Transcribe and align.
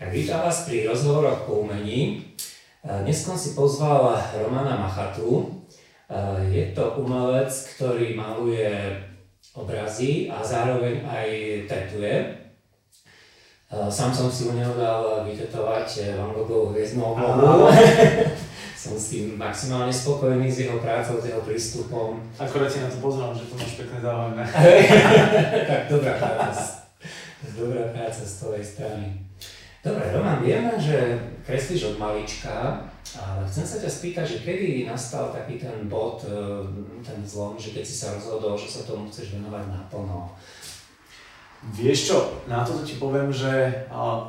Vítam 0.00 0.40
vás 0.40 0.64
pri 0.64 0.88
rozhovoroch 0.88 1.44
po 1.44 1.60
umení. 1.60 2.24
Dnes 2.80 3.20
som 3.20 3.36
si 3.36 3.52
pozval 3.52 4.16
Romana 4.32 4.72
Machatu. 4.72 5.60
Je 6.48 6.72
to 6.72 7.04
umelec, 7.04 7.52
ktorý 7.76 8.16
maluje 8.16 8.96
obrazy 9.52 10.32
a 10.32 10.40
zároveň 10.40 11.04
aj 11.04 11.28
tetuje. 11.68 12.16
Sám 13.68 14.08
som 14.16 14.32
si 14.32 14.48
u 14.48 14.56
neho 14.56 14.72
dal 14.72 15.28
vytetovať 15.28 16.16
Van 16.16 16.32
Goghov 16.32 16.72
hviezdnu 16.72 17.04
oblohu. 17.04 17.68
som 18.88 18.96
s 18.96 19.12
tým 19.12 19.36
maximálne 19.36 19.92
spokojný 19.92 20.48
s 20.48 20.64
jeho 20.64 20.80
prácou, 20.80 21.20
s 21.20 21.28
jeho 21.28 21.44
prístupom. 21.44 22.24
Akorát 22.40 22.72
ti 22.72 22.80
na 22.80 22.88
to 22.88 23.04
pozrám, 23.04 23.36
že 23.36 23.52
to 23.52 23.52
máš 23.52 23.76
pekne 23.76 24.00
zaujímavé. 24.00 24.48
tak 25.68 25.92
dobrá 25.92 26.16
práca. 26.16 26.88
Dobrá 27.52 27.92
práca 27.92 28.24
z 28.24 28.32
tvojej 28.40 28.64
strany. 28.64 29.29
Dobre, 29.80 30.12
Roman, 30.12 30.44
vieme, 30.44 30.76
že 30.76 31.16
kreslíš 31.40 31.96
od 31.96 31.96
malička, 31.96 32.84
ale 33.16 33.48
chcem 33.48 33.64
sa 33.64 33.80
ťa 33.80 33.88
spýtať, 33.88 34.24
že 34.28 34.44
kedy 34.44 34.84
nastal 34.84 35.32
taký 35.32 35.56
ten 35.56 35.88
bod, 35.88 36.20
e, 36.28 36.36
ten 37.00 37.24
zlom, 37.24 37.56
že 37.56 37.72
keď 37.72 37.84
si 37.88 37.96
sa 37.96 38.12
rozhodol, 38.12 38.60
že 38.60 38.68
sa 38.68 38.84
tomu 38.84 39.08
chceš 39.08 39.40
venovať 39.40 39.72
naplno? 39.72 40.36
Vieš 41.72 42.12
čo, 42.12 42.18
na 42.44 42.60
toto 42.60 42.84
ti 42.84 43.00
poviem, 43.00 43.32
že 43.32 43.84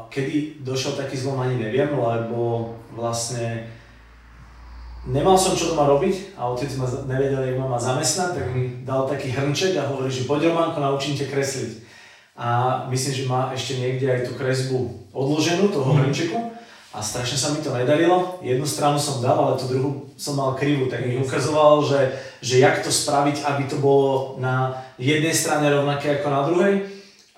kedy 0.07 0.63
došiel 0.63 0.95
taký 0.95 1.19
zlom 1.19 1.43
ani 1.43 1.59
neviem, 1.59 1.91
lebo 1.99 2.71
vlastne 2.95 3.67
nemal 5.03 5.35
som 5.35 5.55
čo 5.55 5.75
doma 5.75 5.83
robiť 5.87 6.35
a 6.39 6.47
otec 6.47 6.71
ma 6.79 6.87
nevedel, 7.11 7.43
jak 7.43 7.59
ma 7.59 7.79
zamestnať, 7.79 8.29
tak 8.39 8.45
mi 8.55 8.83
dal 8.87 9.03
taký 9.03 9.35
hrnček 9.35 9.75
a 9.79 9.87
hovorí, 9.91 10.07
že 10.07 10.27
poď 10.27 10.51
Románko, 10.51 10.79
naučím 10.79 11.15
ťa 11.15 11.27
kresliť. 11.27 11.90
A 12.41 12.49
myslím, 12.89 13.13
že 13.13 13.29
má 13.29 13.53
ešte 13.53 13.77
niekde 13.77 14.09
aj 14.09 14.21
tú 14.25 14.33
kresbu 14.33 14.89
odloženú, 15.13 15.69
toho 15.69 15.93
mhm. 15.93 15.97
hrnčeku. 16.01 16.39
A 16.91 16.99
strašne 16.99 17.39
sa 17.39 17.55
mi 17.55 17.63
to 17.63 17.71
nedarilo. 17.71 18.41
Jednu 18.43 18.67
stranu 18.67 18.99
som 18.99 19.23
dal, 19.23 19.39
ale 19.39 19.55
tú 19.55 19.69
druhú 19.71 20.11
som 20.19 20.35
mal 20.35 20.59
krivú, 20.59 20.91
tak 20.91 21.07
mi 21.07 21.15
ukazoval, 21.23 21.79
že, 21.87 22.11
že 22.43 22.59
jak 22.59 22.83
to 22.83 22.91
spraviť, 22.91 23.47
aby 23.47 23.63
to 23.63 23.79
bolo 23.79 24.35
na 24.43 24.75
jednej 24.99 25.31
strane 25.31 25.71
rovnaké 25.71 26.19
ako 26.19 26.27
na 26.27 26.41
druhej. 26.43 26.73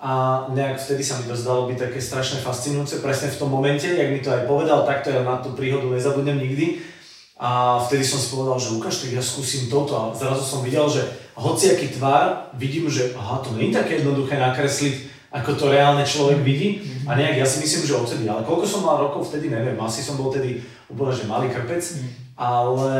A 0.02 0.44
nejak 0.50 0.82
vtedy 0.82 1.06
sa 1.06 1.22
mi 1.22 1.30
to 1.30 1.38
zdalo 1.38 1.70
byť 1.70 1.78
také 1.86 2.02
strašne 2.02 2.42
fascinujúce, 2.42 2.98
presne 2.98 3.30
v 3.30 3.40
tom 3.40 3.48
momente, 3.48 3.86
jak 3.86 4.10
mi 4.10 4.20
to 4.20 4.34
aj 4.34 4.44
povedal, 4.50 4.82
takto 4.84 5.14
ja 5.14 5.22
na 5.22 5.38
tú 5.38 5.54
príhodu 5.54 5.86
nezabudnem 5.86 6.34
nikdy. 6.34 6.82
A 7.38 7.78
vtedy 7.78 8.02
som 8.02 8.18
si 8.18 8.34
povedal, 8.34 8.58
že 8.58 8.74
ukáž, 8.74 9.06
tak 9.06 9.14
ja 9.14 9.22
skúsim 9.22 9.70
toto. 9.70 9.94
A 9.94 10.10
zrazu 10.18 10.42
som 10.42 10.66
videl, 10.66 10.84
že 10.90 11.06
hociaký 11.34 11.94
tvár, 11.98 12.54
vidím, 12.54 12.86
že 12.90 13.14
aha, 13.18 13.42
to 13.42 13.54
nie 13.58 13.70
je 13.70 13.78
také 13.78 14.02
jednoduché 14.02 14.38
nakresliť, 14.38 14.94
ako 15.34 15.50
to 15.58 15.66
reálne 15.74 16.06
človek 16.06 16.46
vidí. 16.46 16.78
A 17.10 17.18
nejak 17.18 17.42
ja 17.42 17.46
si 17.46 17.58
myslím, 17.58 17.82
že 17.84 17.98
odtedy, 17.98 18.24
ale 18.30 18.46
koľko 18.46 18.64
som 18.64 18.86
mal 18.86 19.02
rokov 19.02 19.28
vtedy, 19.28 19.50
neviem, 19.50 19.74
asi 19.82 20.00
som 20.00 20.14
bol 20.14 20.30
vtedy 20.30 20.62
úplne, 20.86 21.10
že 21.10 21.26
malý 21.26 21.50
krpec, 21.50 21.82
ale 22.38 22.94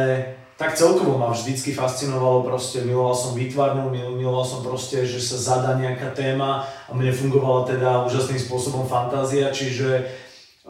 tak 0.55 0.78
celkovo 0.78 1.18
ma 1.18 1.34
vždycky 1.34 1.74
fascinovalo, 1.74 2.46
proste 2.46 2.86
miloval 2.86 3.14
som 3.14 3.34
výtvarnú, 3.34 3.90
miloval 3.90 4.46
som 4.46 4.62
proste, 4.62 5.02
že 5.02 5.18
sa 5.18 5.34
zadá 5.34 5.74
nejaká 5.74 6.14
téma 6.14 6.62
a 6.86 6.94
mne 6.94 7.10
fungovala 7.10 7.66
teda 7.66 8.06
úžasným 8.06 8.38
spôsobom 8.38 8.86
fantázia, 8.86 9.50
čiže 9.50 10.06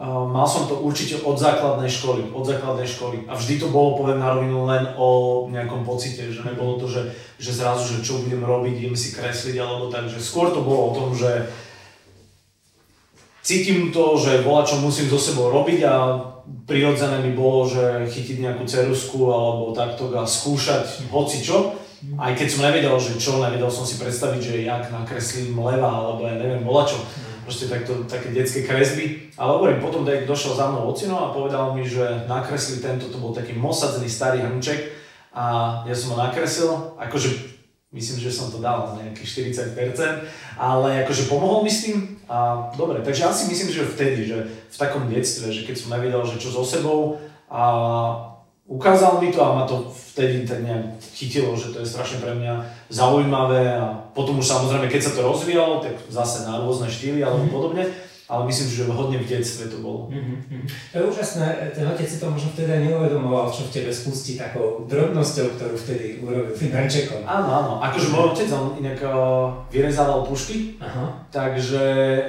mal 0.03 0.43
som 0.43 0.67
to 0.67 0.83
určite 0.83 1.23
od 1.23 1.39
základnej 1.39 1.87
školy, 1.87 2.27
od 2.35 2.43
základnej 2.43 2.83
školy 2.83 3.31
a 3.31 3.33
vždy 3.35 3.63
to 3.63 3.67
bolo, 3.71 3.95
poviem 3.95 4.19
na 4.19 4.35
rovinu, 4.35 4.67
len 4.67 4.91
o 4.99 5.47
nejakom 5.47 5.87
pocite, 5.87 6.27
že 6.31 6.43
nebolo 6.43 6.75
to, 6.75 6.91
že 6.91 7.15
že 7.35 7.51
zrazu, 7.51 7.99
že 7.99 8.03
čo 8.03 8.23
budem 8.23 8.43
robiť, 8.43 8.75
idem 8.79 8.95
si 8.95 9.11
kresliť 9.11 9.59
alebo 9.59 9.91
tak, 9.91 10.07
že 10.07 10.23
skôr 10.23 10.55
to 10.55 10.63
bolo 10.63 10.91
o 10.91 10.95
tom, 10.95 11.09
že 11.11 11.51
cítim 13.43 13.91
to, 13.91 14.15
že 14.15 14.43
bola 14.43 14.63
čo 14.63 14.79
musím 14.79 15.11
so 15.11 15.19
sebou 15.19 15.51
robiť 15.51 15.79
a 15.83 15.95
prirodzené 16.63 17.19
mi 17.19 17.35
bolo, 17.35 17.67
že 17.67 18.07
chytiť 18.07 18.39
nejakú 18.39 18.63
cerusku 18.63 19.27
alebo 19.27 19.75
takto 19.75 20.15
a 20.15 20.23
skúšať 20.23 21.11
hoci 21.11 21.43
čo. 21.43 21.75
Aj 22.21 22.37
keď 22.37 22.47
som 22.47 22.65
nevedel, 22.69 22.95
že 23.01 23.17
čo, 23.17 23.41
nevedel 23.41 23.71
som 23.71 23.81
si 23.81 23.97
predstaviť, 23.97 24.41
že 24.41 24.67
jak 24.67 24.93
nakreslím 24.93 25.57
leva 25.57 25.89
alebo 25.89 26.23
ja 26.23 26.37
neviem, 26.37 26.63
bola 26.63 26.85
čo. 26.85 27.01
Proste 27.45 27.69
takto, 27.69 28.09
také 28.09 28.33
detské 28.33 28.65
kresby. 28.65 29.29
Ale 29.37 29.53
hovorím, 29.53 29.85
potom 29.85 30.01
došiel 30.01 30.57
za 30.57 30.65
mnou 30.73 30.89
ocino 30.89 31.29
a 31.29 31.33
povedal 31.33 31.77
mi, 31.77 31.85
že 31.85 32.25
nakreslí 32.25 32.81
tento, 32.81 33.07
to 33.13 33.21
bol 33.21 33.31
taký 33.31 33.53
mosadzný 33.53 34.09
starý 34.09 34.41
hrnček, 34.41 35.05
a 35.35 35.83
ja 35.83 35.91
som 35.91 36.15
ho 36.15 36.17
nakresil, 36.17 36.95
akože 36.95 37.59
myslím, 37.91 38.23
že 38.23 38.31
som 38.31 38.47
to 38.47 38.63
dal 38.63 38.95
na 38.95 39.03
nejakých 39.03 39.51
40%, 39.51 40.23
ale 40.55 41.03
akože 41.03 41.27
pomohol 41.27 41.67
mi 41.67 41.71
s 41.71 41.83
tým 41.83 42.15
a 42.31 42.71
dobre, 42.79 43.03
takže 43.03 43.27
asi 43.27 43.51
myslím, 43.51 43.69
že 43.75 43.83
vtedy, 43.83 44.19
že 44.31 44.37
v 44.47 44.77
takom 44.79 45.11
detstve, 45.11 45.51
že 45.51 45.67
keď 45.67 45.75
som 45.75 45.91
nevedel, 45.91 46.23
že 46.23 46.39
čo 46.39 46.55
so 46.55 46.63
sebou 46.63 47.19
a 47.51 47.63
ukázal 48.67 49.21
mi 49.21 49.31
to 49.31 49.45
a 49.45 49.55
ma 49.55 49.63
to 49.69 49.93
vtedy 50.13 50.47
tak 50.47 50.63
nejak 50.65 50.97
chytilo, 51.13 51.53
že 51.53 51.69
to 51.69 51.79
je 51.79 51.91
strašne 51.91 52.17
pre 52.17 52.33
mňa 52.33 52.65
zaujímavé 52.89 53.77
a 53.77 54.09
potom 54.17 54.41
už 54.41 54.47
samozrejme, 54.47 54.89
keď 54.89 55.01
sa 55.01 55.11
to 55.13 55.21
rozvíjalo, 55.21 55.85
tak 55.85 55.93
zase 56.09 56.49
na 56.49 56.57
rôzne 56.57 56.89
štýly 56.89 57.21
alebo 57.21 57.45
mm-hmm. 57.45 57.53
podobne, 57.53 57.83
ale 58.25 58.41
myslím, 58.49 58.67
že 58.73 58.89
hodne 58.89 59.21
v 59.21 59.29
detstve 59.29 59.69
to 59.69 59.85
bolo. 59.85 60.09
Mm-hmm. 60.09 60.65
To 60.65 60.95
je 60.97 61.03
úžasné, 61.13 61.45
ten 61.77 61.85
otec 61.85 62.09
si 62.09 62.17
to 62.17 62.25
možno 62.25 62.49
vtedy 62.57 62.89
neuvedomoval, 62.89 63.53
čo 63.53 63.69
v 63.69 63.73
tebe 63.75 63.93
spustí 63.93 64.33
takou 64.33 64.89
drobnosťou, 64.89 65.61
ktorú 65.61 65.77
vtedy 65.77 66.25
urobil 66.25 66.57
tým 66.57 66.73
rančekom. 66.73 67.21
Áno, 67.21 67.49
áno, 67.53 67.71
akože 67.85 68.07
môj 68.09 68.33
otec, 68.33 68.49
on 68.49 68.81
inak 68.81 68.97
uh, 69.05 69.61
vyrezával 69.69 70.25
pušky, 70.25 70.81
Aha. 70.81 71.29
takže 71.29 71.83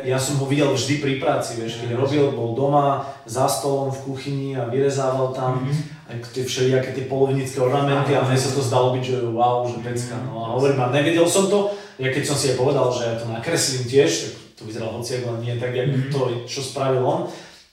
ja 0.05 0.21
som 0.21 0.37
ho 0.37 0.45
videl 0.45 0.69
vždy 0.69 1.01
pri 1.01 1.17
práci, 1.17 1.57
vieš, 1.65 1.81
keď 1.81 1.97
robil, 1.97 2.29
bol 2.29 2.53
doma, 2.53 3.09
za 3.25 3.49
stolom 3.49 3.89
v 3.89 4.13
kuchyni 4.13 4.49
a 4.53 4.69
vyrezával 4.69 5.33
tam 5.33 5.65
mm-hmm. 5.65 5.96
Aj 6.07 6.17
tie 6.31 6.47
všelijaké 6.47 6.95
tie 6.95 7.11
polovnícke 7.11 7.59
ornamenty 7.59 8.15
a 8.15 8.23
mne 8.23 8.39
sa 8.39 8.55
to 8.55 8.63
zdalo 8.63 8.95
byť, 8.95 9.03
že 9.03 9.17
wow, 9.27 9.67
že 9.67 9.83
pecka. 9.83 10.15
No 10.23 10.39
a 10.47 10.47
hovorím, 10.55 10.79
a 10.79 10.95
nevedel 10.95 11.27
som 11.27 11.51
to, 11.51 11.75
ja 11.99 12.15
keď 12.15 12.23
som 12.23 12.37
si 12.39 12.55
aj 12.55 12.61
povedal, 12.63 12.87
že 12.95 13.03
ja 13.03 13.15
to 13.19 13.27
nakreslím 13.27 13.85
tiež, 13.91 14.11
tak 14.11 14.33
to 14.57 14.63
vyzeralo 14.65 15.03
hociak, 15.03 15.27
len 15.27 15.43
nie 15.43 15.55
tak, 15.59 15.75
jak 15.75 15.91
mm-hmm. 15.91 16.13
to, 16.15 16.47
čo 16.47 16.61
spravil 16.63 17.03
on. 17.03 17.27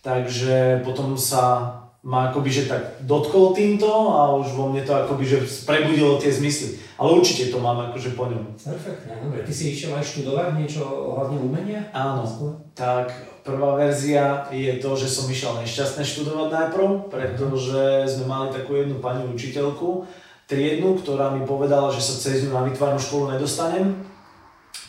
Takže 0.03 0.83
potom 0.83 1.16
sa 1.16 1.79
ma 2.03 2.27
akoby, 2.27 2.51
že 2.51 2.67
tak 2.67 2.99
dotkol 3.07 3.55
týmto 3.55 3.88
a 3.88 4.35
už 4.35 4.59
vo 4.59 4.67
mne 4.67 4.83
to 4.83 4.91
akoby, 4.91 5.23
že 5.23 5.38
prebudilo 5.63 6.19
tie 6.19 6.27
zmysly. 6.27 6.75
Ale 7.00 7.15
určite 7.15 7.47
to 7.47 7.63
mám 7.63 7.79
akože 7.79 8.11
po 8.11 8.27
ňom. 8.27 8.59
Perfektne, 8.59 9.23
dobre. 9.23 9.47
Ty 9.47 9.53
si 9.55 9.71
išiel 9.71 9.95
aj 9.95 10.03
študovať 10.03 10.59
niečo 10.59 10.83
ohľadne 10.83 11.39
umenia? 11.39 11.88
Áno, 11.95 12.27
tak 12.75 13.32
prvá 13.44 13.76
verzia 13.76 14.48
je 14.50 14.80
to, 14.80 14.96
že 14.96 15.12
som 15.12 15.28
išiel 15.28 15.59
nešťastne 15.59 16.02
študovať 16.02 16.50
najprv, 16.50 16.88
pretože 17.12 18.08
sme 18.08 18.26
mali 18.26 18.48
takú 18.56 18.80
jednu 18.80 19.04
pani 19.04 19.28
učiteľku, 19.28 20.08
triednu, 20.48 21.00
ktorá 21.00 21.36
mi 21.36 21.44
povedala, 21.44 21.92
že 21.92 22.00
sa 22.00 22.16
cez 22.16 22.48
ňu 22.48 22.56
na 22.56 22.64
vytvarnú 22.64 23.00
školu 23.00 23.36
nedostanem. 23.36 24.00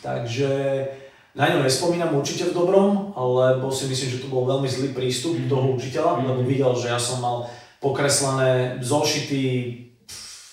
Takže 0.00 0.50
na 1.34 1.50
ňo 1.50 1.66
nespomínam 1.66 2.14
určite 2.14 2.50
v 2.50 2.56
dobrom, 2.56 3.10
lebo 3.18 3.66
si 3.74 3.90
myslím, 3.90 4.10
že 4.14 4.22
to 4.22 4.30
bol 4.30 4.46
veľmi 4.46 4.70
zlý 4.70 4.94
prístup 4.94 5.34
toho 5.50 5.74
učiteľa, 5.74 6.22
mm-hmm. 6.22 6.28
lebo 6.30 6.40
videl, 6.46 6.72
že 6.78 6.94
ja 6.94 6.98
som 7.00 7.18
mal 7.18 7.50
pokreslené 7.82 8.78
zošity, 8.78 9.82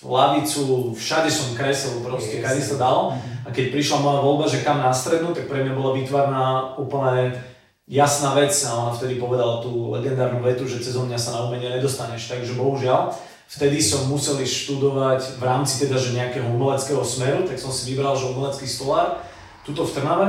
lavicu, 0.02 0.90
všade 0.98 1.30
som 1.30 1.54
kreslil 1.54 2.02
proste, 2.02 2.42
yes. 2.42 2.44
kade 2.44 2.62
sa 2.66 2.76
dalo. 2.82 3.14
Mm-hmm. 3.14 3.46
A 3.46 3.48
keď 3.54 3.66
prišla 3.70 4.02
moja 4.02 4.18
voľba, 4.18 4.44
že 4.50 4.66
kam 4.66 4.82
na 4.82 4.90
strednú, 4.90 5.30
tak 5.30 5.46
pre 5.46 5.62
mňa 5.62 5.78
bola 5.78 5.94
výtvarná 5.94 6.74
úplne 6.74 7.38
jasná 7.88 8.34
vec 8.38 8.54
a 8.64 8.78
ona 8.78 8.92
vtedy 8.94 9.18
povedala 9.18 9.62
tú 9.62 9.90
legendárnu 9.92 10.42
vetu, 10.42 10.68
že 10.70 10.82
cez 10.82 10.94
mňa 10.94 11.18
sa 11.18 11.34
na 11.34 11.40
umenie 11.46 11.70
nedostaneš, 11.70 12.30
takže 12.30 12.54
bohužiaľ. 12.54 13.14
Vtedy 13.52 13.84
som 13.84 14.08
musel 14.08 14.40
študovať 14.40 15.36
v 15.36 15.42
rámci 15.44 15.84
teda, 15.84 16.00
že 16.00 16.16
nejakého 16.16 16.48
umeleckého 16.48 17.04
smeru, 17.04 17.44
tak 17.44 17.60
som 17.60 17.68
si 17.68 17.92
vybral, 17.92 18.16
že 18.16 18.32
umelecký 18.32 18.64
stolár, 18.64 19.20
tuto 19.66 19.84
v 19.84 19.92
Trnave 19.92 20.28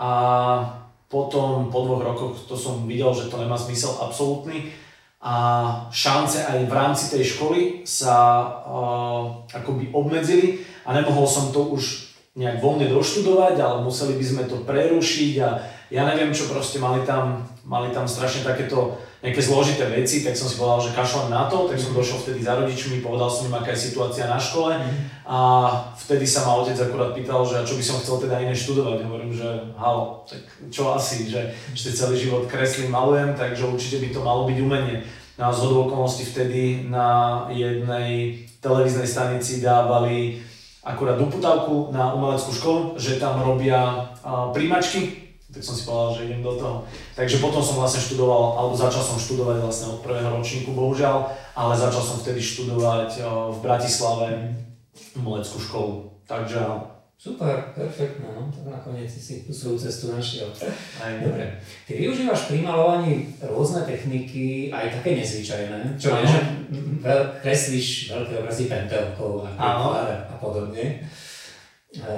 a 0.00 0.10
potom 1.12 1.68
po 1.68 1.84
dvoch 1.84 2.02
rokoch 2.02 2.34
to 2.48 2.56
som 2.56 2.88
videl, 2.88 3.12
že 3.12 3.28
to 3.28 3.36
nemá 3.38 3.54
zmysel 3.54 3.94
absolútny 4.00 4.72
a 5.24 5.34
šance 5.88 6.44
aj 6.44 6.68
v 6.68 6.72
rámci 6.72 7.08
tej 7.08 7.24
školy 7.36 7.60
sa 7.88 8.44
uh, 8.44 9.44
akoby 9.52 9.88
obmedzili 9.94 10.60
a 10.84 10.92
nemohol 10.92 11.24
som 11.24 11.48
to 11.48 11.64
už 11.72 12.13
nejak 12.34 12.58
voľne 12.58 12.90
doštudovať, 12.90 13.62
ale 13.62 13.86
museli 13.86 14.18
by 14.18 14.24
sme 14.26 14.42
to 14.50 14.66
prerušiť 14.66 15.32
a 15.38 15.48
ja 15.94 16.02
neviem 16.02 16.34
čo 16.34 16.50
proste 16.50 16.82
mali 16.82 17.06
tam, 17.06 17.46
mali 17.62 17.94
tam 17.94 18.10
strašne 18.10 18.42
takéto 18.42 18.98
nejaké 19.22 19.38
zložité 19.38 19.86
veci, 19.86 20.26
tak 20.26 20.34
som 20.34 20.50
si 20.50 20.58
povedal, 20.58 20.90
že 20.90 20.98
kašlem 20.98 21.30
na 21.30 21.46
to, 21.46 21.70
tak 21.70 21.78
som 21.78 21.94
došiel 21.94 22.18
vtedy 22.20 22.42
za 22.42 22.58
rodičmi, 22.58 23.00
povedal 23.00 23.30
som 23.30 23.46
im, 23.46 23.54
aká 23.54 23.72
je 23.72 23.88
situácia 23.88 24.26
na 24.26 24.36
škole 24.36 24.74
mm. 24.74 25.24
a 25.24 25.38
vtedy 25.96 26.26
sa 26.26 26.44
ma 26.44 26.60
otec 26.60 26.76
akurát 26.76 27.14
pýtal, 27.14 27.46
že 27.46 27.62
čo 27.64 27.78
by 27.78 27.84
som 27.86 27.96
chcel 28.02 28.20
teda 28.26 28.42
iné 28.42 28.52
študovať. 28.52 28.98
Hovorím, 29.06 29.32
že 29.32 29.48
halo, 29.78 30.26
tak 30.26 30.42
čo 30.74 30.92
asi, 30.92 31.30
že 31.30 31.54
ešte 31.72 31.94
celý 31.94 32.18
život 32.18 32.50
kreslím, 32.50 32.92
malujem, 32.92 33.32
takže 33.32 33.64
určite 33.64 34.02
by 34.02 34.08
to 34.10 34.20
malo 34.20 34.44
byť 34.44 34.58
umenie. 34.58 35.06
Na 35.38 35.48
no 35.48 35.56
zhodu 35.56 35.88
okolností 35.88 36.26
vtedy 36.28 36.84
na 36.90 37.46
jednej 37.48 38.44
televíznej 38.60 39.08
stanici 39.08 39.64
dávali 39.64 40.42
akurát 40.84 41.16
doputávku 41.16 41.88
na 41.90 42.12
umeleckú 42.12 42.52
školu, 42.52 42.80
že 43.00 43.16
tam 43.16 43.40
robia 43.40 44.12
príjmačky 44.52 45.24
tak 45.54 45.62
som 45.62 45.78
si 45.78 45.86
povedal, 45.86 46.10
že 46.18 46.26
idem 46.26 46.42
do 46.42 46.58
toho. 46.58 46.82
Takže 47.14 47.38
potom 47.38 47.62
som 47.62 47.78
vlastne 47.78 48.02
študoval, 48.02 48.58
alebo 48.58 48.74
začal 48.74 49.06
som 49.06 49.22
študovať 49.22 49.62
vlastne 49.62 49.86
od 49.94 50.02
prvého 50.02 50.26
ročníku, 50.34 50.74
bohužiaľ, 50.74 51.30
ale 51.54 51.78
začal 51.78 52.02
som 52.02 52.18
vtedy 52.18 52.42
študovať 52.42 53.22
v 53.54 53.58
Bratislave 53.62 54.50
umeleckú 55.14 55.62
školu. 55.62 56.10
Takže 56.26 56.58
Super, 57.24 57.72
perfektné, 57.72 58.28
no, 58.36 58.52
tak 58.52 58.68
nakoniec 58.68 59.08
si 59.08 59.48
tú 59.48 59.48
svoju 59.48 59.80
cestu 59.80 60.12
našiel. 60.12 60.44
Aj. 61.00 61.16
Dobre. 61.24 61.56
Ty 61.88 61.96
využívaš 61.96 62.52
pri 62.52 62.60
malovaní 62.60 63.32
rôzne 63.40 63.80
techniky, 63.88 64.68
aj 64.68 65.00
také 65.00 65.16
nezvyčajné, 65.16 65.96
čo 65.96 66.12
nie, 66.20 66.28
že 66.28 66.40
veľ, 67.00 67.40
kreslíš 67.40 68.12
veľké 68.12 68.44
obrazy 68.44 68.68
pentelkou 68.68 69.40
a, 69.40 69.56
a 70.04 70.36
podobne. 70.36 71.00
E, 71.96 72.12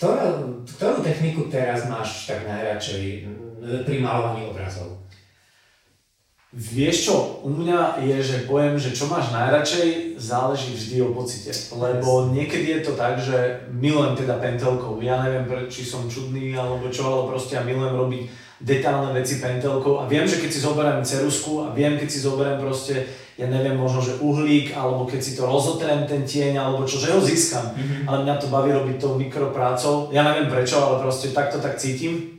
ktorú, 0.00 0.64
ktorú 0.64 1.04
techniku 1.04 1.44
teraz 1.52 1.84
máš 1.84 2.24
tak 2.24 2.48
najradšej 2.48 3.28
pri 3.84 3.96
malovaní 4.00 4.48
obrazov? 4.48 5.03
Vieš 6.54 7.10
čo, 7.10 7.16
u 7.42 7.50
mňa 7.50 7.98
je, 7.98 8.14
že 8.22 8.46
poviem, 8.46 8.78
že 8.78 8.94
čo 8.94 9.10
máš 9.10 9.34
najradšej, 9.34 10.14
záleží 10.22 10.70
vždy 10.70 11.02
o 11.02 11.10
pocite. 11.10 11.50
Lebo 11.74 12.30
niekedy 12.30 12.78
je 12.78 12.80
to 12.86 12.92
tak, 12.94 13.18
že 13.18 13.66
milujem 13.74 14.14
teda 14.14 14.38
pentelkou. 14.38 15.02
Ja 15.02 15.18
neviem, 15.26 15.50
či 15.66 15.82
som 15.82 16.06
čudný 16.06 16.54
alebo 16.54 16.86
čo, 16.94 17.10
ale 17.10 17.22
proste 17.34 17.58
ja 17.58 17.66
milujem 17.66 17.98
robiť 17.98 18.22
detálne 18.62 19.10
veci 19.10 19.42
pentelkou 19.42 19.98
a 19.98 20.06
viem, 20.06 20.22
že 20.30 20.38
keď 20.38 20.50
si 20.54 20.62
zoberiem 20.62 21.02
cerusku 21.02 21.66
a 21.66 21.74
viem, 21.74 21.98
keď 21.98 22.06
si 22.06 22.22
zoberiem 22.22 22.62
proste, 22.62 23.02
ja 23.34 23.50
neviem, 23.50 23.74
možno, 23.74 23.98
že 23.98 24.22
uhlík, 24.22 24.78
alebo 24.78 25.10
keď 25.10 25.20
si 25.26 25.34
to 25.34 25.42
rozotrem 25.50 26.06
ten 26.06 26.22
tieň, 26.22 26.54
alebo 26.54 26.86
čo, 26.86 27.02
že 27.02 27.10
ho 27.10 27.18
získam. 27.18 27.74
Mm-hmm. 27.74 28.06
Ale 28.06 28.22
mňa 28.22 28.34
to 28.38 28.46
baví 28.46 28.70
robiť 28.70 28.96
tou 29.02 29.18
mikroprácou. 29.18 30.14
Ja 30.14 30.22
neviem 30.22 30.46
prečo, 30.46 30.78
ale 30.78 31.02
proste 31.02 31.34
takto 31.34 31.58
tak 31.58 31.82
cítim. 31.82 32.30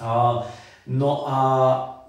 A, 0.00 0.40
no 0.88 1.28
a 1.28 1.36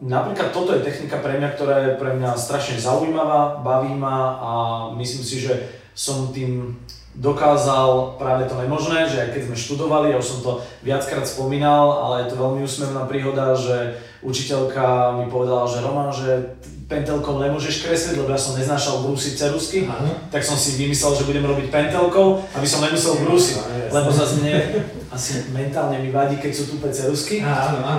napríklad 0.01 0.49
toto 0.49 0.73
je 0.73 0.81
technika 0.81 1.21
pre 1.21 1.37
mňa, 1.37 1.49
ktorá 1.53 1.75
je 1.85 1.91
pre 2.01 2.17
mňa 2.17 2.33
strašne 2.33 2.81
zaujímavá, 2.81 3.61
baví 3.61 3.93
ma 3.93 4.17
a 4.41 4.51
myslím 4.97 5.23
si, 5.23 5.37
že 5.37 5.53
som 5.93 6.33
tým 6.33 6.81
dokázal 7.11 8.15
práve 8.15 8.47
to 8.47 8.55
nemožné, 8.55 9.03
že 9.03 9.19
aj 9.19 9.29
keď 9.35 9.41
sme 9.51 9.57
študovali, 9.59 10.15
ja 10.15 10.17
už 10.17 10.27
som 10.27 10.39
to 10.39 10.51
viackrát 10.81 11.27
spomínal, 11.27 12.07
ale 12.07 12.23
je 12.23 12.27
to 12.31 12.39
veľmi 12.39 12.63
úsmevná 12.63 13.03
príhoda, 13.03 13.51
že 13.51 13.99
učiteľka 14.23 15.19
mi 15.19 15.27
povedala, 15.27 15.67
že 15.67 15.83
Roman, 15.83 16.09
že 16.09 16.55
pentelkou 16.87 17.39
nemôžeš 17.39 17.83
kresliť, 17.83 18.15
lebo 18.19 18.31
ja 18.31 18.39
som 18.39 18.55
neznášal 18.55 19.03
brúsiť 19.03 19.33
cerusky, 19.35 19.91
tak 20.31 20.43
som 20.43 20.55
si 20.55 20.79
vymyslel, 20.79 21.15
že 21.19 21.27
budem 21.27 21.43
robiť 21.43 21.67
pentelkou, 21.67 22.47
aby 22.55 22.67
som 22.67 22.83
nemusel 22.83 23.19
brúsiť, 23.27 23.91
lebo 23.91 24.07
zase 24.11 24.39
mne 24.39 24.55
asi 25.11 25.51
mentálne 25.51 25.99
mi 25.99 26.07
vadí, 26.07 26.39
keď 26.39 26.51
sú 26.55 26.63
tupe 26.71 26.87
cerusky, 26.87 27.43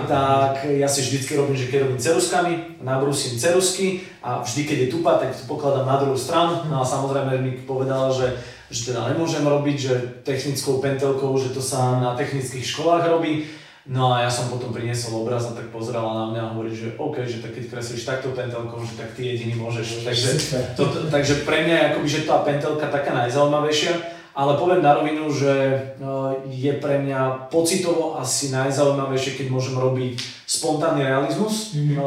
tak 0.08 0.64
ja 0.64 0.88
si 0.88 1.04
vždycky 1.04 1.36
robím, 1.36 1.56
že 1.60 1.68
keď 1.68 1.78
robím 1.84 2.00
ceruskami, 2.00 2.52
nabrúsim 2.80 3.36
cerusky 3.36 4.00
a 4.24 4.40
vždy, 4.40 4.64
keď 4.64 4.78
je 4.88 4.92
tupa, 4.96 5.20
tak 5.20 5.36
to 5.36 5.44
pokladám 5.44 5.84
na 5.84 6.00
druhú 6.00 6.16
stranu, 6.16 6.64
no 6.72 6.80
a 6.80 6.84
samozrejme 6.88 7.44
mi 7.44 7.52
povedala, 7.68 8.08
že 8.08 8.32
že 8.72 8.88
teda 8.88 9.12
nemôžem 9.12 9.44
robiť, 9.44 9.76
že 9.76 9.94
technickou 10.24 10.80
pentelkou, 10.80 11.36
že 11.36 11.52
to 11.52 11.60
sa 11.60 12.00
na 12.00 12.16
technických 12.16 12.64
školách 12.64 13.04
robí, 13.04 13.44
No 13.82 14.14
a 14.14 14.22
ja 14.22 14.30
som 14.30 14.46
potom 14.46 14.70
priniesol 14.70 15.26
obraz 15.26 15.42
a 15.50 15.58
tak 15.58 15.74
pozerala 15.74 16.14
na 16.14 16.24
mňa 16.30 16.42
a 16.46 16.50
hovorí, 16.54 16.70
že 16.70 16.94
OK, 16.94 17.26
že 17.26 17.42
tak 17.42 17.58
keď 17.58 17.66
kreslíš 17.66 18.06
takto 18.06 18.30
pentelkou, 18.30 18.78
že 18.78 18.94
tak 18.94 19.10
ty 19.18 19.34
jediný 19.34 19.58
môžeš. 19.58 20.06
Takže, 20.06 20.30
to, 20.78 21.10
takže 21.10 21.42
pre 21.42 21.66
mňa 21.66 21.74
je 21.74 21.88
akoby, 21.90 22.08
že 22.08 22.22
tá 22.22 22.46
pentelka 22.46 22.86
taká 22.86 23.10
najzaujímavejšia, 23.10 23.92
ale 24.32 24.56
poviem 24.56 24.80
na 24.80 24.96
rovinu, 24.96 25.28
že 25.28 25.52
no, 26.00 26.32
je 26.48 26.72
pre 26.80 27.00
mňa 27.04 27.52
pocitovo 27.52 28.16
asi 28.16 28.48
najzaujímavejšie, 28.48 29.36
keď 29.36 29.46
môžem 29.52 29.76
robiť 29.76 30.16
spontánny 30.48 31.04
realizmus. 31.04 31.76
Mm-hmm. 31.76 32.00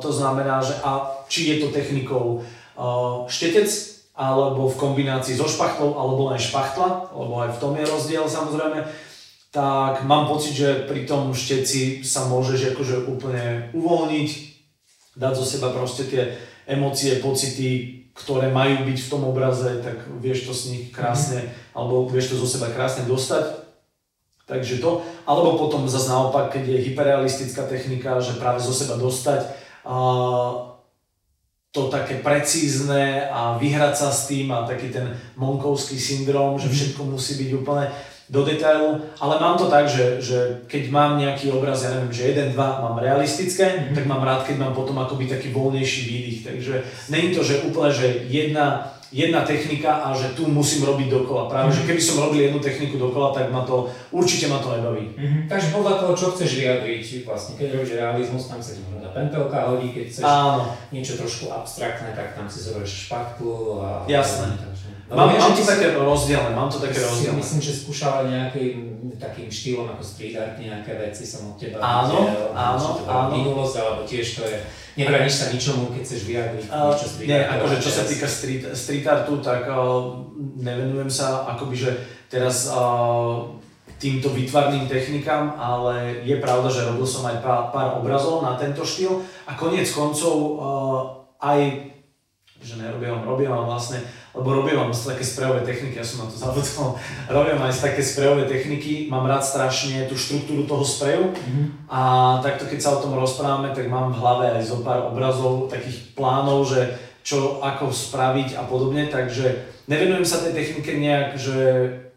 To 0.00 0.10
znamená, 0.12 0.60
že 0.60 0.76
a 0.84 1.08
či 1.26 1.56
je 1.56 1.56
to 1.64 1.72
technikou 1.72 2.44
štetec, 3.28 3.68
alebo 4.12 4.68
v 4.68 4.76
kombinácii 4.76 5.32
so 5.32 5.48
špachtlou, 5.48 5.96
alebo 5.96 6.28
len 6.28 6.36
špachtla, 6.36 7.16
lebo 7.16 7.40
aj 7.40 7.56
v 7.56 7.60
tom 7.60 7.72
je 7.72 7.84
rozdiel 7.88 8.24
samozrejme 8.28 8.84
tak 9.50 10.06
mám 10.06 10.30
pocit, 10.30 10.54
že 10.54 10.86
pri 10.86 11.10
tom 11.10 11.34
šteci 11.34 12.06
sa 12.06 12.30
môžeš 12.30 12.70
akože 12.74 13.10
úplne 13.10 13.66
uvoľniť, 13.74 14.30
dať 15.18 15.32
zo 15.34 15.42
seba 15.42 15.74
proste 15.74 16.06
tie 16.06 16.38
emócie, 16.70 17.18
pocity, 17.18 17.99
ktoré 18.14 18.50
majú 18.50 18.84
byť 18.84 18.98
v 19.00 19.10
tom 19.10 19.22
obraze, 19.26 19.80
tak 19.80 19.96
vieš 20.18 20.50
to 20.50 20.52
z 20.52 20.62
nich 20.74 20.84
krásne, 20.90 21.46
mm-hmm. 21.46 21.76
alebo 21.76 22.10
vieš 22.10 22.34
to 22.34 22.36
zo 22.42 22.48
seba 22.48 22.68
krásne 22.70 23.06
dostať. 23.06 23.70
Takže 24.50 24.82
to, 24.82 25.06
alebo 25.30 25.54
potom 25.54 25.86
zase 25.86 26.10
naopak, 26.10 26.50
keď 26.50 26.74
je 26.74 26.84
hyperrealistická 26.90 27.70
technika, 27.70 28.18
že 28.18 28.34
práve 28.34 28.58
zo 28.58 28.74
seba 28.74 28.98
dostať 28.98 29.46
a 29.86 29.96
to 31.70 31.86
také 31.86 32.18
precízne 32.18 33.30
a 33.30 33.54
vyhrať 33.54 33.94
sa 33.94 34.10
s 34.10 34.26
tým 34.26 34.50
a 34.50 34.66
taký 34.66 34.90
ten 34.90 35.06
monkovský 35.38 35.94
syndrom, 35.94 36.58
že 36.58 36.66
mhm. 36.66 36.74
všetko 36.74 37.00
musí 37.06 37.38
byť 37.38 37.50
úplne 37.62 37.86
do 38.30 38.46
detailu, 38.46 39.02
ale 39.18 39.42
mám 39.42 39.58
to 39.58 39.66
tak, 39.66 39.90
že, 39.90 40.22
že 40.22 40.62
keď 40.70 40.82
mám 40.94 41.18
nejaký 41.18 41.50
obraz, 41.50 41.82
ja 41.82 41.90
neviem, 41.90 42.14
že 42.14 42.30
jeden, 42.30 42.54
dva 42.54 42.78
mám 42.78 43.02
realistické, 43.02 43.66
mm-hmm. 43.66 43.94
tak 43.98 44.06
mám 44.06 44.22
rád, 44.22 44.46
keď 44.46 44.56
mám 44.62 44.72
potom 44.72 44.94
akoby 45.02 45.26
taký 45.26 45.50
voľnejší 45.50 46.00
výdych. 46.06 46.38
Takže 46.46 46.74
není 47.10 47.34
to, 47.34 47.42
že 47.42 47.66
úplne, 47.66 47.90
že 47.90 48.30
jedna, 48.30 48.86
jedna 49.10 49.42
technika 49.42 50.06
a 50.06 50.14
že 50.14 50.30
tu 50.38 50.46
musím 50.46 50.86
robiť 50.86 51.10
dokola. 51.10 51.50
Práve, 51.50 51.74
mm-hmm. 51.74 51.82
že 51.82 51.88
keby 51.90 52.02
som 52.06 52.22
robil 52.22 52.46
jednu 52.46 52.62
techniku 52.62 53.02
dokola, 53.02 53.34
tak 53.34 53.50
ma 53.50 53.66
to, 53.66 53.90
určite 54.14 54.46
ma 54.46 54.62
to 54.62 54.78
nebaví. 54.78 55.10
Mm-hmm. 55.10 55.42
Takže 55.50 55.74
podľa 55.74 55.94
toho, 55.98 56.12
čo 56.14 56.26
chceš 56.30 56.50
vyjadriť, 56.54 57.26
vlastne 57.26 57.58
keď 57.58 57.66
robíš 57.74 57.98
realizmus, 57.98 58.46
tam 58.46 58.62
sa 58.62 58.78
ti 58.78 58.86
možno 58.86 59.10
pentelka 59.10 59.74
hodí, 59.74 59.90
keď 59.90 60.04
chceš 60.06 60.22
Áno. 60.22 60.70
niečo 60.94 61.18
trošku 61.18 61.50
abstraktné, 61.50 62.14
tak 62.14 62.38
tam 62.38 62.46
si 62.46 62.62
zoberieš 62.62 63.10
špachtlu 63.10 63.82
a... 63.82 64.06
Jasné. 64.06 64.54
A 64.54 64.99
Mám, 65.10 65.34
mám 65.34 65.52
to 65.58 65.66
také 65.66 65.86
rozdielne, 65.98 66.54
mám 66.54 66.70
to 66.70 66.78
také 66.78 67.02
rozdielne. 67.02 67.42
Myslím, 67.42 67.58
že 67.58 67.72
skúšala 67.74 68.30
nejakým 68.30 69.10
takým 69.18 69.50
štýlom 69.50 69.90
ako 69.92 70.02
street 70.06 70.38
art, 70.38 70.56
nejaké 70.56 70.96
veci 70.96 71.26
som 71.26 71.52
od 71.52 71.56
teba 71.60 71.82
áno, 71.82 72.24
videl, 72.24 72.56
áno, 72.56 72.86
áno. 73.04 73.28
minulosť, 73.34 73.74
alebo 73.82 74.02
tiež 74.08 74.26
to 74.38 74.42
je, 74.48 74.56
nebrániš 74.96 75.34
sa 75.34 75.44
ničomu, 75.52 75.92
keď 75.92 76.02
chceš 76.06 76.22
vyjadriť 76.24 76.64
uh, 76.72 76.94
niečo 76.94 77.06
street 77.10 77.28
Nie, 77.28 77.40
akože 77.44 77.76
čo 77.82 77.90
sa 77.92 78.02
týka 78.08 78.26
street, 78.30 78.64
street 78.72 79.04
artu, 79.04 79.34
tak 79.44 79.68
uh, 79.68 80.24
nevenujem 80.56 81.12
sa 81.12 81.44
akoby, 81.52 81.76
že 81.76 81.90
teraz 82.32 82.72
uh, 82.72 83.50
týmto 84.00 84.32
výtvarným 84.32 84.88
technikám, 84.88 85.58
ale 85.60 86.24
je 86.24 86.40
pravda, 86.40 86.72
že 86.72 86.88
robil 86.88 87.04
som 87.04 87.28
aj 87.28 87.44
pár, 87.44 87.68
pár 87.68 87.88
obrazov 88.00 88.40
na 88.40 88.56
tento 88.56 88.86
štýl 88.86 89.20
a 89.44 89.52
koniec 89.52 89.90
koncov 89.92 90.34
uh, 90.56 91.00
aj 91.44 91.90
že 92.60 92.76
nerobím, 92.76 93.24
robím 93.24 93.48
vám 93.48 93.64
vlastne 93.64 94.04
lebo 94.30 94.62
robím 94.62 94.78
mám 94.78 94.94
také 94.94 95.26
sprejové 95.26 95.66
techniky, 95.66 95.98
ja 95.98 96.06
som 96.06 96.22
na 96.22 96.30
to 96.30 96.36
zabudol, 96.38 96.94
robím 97.36 97.58
aj 97.58 97.82
také 97.82 98.02
sprejové 98.02 98.46
techniky, 98.46 99.10
mám 99.10 99.26
rád 99.26 99.42
strašne 99.42 100.06
tú 100.06 100.14
štruktúru 100.14 100.70
toho 100.70 100.86
spreju 100.86 101.34
mm-hmm. 101.34 101.66
a 101.90 102.00
takto 102.38 102.70
keď 102.70 102.78
sa 102.78 102.90
o 102.94 103.02
tom 103.02 103.18
rozprávame, 103.18 103.74
tak 103.74 103.90
mám 103.90 104.14
v 104.14 104.20
hlave 104.22 104.46
aj 104.54 104.62
zo 104.62 104.86
pár 104.86 105.10
obrazov, 105.10 105.66
takých 105.66 106.14
plánov, 106.14 106.66
že 106.70 106.94
čo 107.26 107.60
ako 107.60 107.92
spraviť 107.92 108.56
a 108.56 108.64
podobne, 108.64 109.10
takže 109.10 109.66
nevenujem 109.90 110.24
sa 110.24 110.40
tej 110.40 110.56
technike 110.56 110.94
nejak, 110.96 111.36
že 111.36 111.58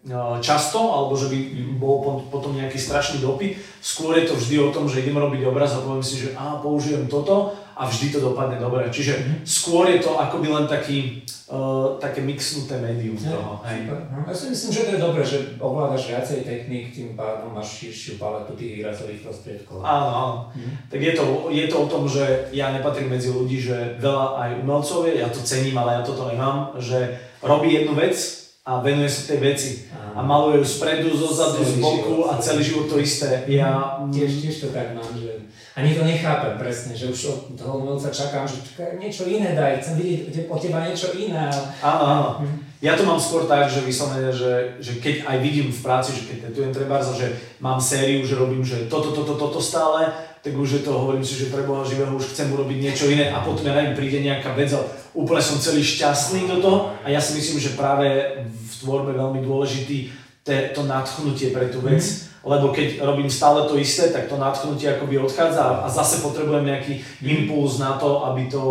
no, 0.08 0.40
často, 0.40 0.80
alebo 0.80 1.16
že 1.16 1.28
by 1.28 1.38
bol 1.80 2.24
potom 2.32 2.56
nejaký 2.56 2.80
strašný 2.80 3.20
dopyt. 3.20 3.60
Skôr 3.84 4.16
je 4.20 4.32
to 4.32 4.36
vždy 4.40 4.56
o 4.64 4.72
tom, 4.72 4.88
že 4.88 5.04
idem 5.04 5.20
robiť 5.20 5.44
obraz 5.48 5.76
a 5.76 5.84
poviem 5.84 6.06
si, 6.06 6.24
že 6.24 6.36
a 6.40 6.60
použijem 6.60 7.08
toto 7.12 7.56
a 7.74 7.90
vždy 7.90 8.14
to 8.14 8.20
dopadne 8.22 8.62
dobre. 8.62 8.86
Čiže 8.90 9.14
mm-hmm. 9.18 9.40
skôr 9.46 9.90
je 9.90 10.00
to 10.00 10.18
akoby 10.18 10.48
len 10.50 10.66
taký, 10.70 11.26
uh, 11.50 11.98
také 11.98 12.22
mixnuté 12.22 12.78
médium 12.78 13.18
ja, 13.18 13.34
toho. 13.34 13.62
Hej. 13.66 13.90
No, 13.90 14.24
ja 14.30 14.36
si 14.36 14.54
myslím, 14.54 14.70
že 14.74 14.86
to 14.86 14.92
je 14.94 15.02
dobré, 15.02 15.22
že 15.26 15.38
ovládaš 15.58 16.04
viacej 16.14 16.40
techník, 16.46 16.94
tým 16.94 17.18
pádom 17.18 17.54
máš 17.54 17.82
širšiu 17.82 18.22
paletu 18.22 18.54
tých 18.54 18.82
výrazových 18.82 19.22
prostriedkov. 19.26 19.82
Áno. 19.82 20.54
Mm-hmm. 20.54 20.74
Tak 20.94 21.00
je 21.02 21.14
to, 21.18 21.24
je 21.50 21.66
to 21.66 21.78
o 21.82 21.90
tom, 21.90 22.04
že 22.06 22.54
ja 22.54 22.70
nepatrím 22.70 23.10
medzi 23.10 23.34
ľudí, 23.34 23.58
že 23.58 23.98
veľa 23.98 24.28
aj 24.38 24.50
umelcov 24.62 25.10
je, 25.10 25.22
ja 25.22 25.30
to 25.34 25.42
cením, 25.42 25.78
ale 25.82 25.98
ja 25.98 26.02
toto 26.06 26.30
nemám, 26.30 26.78
že 26.78 27.18
robí 27.42 27.74
jednu 27.74 27.98
vec 27.98 28.44
a 28.64 28.80
venuje 28.80 29.12
sa 29.12 29.28
tej 29.28 29.40
veci. 29.44 29.72
A 30.14 30.22
maluje 30.22 30.62
ju 30.62 30.66
spredu, 30.66 31.10
zozadu, 31.18 31.66
z 31.66 31.82
boku 31.82 32.30
a 32.30 32.38
celý 32.38 32.64
život 32.64 32.86
to 32.86 33.02
isté. 33.02 33.44
Ja... 33.50 33.98
Tiež, 34.14 34.46
tiež 34.46 34.56
to 34.62 34.68
tak 34.70 34.94
mám, 34.94 35.10
že 35.18 35.33
ani 35.74 35.98
to 35.98 36.06
nechápem 36.06 36.54
presne, 36.62 36.94
že 36.94 37.10
už 37.10 37.20
od 37.26 37.40
toho 37.58 37.82
umelca 37.82 38.14
čakám, 38.14 38.46
že 38.46 38.62
niečo 39.02 39.26
iné 39.26 39.58
daj, 39.58 39.82
chcem 39.82 39.98
vidieť 39.98 40.46
od 40.46 40.62
teba 40.62 40.86
niečo 40.86 41.10
iné. 41.18 41.50
Áno, 41.82 42.04
áno. 42.06 42.30
Mhm. 42.46 42.58
Ja 42.84 43.00
to 43.00 43.08
mám 43.08 43.16
skôr 43.16 43.48
tak, 43.48 43.72
že 43.72 43.80
vyslovene, 43.80 44.30
že, 44.30 44.76
že 44.84 45.00
keď 45.00 45.24
aj 45.24 45.38
vidím 45.40 45.72
v 45.72 45.82
práci, 45.82 46.12
že 46.14 46.28
keď 46.28 46.38
tetujem 46.52 46.72
treba, 46.76 47.00
že 47.00 47.32
mám 47.64 47.80
sériu, 47.80 48.28
že 48.28 48.36
robím, 48.36 48.60
že 48.60 48.92
toto, 48.92 49.16
toto, 49.16 49.40
toto 49.40 49.64
stále, 49.64 50.12
tak 50.44 50.52
už 50.52 50.70
je 50.70 50.82
to, 50.84 50.92
hovorím 50.92 51.24
si, 51.24 51.40
že 51.40 51.48
pre 51.48 51.64
Boha 51.64 51.88
živého 51.88 52.12
už 52.12 52.36
chcem 52.36 52.52
urobiť 52.52 52.78
niečo 52.84 53.08
iné 53.08 53.32
a 53.32 53.40
potom 53.40 53.64
ja 53.64 53.72
neviem, 53.80 53.96
príde 53.96 54.20
nejaká 54.20 54.52
vec 54.52 54.76
a 54.76 54.84
úplne 55.16 55.40
som 55.40 55.64
celý 55.64 55.80
šťastný 55.80 56.44
do 56.52 56.60
toho 56.60 56.92
a 57.02 57.08
ja 57.08 57.24
si 57.24 57.40
myslím, 57.40 57.64
že 57.64 57.80
práve 57.80 58.06
v 58.52 58.74
tvorbe 58.84 59.16
veľmi 59.16 59.40
dôležitý 59.40 60.12
te, 60.44 60.76
to 60.76 60.84
nadchnutie 60.84 61.56
pre 61.56 61.72
tú 61.72 61.80
vec. 61.80 62.04
Mm 62.04 62.33
lebo 62.44 62.76
keď 62.76 63.00
robím 63.00 63.32
stále 63.32 63.66
to 63.72 63.80
isté, 63.80 64.12
tak 64.12 64.28
to 64.28 64.36
nadchnutie 64.36 64.92
akoby 64.92 65.18
odchádza 65.18 65.84
a 65.84 65.88
zase 65.88 66.20
potrebujem 66.20 66.68
nejaký 66.68 67.00
impuls 67.24 67.80
na 67.80 67.96
to, 67.96 68.28
aby 68.28 68.52
to 68.52 68.62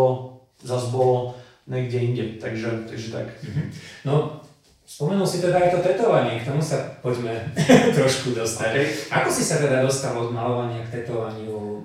zase 0.61 0.93
bolo 0.93 1.33
niekde 1.67 1.97
inde. 1.99 2.23
Takže, 2.37 2.85
takže 2.85 3.07
tak. 3.09 3.27
Mm-hmm. 3.41 3.67
No, 4.05 4.45
spomenul 4.85 5.25
si 5.25 5.41
teda 5.41 5.57
aj 5.57 5.69
to 5.73 5.79
tetovanie, 5.81 6.39
k 6.39 6.47
tomu 6.47 6.61
sa 6.61 7.01
poďme 7.01 7.49
trošku 7.97 8.37
dostať. 8.37 8.71
Okay. 8.71 8.87
Ako 9.09 9.29
si 9.33 9.43
sa 9.43 9.57
teda 9.57 9.81
dostal 9.81 10.13
od 10.13 10.29
malovania 10.29 10.85
k 10.85 11.01
tetovaniu? 11.01 11.81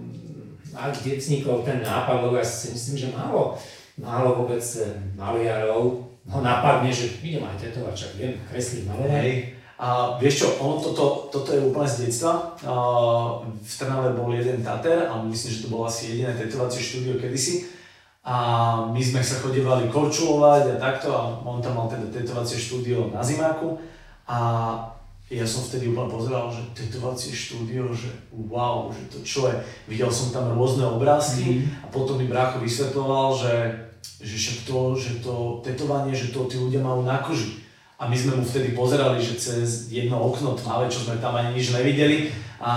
A 0.79 0.95
kde 0.95 1.19
vznikol 1.19 1.67
ten 1.67 1.83
nápad, 1.83 2.23
lebo 2.23 2.39
ja 2.39 2.47
si 2.47 2.71
myslím, 2.71 2.97
že 3.01 3.09
málo, 3.11 3.59
málo 3.99 4.45
vôbec 4.45 4.63
maliarov 5.19 6.07
ho 6.29 6.39
napadne, 6.45 6.93
že 6.93 7.19
idem 7.25 7.41
aj 7.41 7.57
tetovať, 7.57 7.95
čak 7.97 8.11
viem 8.21 8.37
kresliť 8.53 8.85
malovanie. 8.85 9.58
A 9.79 10.19
vieš 10.19 10.43
čo, 10.43 10.49
ono 10.59 10.83
toto, 10.83 11.31
toto 11.31 11.55
je 11.55 11.63
úplne 11.63 11.87
z 11.87 12.11
detstva. 12.11 12.51
V 13.47 13.73
Trnave 13.79 14.11
bol 14.19 14.35
jeden 14.35 14.59
Tater 14.59 15.07
a 15.07 15.23
myslím, 15.23 15.51
že 15.55 15.63
to 15.63 15.71
bolo 15.71 15.87
asi 15.87 16.19
jediné 16.19 16.35
tetovacie 16.35 16.83
štúdio 16.83 17.15
kedysi. 17.23 17.71
A 18.27 18.37
my 18.91 18.99
sme 18.99 19.23
sa 19.23 19.39
chodevali 19.39 19.87
korčulovať 19.87 20.75
a 20.75 20.83
takto 20.83 21.15
a 21.15 21.31
on 21.47 21.63
tam 21.63 21.79
mal 21.79 21.87
teda 21.87 22.11
tetovacie 22.11 22.59
štúdio 22.59 23.15
na 23.15 23.23
Zimáku. 23.23 23.79
A 24.27 24.39
ja 25.31 25.47
som 25.47 25.63
vtedy 25.63 25.95
úplne 25.95 26.11
pozeral, 26.11 26.51
že 26.51 26.75
tetovacie 26.75 27.31
štúdio, 27.31 27.95
že 27.95 28.11
wow, 28.51 28.91
že 28.91 29.07
to 29.15 29.23
čo 29.23 29.47
je. 29.47 29.55
Videl 29.87 30.11
som 30.11 30.35
tam 30.35 30.59
rôzne 30.59 30.91
obrázky 30.91 31.63
mm-hmm. 31.63 31.87
a 31.87 31.87
potom 31.95 32.19
mi 32.19 32.27
brácho 32.27 32.59
vysvetloval, 32.59 33.31
že, 33.39 33.55
že 34.27 34.35
však 34.35 34.59
to, 34.67 34.79
že 34.99 35.13
to 35.23 35.63
tetovanie, 35.63 36.19
že 36.19 36.35
to 36.35 36.51
tí 36.51 36.59
ľudia 36.59 36.83
majú 36.83 37.07
na 37.07 37.23
koži 37.23 37.68
a 37.99 38.07
my 38.07 38.15
sme 38.15 38.39
mu 38.39 38.45
vtedy 38.47 38.79
pozerali, 38.79 39.19
že 39.19 39.35
cez 39.35 39.91
jedno 39.91 40.23
okno 40.23 40.55
tmavé, 40.55 40.87
čo 40.87 41.03
sme 41.03 41.19
tam 41.19 41.35
ani 41.35 41.59
nič 41.59 41.75
nevideli, 41.75 42.31
a 42.63 42.73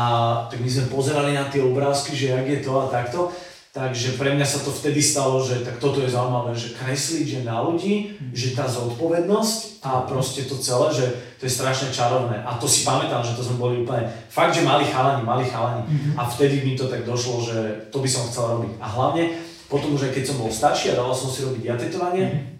tak 0.49 0.61
my 0.61 0.69
sme 0.69 0.93
pozerali 0.93 1.33
na 1.33 1.49
tie 1.49 1.61
obrázky, 1.61 2.13
že 2.13 2.33
jak 2.33 2.45
je 2.45 2.59
to 2.61 2.73
a 2.77 2.85
takto. 2.89 3.33
Takže 3.71 4.19
pre 4.19 4.35
mňa 4.35 4.43
sa 4.43 4.59
to 4.59 4.67
vtedy 4.67 4.99
stalo, 4.99 5.39
že 5.39 5.63
tak 5.63 5.79
toto 5.79 6.03
je 6.03 6.11
zaujímavé, 6.11 6.51
že 6.51 6.75
kresliť, 6.75 7.25
že 7.39 7.47
na 7.47 7.63
ľudí, 7.63 8.19
že 8.35 8.51
tá 8.51 8.67
zodpovednosť 8.67 9.79
a 9.79 10.03
proste 10.03 10.43
to 10.43 10.59
celé, 10.59 10.91
že 10.91 11.05
to 11.39 11.47
je 11.47 11.55
strašne 11.55 11.87
čarovné. 11.87 12.43
A 12.43 12.59
to 12.59 12.67
si 12.67 12.83
pamätám, 12.83 13.23
že 13.23 13.31
to 13.31 13.47
sme 13.47 13.55
boli 13.55 13.87
úplne, 13.87 14.11
fakt, 14.27 14.59
že 14.59 14.67
mali 14.67 14.83
chalani, 14.83 15.23
mali 15.23 15.47
chalani. 15.47 15.87
Mm-hmm. 15.87 16.19
A 16.19 16.27
vtedy 16.27 16.67
mi 16.67 16.75
to 16.75 16.91
tak 16.91 17.07
došlo, 17.07 17.47
že 17.47 17.87
to 17.95 18.03
by 18.03 18.09
som 18.11 18.27
chcel 18.27 18.59
robiť. 18.59 18.75
A 18.83 18.91
hlavne 18.91 19.39
potom 19.71 19.95
už 19.95 20.11
aj 20.11 20.19
keď 20.19 20.23
som 20.27 20.43
bol 20.43 20.51
starší 20.51 20.91
a 20.91 20.99
dával 20.99 21.15
som 21.15 21.31
si 21.31 21.47
robiť 21.47 21.63
jatetovanie, 21.63 22.25
mm-hmm 22.27 22.50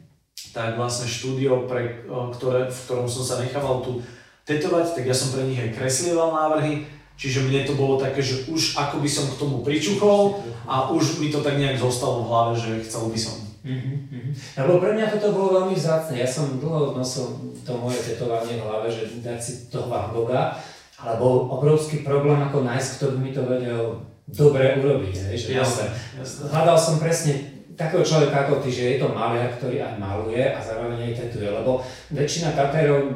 tak 0.50 0.81
vlastne 0.81 1.05
štúdio, 1.05 1.69
pre, 1.69 2.10
ktoré, 2.10 2.74
v 2.74 2.79
ktorom 2.89 3.05
som 3.05 3.21
sa 3.21 3.38
nechával 3.38 3.86
tu 3.86 4.01
tetovať, 4.50 4.98
tak 4.98 5.05
ja 5.05 5.13
som 5.13 5.29
pre 5.29 5.45
nich 5.45 5.62
aj 5.62 5.77
kreslieval 5.77 6.33
návrhy, 6.33 6.89
čiže 7.13 7.45
mne 7.45 7.62
to 7.69 7.77
bolo 7.77 8.01
také, 8.01 8.25
že 8.25 8.50
už 8.50 8.74
ako 8.81 9.05
by 9.05 9.10
som 9.10 9.29
k 9.29 9.38
tomu 9.38 9.62
pričuchol 9.62 10.41
a 10.65 10.89
už 10.89 11.21
mi 11.21 11.29
to 11.29 11.45
tak 11.45 11.62
nejak 11.62 11.77
zostalo 11.77 12.25
v 12.25 12.29
hlave, 12.33 12.53
že 12.57 12.81
chcel 12.81 13.13
by 13.13 13.19
som. 13.21 13.38
Mm-hmm. 13.62 14.33
Lebo 14.57 14.81
pre 14.81 14.98
mňa 14.98 15.13
toto 15.13 15.38
bolo 15.38 15.62
veľmi 15.62 15.77
vzácne. 15.77 16.17
Ja 16.17 16.25
som 16.25 16.57
dlho 16.57 16.98
nosil 16.98 17.29
to 17.62 17.77
moje 17.77 18.01
tetovanie 18.01 18.57
v 18.57 18.65
hlave, 18.65 18.89
že 18.89 19.21
dať 19.21 19.38
si 19.38 19.53
toho 19.69 19.86
Van 19.86 20.10
Gogha, 20.10 20.57
ale 20.98 21.13
bol 21.21 21.45
obrovský 21.62 22.01
problém 22.01 22.41
ako 22.41 22.65
nájsť, 22.65 22.89
kto 22.98 23.05
by 23.13 23.17
mi 23.21 23.31
to 23.33 23.45
vedel 23.45 24.01
dobre 24.25 24.81
urobiť. 24.81 25.15
Hej? 25.29 25.36
Že 25.38 25.50
jasne, 25.62 25.86
jasne. 26.17 26.41
Hľadal 26.50 26.77
som 26.81 26.98
presne 26.98 27.50
takého 27.81 28.05
človeka 28.05 28.45
ako 28.45 28.61
ty, 28.61 28.69
že 28.69 28.83
je 28.93 28.97
to 29.01 29.09
maliar, 29.09 29.50
ktorý 29.57 29.81
aj 29.81 29.97
maluje 29.97 30.43
a 30.45 30.61
zároveň 30.61 31.09
aj 31.09 31.13
tetuje, 31.17 31.50
lebo 31.50 31.81
väčšina 32.13 32.53
Taterov, 32.53 33.09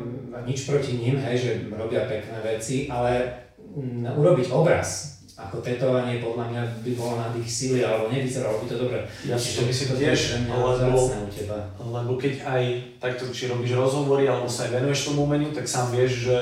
nič 0.49 0.65
proti 0.65 0.97
ním, 0.97 1.21
hej, 1.21 1.35
že 1.37 1.51
robia 1.69 2.09
pekné 2.09 2.41
veci, 2.41 2.89
ale 2.89 3.29
m, 3.77 4.01
mm, 4.01 4.17
urobiť 4.17 4.49
obraz 4.49 5.15
ako 5.35 5.59
tetovanie 5.59 6.23
podľa 6.23 6.47
mňa 6.47 6.61
by 6.79 6.91
bolo 6.95 7.19
na 7.19 7.27
tých 7.35 7.43
síly, 7.51 7.79
alebo 7.83 8.07
nevyzeralo 8.07 8.63
by 8.63 8.67
to 8.71 8.77
dobre. 8.79 9.03
Ja 9.27 9.35
si 9.35 9.59
to 9.59 9.67
myslím 9.67 9.99
tiež, 9.99 10.47
lebo, 10.47 11.11
u 11.11 11.27
teba. 11.27 11.59
lebo 11.75 12.15
keď 12.15 12.39
aj 12.47 12.63
takto, 13.03 13.27
či 13.35 13.51
robíš 13.51 13.75
rozhovory, 13.75 14.31
alebo 14.31 14.47
sa 14.47 14.71
aj 14.71 14.79
venuješ 14.79 15.11
tomu 15.11 15.27
umeniu, 15.27 15.51
tak 15.51 15.67
sám 15.67 15.91
vieš, 15.91 16.31
že 16.31 16.37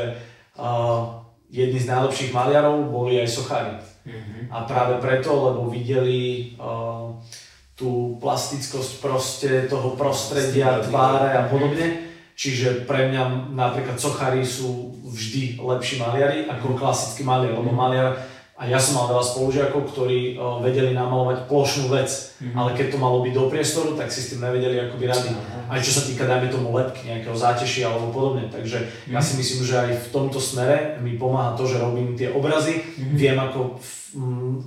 uh, 0.61 1.25
jedni 1.49 1.81
z 1.81 1.89
najlepších 1.89 2.37
maliarov 2.37 2.93
boli 2.93 3.17
aj 3.17 3.33
sochári. 3.33 3.73
Mm-hmm. 4.05 4.53
A 4.53 4.69
práve 4.69 5.01
preto, 5.01 5.41
lebo 5.41 5.73
videli 5.73 6.53
uh, 6.61 7.17
tú 7.73 8.21
plastickosť 8.21 8.91
proste 9.01 9.49
toho 9.65 9.97
prostredia, 9.97 10.81
tváre 10.85 11.33
a 11.33 11.49
podobne. 11.49 12.13
Čiže 12.33 12.89
pre 12.89 13.13
mňa 13.13 13.53
napríklad 13.53 14.01
sochári 14.01 14.41
sú 14.41 14.97
vždy 15.05 15.61
lepší 15.61 16.01
maliari 16.01 16.49
ako 16.49 16.73
klasický 16.73 17.21
maliar, 17.21 17.53
lebo 17.53 17.69
maliar 17.69 18.17
a 18.53 18.69
ja 18.69 18.77
som 18.77 19.01
mal 19.01 19.09
veľa 19.09 19.25
spolužiakov, 19.25 19.89
ktorí 19.89 20.37
o, 20.37 20.61
vedeli 20.61 20.93
namalovať 20.93 21.49
plošnú 21.49 21.89
vec, 21.89 22.05
mm-hmm. 22.05 22.53
ale 22.53 22.77
keď 22.77 22.93
to 22.93 22.97
malo 23.01 23.25
byť 23.25 23.33
do 23.33 23.49
priestoru, 23.49 23.97
tak 23.97 24.13
si 24.13 24.21
s 24.21 24.29
tým 24.29 24.45
nevedeli 24.45 24.77
akoby 24.77 25.09
rady. 25.09 25.29
Aj 25.73 25.81
čo 25.81 25.89
sa 25.89 26.05
týka, 26.05 26.29
dajme 26.29 26.53
tomu 26.53 26.69
lepky, 26.69 27.09
nejakého 27.09 27.33
zátešia 27.33 27.89
alebo 27.89 28.13
podobne. 28.13 28.53
Takže 28.53 28.77
mm-hmm. 28.77 29.13
ja 29.17 29.21
si 29.25 29.33
myslím, 29.41 29.61
že 29.65 29.75
aj 29.81 29.91
v 30.05 30.07
tomto 30.13 30.37
smere 30.37 31.01
mi 31.01 31.17
pomáha 31.17 31.57
to, 31.57 31.65
že 31.65 31.81
robím 31.81 32.13
tie 32.13 32.29
obrazy, 32.29 32.85
mm-hmm. 32.85 33.15
viem 33.17 33.37
ako 33.41 33.81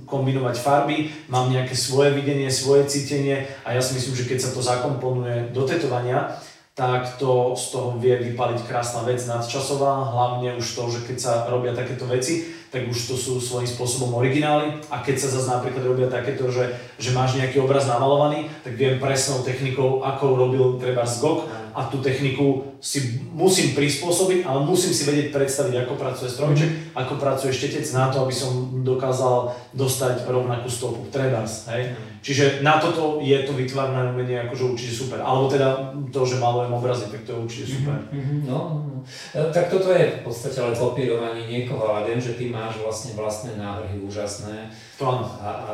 kombinovať 0.03 0.59
farby, 0.59 1.07
mám 1.31 1.47
nejaké 1.47 1.71
svoje 1.71 2.11
videnie, 2.11 2.51
svoje 2.51 2.91
cítenie 2.91 3.47
a 3.63 3.71
ja 3.71 3.79
si 3.79 3.95
myslím, 3.95 4.19
že 4.19 4.27
keď 4.27 4.39
sa 4.43 4.49
to 4.51 4.59
zakomponuje 4.59 5.55
do 5.55 5.63
tetovania, 5.63 6.35
tak 6.77 7.17
to 7.17 7.57
z 7.57 7.73
toho 7.73 7.97
vie 7.97 8.13
vypaliť 8.21 8.67
krásna 8.69 9.01
vec 9.01 9.17
nadčasová, 9.25 10.13
hlavne 10.13 10.61
už 10.61 10.67
to, 10.77 10.83
že 10.93 10.99
keď 11.09 11.17
sa 11.17 11.33
robia 11.49 11.73
takéto 11.73 12.05
veci, 12.05 12.56
tak 12.67 12.83
už 12.87 12.97
to 13.11 13.15
sú 13.15 13.39
svojím 13.39 13.69
spôsobom 13.69 14.15
originály. 14.19 14.83
A 14.91 14.99
keď 14.99 15.15
sa 15.23 15.29
zase 15.31 15.47
napríklad 15.47 15.83
robia 15.87 16.07
takéto, 16.11 16.51
že, 16.51 16.67
že 16.99 17.15
máš 17.15 17.39
nejaký 17.39 17.63
obraz 17.63 17.87
namalovaný, 17.87 18.51
tak 18.63 18.75
viem 18.75 18.99
presnou 18.99 19.43
technikou, 19.45 20.03
ako 20.03 20.25
robil 20.35 20.65
treba 20.79 21.07
Gok 21.07 21.66
a 21.77 21.85
tú 21.85 22.01
techniku 22.01 22.73
si 22.81 23.21
musím 23.37 23.77
prispôsobiť, 23.77 24.49
ale 24.49 24.65
musím 24.65 24.89
si 24.89 25.05
vedieť 25.05 25.29
predstaviť, 25.29 25.85
ako 25.85 25.93
pracuje 25.93 26.29
strojček, 26.33 26.69
mm. 26.73 26.81
ako 26.97 27.13
pracuje 27.21 27.53
štetec 27.53 27.85
na 27.93 28.09
to, 28.09 28.25
aby 28.25 28.33
som 28.33 28.81
dokázal 28.81 29.53
dostať 29.77 30.25
rovnakú 30.25 30.65
stopu, 30.65 31.05
trebárs, 31.13 31.69
hej. 31.69 31.93
Mm. 31.93 32.17
Čiže 32.27 32.65
na 32.65 32.81
toto 32.81 33.21
je 33.21 33.37
to 33.45 33.53
vytvarné 33.53 34.09
umenie 34.09 34.41
akože 34.49 34.63
určite 34.73 34.93
super, 34.99 35.21
alebo 35.21 35.47
teda 35.47 35.95
to, 36.09 36.21
že 36.25 36.41
malujem 36.41 36.73
obrazy, 36.73 37.07
tak 37.13 37.23
to 37.23 37.31
je 37.31 37.39
určite 37.39 37.65
super. 37.79 38.03
Mm-hmm. 38.09 38.39
No, 38.49 38.59
no, 38.73 38.79
no. 38.83 38.99
E, 39.31 39.53
tak 39.53 39.69
toto 39.71 39.93
je 39.93 40.17
v 40.17 40.19
podstate 40.25 40.57
ale 40.59 40.75
kopírovanie 40.75 41.47
niekoho, 41.47 41.87
ale 41.87 42.09
viem, 42.11 42.19
že 42.19 42.35
ty 42.35 42.49
máš 42.49 42.81
vlastne 42.83 43.15
vlastné 43.15 43.55
návrhy 43.55 44.01
úžasné. 44.03 44.67
To 44.99 45.03
áno. 45.07 45.23
A, 45.39 45.49
a 45.49 45.71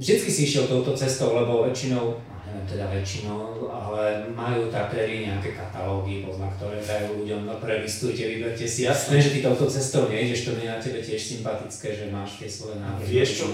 vždycky 0.00 0.32
si 0.32 0.48
išiel 0.48 0.66
touto 0.66 0.96
cestou, 0.96 1.36
lebo 1.36 1.68
väčšinou, 1.68 2.18
teda 2.64 2.88
väčšinou, 2.88 3.68
ale 3.68 4.30
majú 4.32 4.70
tatéry 4.72 5.26
nejaké 5.28 5.54
katalógy, 5.54 6.26
pozna, 6.26 6.48
ktoré 6.54 6.82
dajú 6.82 7.22
ľuďom, 7.22 7.46
no 7.46 7.54
prelistujte, 7.58 8.26
vyberte 8.26 8.64
si. 8.64 8.88
Jasné, 8.88 9.18
že 9.20 9.34
ty 9.34 9.38
touto 9.42 9.66
cestou 9.68 10.06
nejdeš, 10.08 10.48
to 10.48 10.56
mi 10.56 10.66
na 10.66 10.82
tebe 10.82 11.02
tiež 11.02 11.20
sympatické, 11.20 11.94
že 11.94 12.12
máš 12.12 12.38
tie 12.38 12.48
svoje 12.48 12.80
návrhy. 12.80 13.22
Vieš 13.22 13.30
čo, 13.42 13.46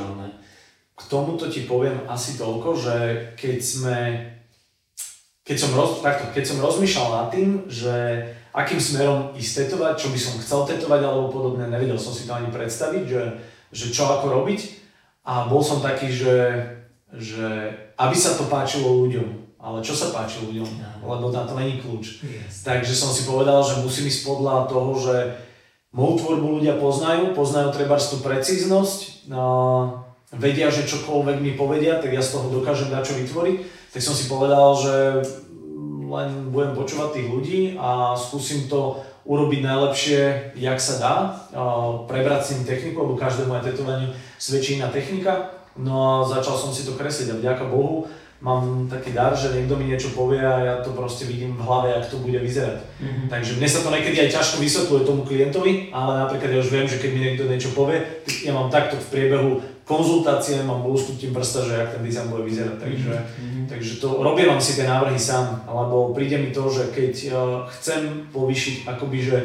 k 0.99 1.03
tomuto 1.07 1.47
ti 1.47 1.63
poviem 1.65 2.05
asi 2.11 2.35
toľko, 2.35 2.75
že 2.75 2.97
keď 3.39 3.59
sme 3.63 3.97
keď 5.49 5.57
som, 5.57 5.73
roz, 5.73 6.05
takto, 6.05 6.29
keď 6.37 6.45
som 6.45 6.61
rozmýšľal 6.61 7.09
nad 7.09 7.29
tým, 7.33 7.65
že 7.73 8.21
akým 8.53 8.77
smerom 8.77 9.33
ísť 9.33 9.65
tetovať, 9.65 9.97
čo 9.97 10.13
by 10.13 10.19
som 10.21 10.35
chcel 10.45 10.61
tetovať 10.69 11.01
alebo 11.01 11.33
podobne, 11.33 11.65
nevedel 11.73 11.97
som 11.97 12.13
si 12.13 12.29
to 12.29 12.37
ani 12.37 12.53
predstaviť, 12.53 13.05
že, 13.09 13.23
že 13.73 13.87
čo 13.89 14.13
ako 14.13 14.29
robiť. 14.29 14.61
A 15.25 15.49
bol 15.49 15.65
som 15.65 15.81
taký, 15.81 16.13
že, 16.13 16.61
že 17.17 17.73
aby 17.97 18.17
sa 18.17 18.37
to 18.37 18.51
páčilo 18.53 19.07
ľuďom, 19.09 19.59
ale 19.59 19.83
čo 19.83 19.97
sa 19.97 20.13
páči 20.13 20.45
ľuďom, 20.45 20.69
lebo 21.03 21.33
na 21.33 21.43
to 21.49 21.57
není 21.57 21.81
kľúč. 21.81 22.23
Yes. 22.23 22.63
Takže 22.63 22.95
som 22.95 23.11
si 23.11 23.27
povedal, 23.27 23.59
že 23.65 23.81
musím 23.81 24.07
ísť 24.07 24.23
podľa 24.29 24.69
toho, 24.69 24.93
že 24.95 25.17
moju 25.91 26.15
tvorbu 26.21 26.61
ľudia 26.61 26.77
poznajú, 26.77 27.33
poznajú 27.33 27.73
treba 27.73 27.97
tú 27.97 28.21
precíznosť, 28.21 29.27
no, 29.33 29.45
vedia, 30.37 30.69
že 30.69 30.85
čokoľvek 30.85 31.41
mi 31.41 31.57
povedia, 31.57 31.97
tak 31.97 32.13
ja 32.13 32.21
z 32.21 32.37
toho 32.37 32.53
dokážem 32.53 32.93
dať 32.93 33.03
čo 33.03 33.15
vytvoriť. 33.25 33.57
Tak 33.97 34.01
som 34.05 34.13
si 34.13 34.29
povedal, 34.29 34.77
že 34.77 34.97
len 36.09 36.53
budem 36.53 36.77
počúvať 36.77 37.09
tých 37.17 37.29
ľudí 37.29 37.61
a 37.81 38.13
skúsim 38.17 38.69
to 38.69 39.01
urobiť 39.29 39.61
najlepšie, 39.61 40.21
jak 40.57 40.81
sa 40.81 40.95
dá, 41.01 41.15
prebrať 42.09 42.41
si 42.49 42.65
techniku, 42.65 43.05
lebo 43.05 43.21
každému 43.21 43.53
aj 43.61 43.73
tetovaniu 43.73 44.09
svedčí 44.41 44.81
iná 44.81 44.89
technika. 44.89 45.58
No 45.79 45.95
a 45.95 46.11
začal 46.27 46.59
som 46.59 46.75
si 46.75 46.83
to 46.83 46.99
kresliť 46.99 47.33
a 47.33 47.39
vďaka 47.39 47.71
Bohu 47.71 48.11
mám 48.39 48.87
taký 48.87 49.11
dar, 49.11 49.35
že 49.35 49.51
niekto 49.51 49.75
mi 49.75 49.91
niečo 49.91 50.15
povie 50.15 50.39
a 50.39 50.63
ja 50.63 50.75
to 50.79 50.95
proste 50.95 51.27
vidím 51.27 51.59
v 51.59 51.65
hlave, 51.67 51.91
jak 51.91 52.07
to 52.07 52.23
bude 52.23 52.39
vyzerať. 52.39 52.79
Mm-hmm. 53.03 53.27
Takže 53.27 53.59
mne 53.59 53.69
sa 53.69 53.83
to 53.83 53.91
niekedy 53.91 54.17
aj 54.23 54.31
ťažko 54.31 54.57
vysvetľuje 54.63 55.03
tomu 55.03 55.23
klientovi, 55.27 55.91
ale 55.91 56.23
napríklad 56.23 56.55
ja 56.55 56.63
už 56.63 56.71
viem, 56.71 56.87
že 56.87 57.03
keď 57.03 57.11
mi 57.11 57.21
niekto 57.27 57.51
niečo 57.51 57.75
povie, 57.75 57.99
ja 58.47 58.55
mám 58.55 58.71
takto 58.71 58.95
v 58.95 59.11
priebehu 59.11 59.51
konzultácie, 59.83 60.63
mám 60.63 60.87
lusknutím 60.87 61.35
prsta, 61.35 61.67
že 61.67 61.73
jak 61.83 61.91
ten 61.99 62.03
dizajn 62.07 62.31
bude 62.31 62.47
vyzerať. 62.47 62.77
Takže, 62.79 63.13
mm-hmm. 63.19 63.65
takže 63.67 63.93
to 63.99 64.09
robím 64.23 64.55
si 64.63 64.79
tie 64.79 64.87
návrhy 64.87 65.19
sám, 65.19 65.67
alebo 65.67 66.15
príde 66.15 66.39
mi 66.39 66.55
to, 66.55 66.71
že 66.71 66.95
keď 66.95 67.15
uh, 67.35 67.35
chcem 67.75 68.31
povýšiť 68.31 68.87
akoby, 68.87 69.19
že 69.19 69.39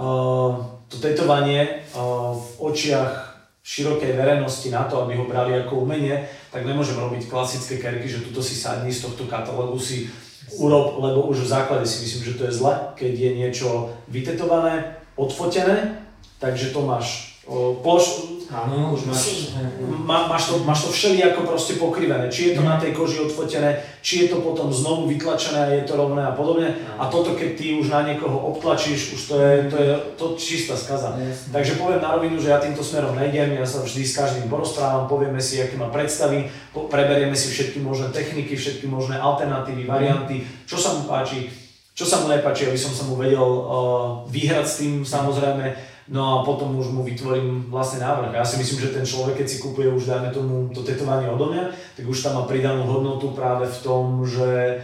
uh, 0.00 0.56
to 0.88 0.96
tetovanie 0.96 1.84
v 1.92 2.48
očiach 2.58 3.29
širokej 3.60 4.16
verejnosti 4.16 4.68
na 4.72 4.88
to, 4.88 5.04
aby 5.04 5.20
ho 5.20 5.28
brali 5.28 5.52
ako 5.56 5.84
umenie, 5.84 6.24
tak 6.48 6.64
nemôžem 6.64 6.96
robiť 6.96 7.28
klasické 7.28 7.76
kerky, 7.76 8.08
že 8.08 8.24
tuto 8.24 8.40
si 8.40 8.56
sadni 8.56 8.88
z 8.88 9.04
tohto 9.04 9.28
katalógu 9.28 9.76
si 9.76 10.08
urob, 10.56 10.98
lebo 10.98 11.28
už 11.28 11.44
v 11.44 11.52
základe 11.52 11.86
si 11.86 12.02
myslím, 12.02 12.22
že 12.24 12.36
to 12.40 12.42
je 12.48 12.56
zle, 12.56 12.72
keď 12.96 13.12
je 13.12 13.30
niečo 13.36 13.68
vytetované, 14.08 14.96
odfotené, 15.14 16.00
takže 16.40 16.72
to 16.72 16.80
máš 16.82 17.36
ploš, 17.84 18.29
Áno, 18.50 18.98
už 18.98 19.06
máš... 19.06 19.54
Má, 20.02 20.26
máš, 20.26 20.50
to, 20.50 20.58
máš 20.66 20.82
to 20.82 20.90
všelijako 20.90 21.46
proste 21.46 21.78
pokrivené. 21.78 22.26
Či 22.26 22.50
je 22.50 22.52
to 22.58 22.62
na 22.66 22.82
tej 22.82 22.90
koži 22.90 23.22
odfotené, 23.22 23.78
či 24.02 24.26
je 24.26 24.34
to 24.34 24.42
potom 24.42 24.74
znovu 24.74 25.06
vytlačené 25.06 25.78
je 25.78 25.84
to 25.86 25.94
rovné 25.94 26.26
a 26.26 26.34
podobne. 26.34 26.74
A 26.98 27.06
toto 27.06 27.38
keď 27.38 27.54
ty 27.54 27.78
už 27.78 27.94
na 27.94 28.02
niekoho 28.02 28.34
obtlačíš, 28.50 29.14
už 29.14 29.20
to 29.30 29.34
je, 29.38 29.52
to 29.70 29.76
je 29.78 29.90
to 30.18 30.26
čistá 30.34 30.74
skaza. 30.74 31.14
Jasne. 31.14 31.54
Takže 31.54 31.78
poviem 31.78 32.02
na 32.02 32.10
rovinu, 32.18 32.42
že 32.42 32.50
ja 32.50 32.58
týmto 32.58 32.82
smerom 32.82 33.14
nejdem, 33.14 33.54
ja 33.54 33.62
sa 33.62 33.86
vždy 33.86 34.02
s 34.02 34.18
každým 34.18 34.50
porozprávam, 34.50 35.06
povieme 35.06 35.38
si, 35.38 35.62
aké 35.62 35.78
má 35.78 35.86
predstavy, 35.86 36.50
preberieme 36.74 37.38
si 37.38 37.54
všetky 37.54 37.78
možné 37.78 38.10
techniky, 38.10 38.58
všetky 38.58 38.90
možné 38.90 39.14
alternatívy, 39.14 39.86
varianty, 39.86 40.42
čo 40.66 40.74
sa 40.74 40.98
mu 40.98 41.06
páči, 41.06 41.46
čo 41.94 42.02
sa 42.02 42.24
mu 42.24 42.32
nepáči, 42.32 42.66
aby 42.66 42.78
som 42.80 42.90
sa 42.90 43.06
mu 43.06 43.14
vedel 43.14 43.38
uh, 43.38 44.24
vyhrať 44.26 44.66
s 44.66 44.74
tým 44.80 45.04
samozrejme 45.04 45.89
No 46.08 46.20
a 46.24 46.34
potom 46.46 46.72
už 46.80 46.96
mu 46.96 47.04
vytvorím 47.04 47.68
vlastne 47.68 48.00
návrh. 48.00 48.32
Ja 48.32 48.46
si 48.46 48.56
myslím, 48.56 48.80
že 48.80 48.94
ten 48.96 49.04
človek, 49.04 49.44
keď 49.44 49.46
si 49.46 49.60
kúpuje 49.60 49.92
už 49.92 50.08
dajme 50.08 50.32
tomu 50.32 50.72
to 50.72 50.80
tetovanie 50.80 51.28
odo 51.28 51.52
mňa, 51.52 51.70
tak 51.98 52.04
už 52.08 52.18
tam 52.24 52.40
má 52.40 52.42
pridanú 52.48 52.88
hodnotu 52.88 53.36
práve 53.36 53.68
v 53.68 53.78
tom, 53.84 54.24
že 54.24 54.80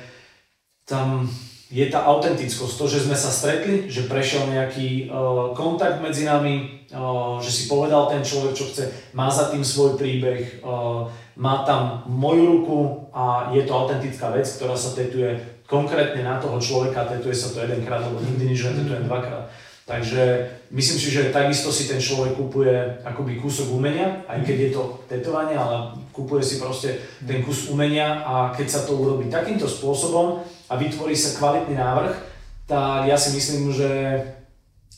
tam 0.87 1.27
je 1.67 1.83
tá 1.91 2.07
autentickosť, 2.07 2.79
to, 2.79 2.87
že 2.87 3.11
sme 3.11 3.19
sa 3.19 3.27
stretli, 3.27 3.91
že 3.91 4.07
prešiel 4.07 4.47
nejaký 4.47 5.11
uh, 5.11 5.51
kontakt 5.51 5.99
medzi 5.99 6.23
nami, 6.23 6.87
uh, 6.95 7.43
že 7.43 7.51
si 7.51 7.63
povedal 7.67 8.07
ten 8.07 8.23
človek, 8.23 8.55
čo 8.55 8.71
chce, 8.71 9.11
má 9.19 9.27
za 9.27 9.51
tým 9.51 9.67
svoj 9.67 9.99
príbeh, 9.99 10.63
uh, 10.63 11.11
má 11.35 11.67
tam 11.67 12.07
moju 12.07 12.45
ruku 12.47 12.79
a 13.11 13.51
je 13.51 13.67
to 13.67 13.75
autentická 13.75 14.31
vec, 14.31 14.47
ktorá 14.47 14.79
sa 14.79 14.95
tetuje 14.95 15.59
konkrétne 15.67 16.23
na 16.23 16.39
toho 16.39 16.63
človeka, 16.63 17.11
tetuje 17.11 17.35
sa 17.35 17.51
to 17.51 17.67
jedenkrát, 17.67 17.99
alebo 17.99 18.23
nikdy 18.23 18.55
nič 18.55 18.63
netetujem 18.71 19.11
dvakrát. 19.11 19.51
Takže 19.87 20.51
myslím 20.75 20.99
si, 20.99 21.09
že 21.15 21.31
takisto 21.31 21.71
si 21.71 21.87
ten 21.87 22.03
človek 22.03 22.35
kúpuje 22.35 23.07
akoby 23.07 23.39
kúsok 23.39 23.71
umenia, 23.71 24.27
aj 24.27 24.43
keď 24.43 24.57
je 24.59 24.71
to 24.75 24.83
tetovanie, 25.07 25.55
ale 25.55 25.95
kúpuje 26.11 26.43
si 26.43 26.59
proste 26.59 26.99
ten 27.23 27.39
kus 27.47 27.71
umenia 27.71 28.27
a 28.27 28.51
keď 28.51 28.67
sa 28.67 28.81
to 28.83 28.99
urobí 28.99 29.31
takýmto 29.31 29.71
spôsobom 29.71 30.43
a 30.67 30.75
vytvorí 30.75 31.15
sa 31.15 31.39
kvalitný 31.39 31.79
návrh, 31.79 32.15
tak 32.67 33.07
ja 33.07 33.15
si 33.15 33.31
myslím, 33.39 33.71
že 33.71 34.19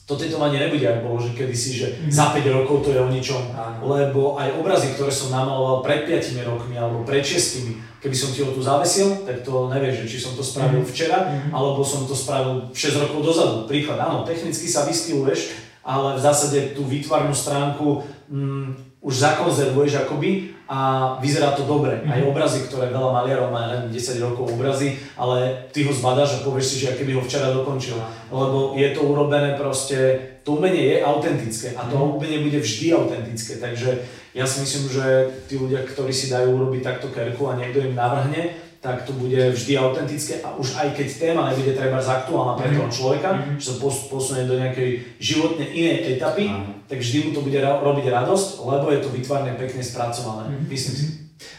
to 0.09 0.17
tetovanie 0.17 0.57
nebude 0.57 0.89
aj 0.89 1.05
bolo, 1.05 1.21
že 1.21 1.37
kedysi, 1.37 1.71
že 1.77 1.87
mm. 1.93 2.09
za 2.09 2.33
5 2.33 2.41
rokov 2.49 2.81
to 2.81 2.97
je 2.97 3.01
o 3.05 3.13
ničom, 3.13 3.53
lebo 3.85 4.41
aj 4.41 4.57
obrazy, 4.57 4.97
ktoré 4.97 5.13
som 5.13 5.29
namaloval 5.29 5.85
pred 5.85 6.09
5 6.09 6.49
rokmi 6.49 6.81
alebo 6.81 7.05
pred 7.05 7.21
6, 7.21 8.01
keby 8.01 8.17
som 8.17 8.33
ti 8.33 8.41
ho 8.41 8.49
tu 8.49 8.65
zavesil, 8.65 9.29
tak 9.29 9.45
to 9.45 9.69
nevieš, 9.69 10.09
či 10.09 10.17
som 10.17 10.33
to 10.33 10.41
spravil 10.41 10.81
mm. 10.81 10.89
včera, 10.89 11.29
mm. 11.29 11.53
alebo 11.53 11.85
som 11.85 12.09
to 12.09 12.17
spravil 12.17 12.73
6 12.73 13.05
rokov 13.05 13.21
dozadu. 13.21 13.69
Príklad, 13.69 14.01
áno, 14.01 14.25
technicky 14.25 14.65
sa 14.65 14.89
vystyluješ, 14.89 15.53
ale 15.85 16.17
v 16.17 16.25
zásade 16.25 16.73
tú 16.73 16.89
výtvarnú 16.89 17.37
stránku 17.37 18.01
mm, 18.33 18.88
už 18.99 19.15
zakonzervuješ 19.15 20.07
akoby 20.07 20.59
a 20.69 20.79
vyzerá 21.23 21.57
to 21.57 21.65
dobre. 21.65 22.05
Aj 22.05 22.21
obrazy, 22.21 22.69
ktoré 22.69 22.93
veľa 22.93 23.09
maliarov 23.09 23.49
má, 23.49 23.73
neviem, 23.73 23.95
10 23.95 24.21
rokov 24.21 24.53
obrazy, 24.53 25.01
ale 25.17 25.65
ty 25.73 25.87
ho 25.89 25.93
zbadáš 25.95 26.39
a 26.39 26.45
povieš 26.45 26.67
si, 26.67 26.77
že 26.85 26.93
keby 26.93 27.17
ho 27.17 27.25
včera 27.25 27.49
dokončil. 27.55 27.97
Lebo 28.29 28.77
je 28.77 28.89
to 28.93 29.01
urobené 29.01 29.57
proste, 29.57 29.97
to 30.45 30.61
umenie 30.61 30.93
je 30.93 30.97
autentické 31.01 31.73
a 31.73 31.89
to 31.89 31.97
mm-hmm. 31.97 32.17
umenie 32.21 32.39
bude 32.45 32.59
vždy 32.61 32.87
autentické. 32.93 33.57
Takže 33.57 33.91
ja 34.37 34.45
si 34.45 34.61
myslím, 34.61 34.93
že 34.93 35.07
tí 35.49 35.57
ľudia, 35.57 35.89
ktorí 35.89 36.13
si 36.13 36.29
dajú 36.29 36.53
urobiť 36.53 36.85
takto 36.85 37.09
kerku 37.09 37.49
a 37.49 37.57
niekto 37.57 37.81
im 37.81 37.97
navrhne, 37.97 38.69
tak 38.79 39.09
to 39.09 39.17
bude 39.17 39.35
vždy 39.35 39.75
autentické 39.75 40.39
a 40.45 40.55
už 40.55 40.79
aj 40.79 40.95
keď 40.95 41.07
téma 41.19 41.51
nebude 41.51 41.75
treba 41.75 41.99
aktuálna 41.99 42.55
pre 42.55 42.71
toho 42.71 42.87
mhm. 42.87 42.95
človeka, 42.95 43.29
mm-hmm. 43.35 43.57
že 43.57 43.67
sa 43.73 43.77
posunie 44.13 44.45
do 44.45 44.55
nejakej 44.55 45.19
životne 45.19 45.65
inej 45.65 46.15
etapy, 46.15 46.47
mm-hmm. 46.47 46.78
Tak 46.89 46.99
vždy 46.99 47.29
mu 47.29 47.31
to 47.37 47.45
bude 47.45 47.61
robiť 47.61 48.07
radosť, 48.09 48.49
lebo 48.65 48.89
je 48.89 49.01
to 49.05 49.13
vytvarne 49.13 49.53
pekne 49.61 49.85
spracované, 49.85 50.49
mm-hmm. 50.49 50.69
myslím 50.73 50.95
si. 50.97 51.07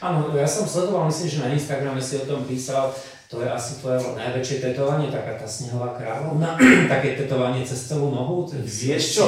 Áno, 0.04 0.34
ja 0.36 0.50
som 0.50 0.68
sledoval, 0.68 1.08
myslím, 1.08 1.28
že 1.30 1.44
na 1.46 1.54
Instagrame 1.56 2.02
si 2.02 2.20
o 2.20 2.28
tom 2.28 2.44
písal, 2.44 2.92
to 3.30 3.40
je 3.40 3.48
asi 3.48 3.78
tvoje 3.80 4.02
najväčšie 4.18 4.58
tetovanie, 4.60 5.14
taká 5.14 5.38
tá 5.38 5.46
snehová 5.46 5.94
kráľovna, 5.94 6.58
také 6.94 7.14
tetovanie 7.14 7.62
cez 7.62 7.88
celú 7.88 8.10
nohu. 8.10 8.50
Vieš 8.50 9.22
čo, 9.22 9.26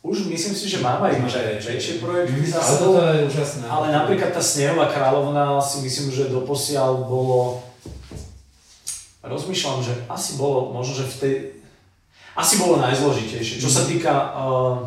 už 0.00 0.32
myslím 0.32 0.56
si, 0.56 0.64
že 0.64 0.80
mám 0.80 1.04
aj 1.04 1.20
väčšie 1.60 2.00
projekty 2.00 2.40
za 2.48 2.64
sebou. 2.64 2.96
Ale 2.96 3.04
to 3.04 3.18
je 3.20 3.28
úžasné. 3.36 3.64
Ale 3.68 3.86
napríklad 3.92 4.32
tá 4.32 4.40
Snehová 4.40 4.88
kráľovna 4.88 5.60
si 5.60 5.84
myslím, 5.84 6.08
že 6.08 6.32
doposiaľ 6.32 7.04
bolo... 7.04 7.60
Rozmýšľam, 9.20 9.84
že 9.84 9.92
asi 10.08 10.40
bolo, 10.40 10.72
možno, 10.72 11.04
že 11.04 11.04
v 11.04 11.16
tej... 11.20 11.34
Asi 12.40 12.56
bolo 12.56 12.80
najzložitejšie, 12.80 13.60
čo 13.60 13.68
sa 13.68 13.84
týka 13.84 14.32
uh, 14.32 14.80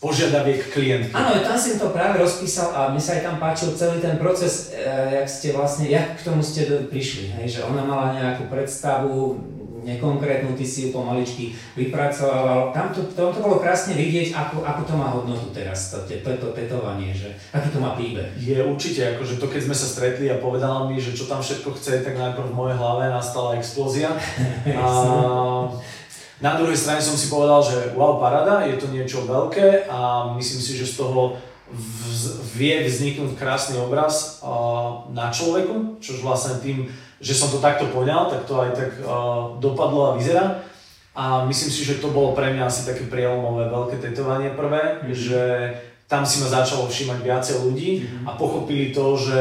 požiadaviek 0.00 0.72
klientky. 0.72 1.12
Áno, 1.12 1.44
tam 1.44 1.56
si 1.60 1.76
to 1.76 1.92
práve 1.92 2.16
rozpísal 2.16 2.72
a 2.72 2.80
mi 2.88 3.00
sa 3.00 3.20
aj 3.20 3.22
tam 3.28 3.36
páčil 3.36 3.76
celý 3.76 4.00
ten 4.00 4.16
proces, 4.16 4.72
uh, 4.72 5.12
jak 5.12 5.28
ste 5.28 5.52
vlastne, 5.52 5.92
jak 5.92 6.16
k 6.16 6.24
tomu 6.24 6.40
ste 6.40 6.64
prišli, 6.88 7.36
hej? 7.36 7.46
že 7.46 7.60
ona 7.68 7.84
mala 7.84 8.16
nejakú 8.16 8.48
predstavu, 8.48 9.36
nekonkrétnu, 9.84 10.56
ty 10.56 10.64
si 10.64 10.88
ju 10.88 10.96
pomaličky 10.96 11.52
vypracovával. 11.76 12.72
Tam 12.72 12.88
to, 12.90 13.04
to, 13.12 13.30
to 13.30 13.38
bolo 13.38 13.60
krásne 13.60 13.92
vidieť, 13.92 14.32
ako, 14.32 14.64
ako 14.64 14.82
to 14.88 14.94
má 14.96 15.12
hodnotu 15.12 15.52
teraz, 15.52 15.92
to, 15.92 16.00
to, 16.08 16.30
to 16.40 16.48
tetovanie, 16.56 17.12
že 17.12 17.36
aký 17.52 17.68
to 17.68 17.78
má 17.78 17.92
príbeh. 17.92 18.32
Je 18.40 18.64
určite, 18.64 19.14
akože 19.14 19.36
to 19.36 19.46
keď 19.46 19.60
sme 19.68 19.76
sa 19.76 19.86
stretli 19.86 20.26
a 20.32 20.40
povedala 20.40 20.88
mi, 20.88 20.96
že 20.96 21.12
čo 21.12 21.28
tam 21.28 21.44
všetko 21.44 21.76
chce, 21.76 22.00
tak 22.00 22.16
najprv 22.16 22.50
v 22.50 22.56
mojej 22.56 22.76
hlave 22.80 23.12
nastala 23.12 23.60
explózia. 23.60 24.16
a 24.80 24.88
na 26.42 26.58
druhej 26.58 26.74
strane 26.74 27.02
som 27.02 27.14
si 27.14 27.30
povedal, 27.30 27.62
že 27.62 27.94
wow, 27.94 28.18
parada, 28.18 28.66
je 28.66 28.78
to 28.78 28.90
niečo 28.90 29.26
veľké 29.26 29.86
a 29.86 30.30
myslím 30.34 30.60
si, 30.60 30.74
že 30.74 30.86
z 30.86 31.04
toho 31.04 31.38
vie 32.54 32.86
vzniknúť 32.86 33.34
krásny 33.38 33.78
obraz 33.78 34.42
na 35.10 35.30
človeku, 35.30 35.98
čož 35.98 36.22
vlastne 36.22 36.58
tým 36.62 36.90
že 37.24 37.32
som 37.32 37.48
to 37.48 37.56
takto 37.64 37.88
poňal, 37.88 38.28
tak 38.28 38.44
to 38.44 38.54
aj 38.60 38.70
tak 38.76 38.90
uh, 39.00 39.56
dopadlo 39.56 40.12
a 40.12 40.16
vyzerá. 40.20 40.60
A 41.16 41.48
myslím 41.48 41.70
si, 41.72 41.80
že 41.86 42.02
to 42.02 42.12
bolo 42.12 42.36
pre 42.36 42.52
mňa 42.52 42.68
asi 42.68 42.84
také 42.84 43.08
prielomové 43.08 43.70
veľké 43.72 43.96
tetovanie 44.02 44.52
prvé, 44.52 45.00
mm-hmm. 45.00 45.14
že 45.16 45.42
tam 46.04 46.28
si 46.28 46.44
ma 46.44 46.52
začalo 46.52 46.84
všímať 46.84 47.18
viacej 47.24 47.56
ľudí 47.64 47.90
mm-hmm. 48.02 48.24
a 48.28 48.30
pochopili 48.36 48.92
to, 48.92 49.16
že 49.16 49.40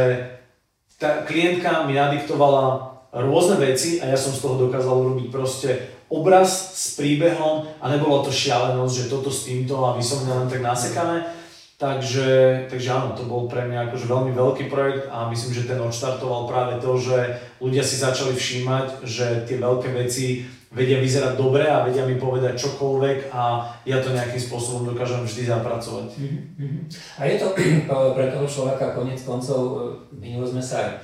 tá 0.95 1.27
klientka 1.27 1.83
mi 1.89 1.97
nadiktovala 1.97 2.93
rôzne 3.11 3.59
veci 3.59 3.99
a 3.99 4.07
ja 4.07 4.17
som 4.17 4.31
z 4.31 4.45
toho 4.45 4.55
dokázal 4.69 4.95
urobiť 4.95 5.27
proste 5.33 5.69
obraz 6.13 6.77
s 6.77 6.93
príbehom 6.93 7.65
a 7.81 7.85
nebolo 7.89 8.21
to 8.21 8.29
šialenosť, 8.29 8.93
že 8.93 9.09
toto 9.09 9.33
s 9.33 9.49
týmto 9.49 9.81
a 9.81 9.97
vyslovene 9.97 10.45
len 10.45 10.49
tak 10.49 10.61
nasekané 10.61 11.43
Takže, 11.83 12.29
takže 12.71 12.89
áno, 12.95 13.11
to 13.11 13.27
bol 13.27 13.51
pre 13.51 13.67
mňa 13.67 13.91
akože 13.91 14.07
veľmi 14.07 14.31
veľký 14.31 14.71
projekt 14.71 15.09
a 15.11 15.27
myslím, 15.27 15.51
že 15.51 15.67
ten 15.67 15.81
odštartoval 15.83 16.47
práve 16.47 16.79
to, 16.79 16.95
že 16.95 17.43
ľudia 17.59 17.83
si 17.83 17.99
začali 17.99 18.31
všímať, 18.37 19.03
že 19.03 19.43
tie 19.43 19.59
veľké 19.59 19.91
veci 19.91 20.47
vedia 20.71 21.03
vyzerať 21.03 21.35
dobre 21.35 21.67
a 21.67 21.83
vedia 21.83 22.07
mi 22.07 22.15
povedať 22.15 22.55
čokoľvek 22.55 23.35
a 23.35 23.67
ja 23.83 23.99
to 23.99 24.15
nejakým 24.15 24.39
spôsobom 24.39 24.95
dokážem 24.95 25.27
vždy 25.27 25.43
zapracovať. 25.49 26.07
Mm-hmm. 26.15 26.81
A 27.19 27.21
je 27.27 27.35
to 27.41 27.47
pre 28.15 28.25
toho 28.31 28.47
človeka 28.47 28.95
konec 28.95 29.19
koncov, 29.19 29.59
e, 29.59 29.77
minulo 30.23 30.47
sme 30.47 30.63
sa 30.63 31.03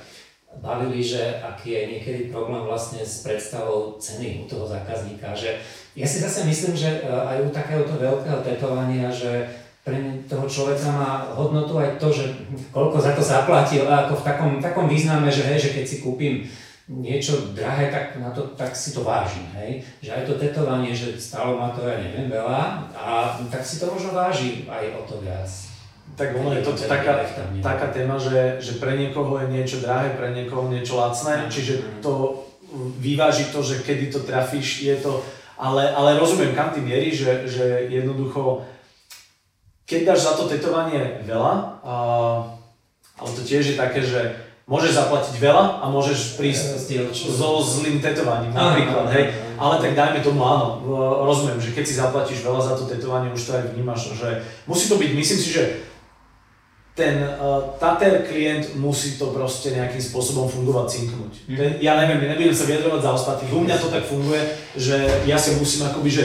bavili, 0.58 0.98
že 0.98 1.38
aký 1.38 1.78
je 1.78 1.82
niekedy 1.94 2.20
problém 2.34 2.66
vlastne 2.66 3.06
s 3.06 3.22
predstavou 3.22 3.94
ceny 4.02 4.42
u 4.42 4.44
toho 4.50 4.66
zákazníka, 4.66 5.30
že 5.38 5.62
ja 5.94 6.06
si 6.06 6.18
zase 6.18 6.42
myslím, 6.42 6.74
že 6.74 6.90
e, 6.90 7.06
aj 7.06 7.38
u 7.46 7.50
takéhoto 7.54 7.94
veľkého 7.94 8.42
tetovania, 8.42 9.06
že 9.06 9.46
pre 9.86 9.96
toho 10.28 10.44
človeka 10.50 10.90
má 10.90 11.30
hodnotu 11.32 11.78
aj 11.78 11.96
to, 11.96 12.12
že 12.12 12.24
koľko 12.74 12.98
za 13.00 13.16
to 13.16 13.22
zaplatil 13.24 13.88
a 13.88 14.06
ako 14.06 14.20
v 14.20 14.26
takom, 14.26 14.52
takom 14.60 14.86
význame, 14.90 15.32
že, 15.32 15.46
hej, 15.46 15.70
že 15.70 15.70
keď 15.72 15.84
si 15.86 15.96
kúpim 16.04 16.44
niečo 16.90 17.54
drahé, 17.54 17.88
tak, 17.88 18.18
na 18.18 18.34
to, 18.34 18.50
tak 18.58 18.74
si 18.74 18.90
to 18.90 19.06
vážim, 19.06 19.46
hej. 19.54 19.80
Že 20.02 20.10
aj 20.10 20.22
to 20.26 20.34
tetovanie, 20.42 20.90
že 20.90 21.14
stalo 21.14 21.54
ma 21.54 21.70
to, 21.70 21.86
ja 21.86 22.02
neviem, 22.02 22.26
veľa, 22.26 22.90
a 22.90 23.38
tak 23.46 23.62
si 23.62 23.78
to 23.78 23.86
možno 23.86 24.10
váži 24.10 24.66
aj 24.66 24.90
o 24.98 25.02
to 25.06 25.22
viac. 25.22 25.69
Tak 26.20 26.36
ono 26.36 26.52
je 26.52 26.60
to 26.60 26.76
taká, 26.84 27.24
taká 27.64 27.86
téma, 27.96 28.20
že, 28.20 28.60
že 28.60 28.76
pre 28.76 28.92
niekoho 28.92 29.40
je 29.40 29.48
niečo 29.48 29.80
drahé, 29.80 30.12
pre 30.12 30.36
niekoho 30.36 30.68
niečo 30.68 31.00
lacné, 31.00 31.48
čiže 31.48 32.04
to 32.04 32.44
vyváži 33.00 33.48
to, 33.48 33.64
že 33.64 33.80
kedy 33.80 34.12
to 34.12 34.20
trafíš, 34.20 34.84
je 34.84 35.00
to, 35.00 35.24
ale, 35.56 35.88
ale 35.88 36.20
rozumiem, 36.20 36.52
kam 36.52 36.76
ty 36.76 36.84
mierí, 36.84 37.08
že, 37.08 37.48
že 37.48 37.88
jednoducho 37.88 38.68
keď 39.90 40.00
dáš 40.06 40.20
za 40.22 40.32
to 40.38 40.46
tetovanie 40.46 41.26
veľa, 41.26 41.82
a, 41.82 41.94
ale 43.18 43.30
to 43.34 43.42
tiež 43.42 43.74
je 43.74 43.80
také, 43.80 43.98
že 43.98 44.38
môžeš 44.70 44.94
zaplatiť 44.94 45.34
veľa 45.42 45.82
a 45.82 45.90
môžeš 45.90 46.38
prísť 46.38 46.78
so 47.10 47.58
zlým 47.58 47.98
tetovaním 47.98 48.54
napríklad, 48.54 49.10
hej. 49.10 49.34
Ale 49.58 49.82
tak 49.82 49.98
dajme 49.98 50.22
tomu 50.22 50.46
áno, 50.46 50.78
rozumiem, 51.26 51.58
že 51.58 51.74
keď 51.74 51.84
si 51.90 51.98
zaplatíš 51.98 52.46
veľa 52.46 52.62
za 52.62 52.78
to 52.78 52.86
tetovanie, 52.86 53.34
už 53.34 53.42
to 53.42 53.50
aj 53.58 53.74
vnímaš, 53.74 54.14
že 54.14 54.46
musí 54.70 54.86
to 54.86 54.94
byť, 54.94 55.10
myslím 55.10 55.40
si, 55.42 55.50
že 55.50 55.89
ten 56.94 57.22
uh, 57.22 57.74
Tater 57.78 58.26
klient 58.26 58.74
musí 58.76 59.16
to 59.16 59.30
proste 59.30 59.72
nejakým 59.72 60.02
spôsobom 60.02 60.50
fungovať, 60.50 60.86
cinknúť. 60.90 61.32
Mm. 61.46 61.56
Ten, 61.56 61.70
ja 61.78 61.94
neviem, 61.96 62.26
nebudem 62.26 62.54
sa 62.54 62.66
vyjadrovať 62.66 63.00
za 63.00 63.12
ostatných, 63.14 63.54
u 63.54 63.62
mňa 63.62 63.76
to 63.78 63.88
tak 63.88 64.04
funguje, 64.04 64.42
že 64.74 64.96
ja 65.24 65.38
si 65.38 65.54
musím 65.56 65.86
akoby, 65.86 66.10
že 66.10 66.24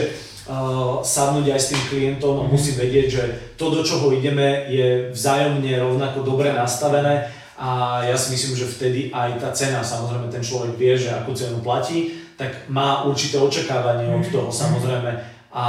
uh, 0.50 1.00
sadnúť 1.00 1.54
aj 1.54 1.60
s 1.60 1.70
tým 1.72 1.82
klientom 1.88 2.34
a 2.42 2.44
mm. 2.44 2.50
musím 2.50 2.74
vedieť, 2.82 3.06
že 3.06 3.22
to, 3.54 3.70
do 3.70 3.80
čoho 3.86 4.10
ideme, 4.10 4.66
je 4.68 5.14
vzájomne 5.14 5.70
rovnako 5.80 6.26
dobre 6.26 6.50
nastavené 6.50 7.30
a 7.56 8.02
ja 8.04 8.16
si 8.18 8.36
myslím, 8.36 8.58
že 8.58 8.68
vtedy 8.68 9.00
aj 9.14 9.40
tá 9.40 9.48
cena, 9.54 9.80
samozrejme 9.80 10.28
ten 10.28 10.44
človek 10.44 10.76
vie, 10.76 10.92
že 10.92 11.14
akú 11.14 11.32
cenu 11.32 11.64
platí, 11.64 12.20
tak 12.36 12.68
má 12.68 13.08
určité 13.08 13.40
očakávanie 13.40 14.12
od 14.12 14.28
mhm. 14.28 14.32
toho 14.34 14.50
samozrejme 14.52 15.36
a 15.56 15.66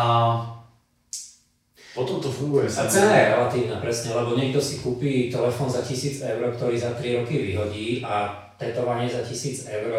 potom 1.97 2.21
to 2.21 2.29
funguje. 2.29 2.69
A 2.69 2.85
cena 2.85 3.09
je 3.17 3.33
relatívna, 3.33 3.81
presne, 3.81 4.13
lebo 4.13 4.37
niekto 4.37 4.61
si 4.61 4.85
kúpi 4.85 5.33
telefón 5.33 5.65
za 5.65 5.81
1000 5.81 6.21
eur, 6.21 6.53
ktorý 6.53 6.77
za 6.77 6.93
3 6.93 7.25
roky 7.25 7.41
vyhodí 7.41 8.05
a 8.05 8.45
tetovanie 8.53 9.09
za 9.09 9.25
1000 9.25 9.65
eur 9.65 9.89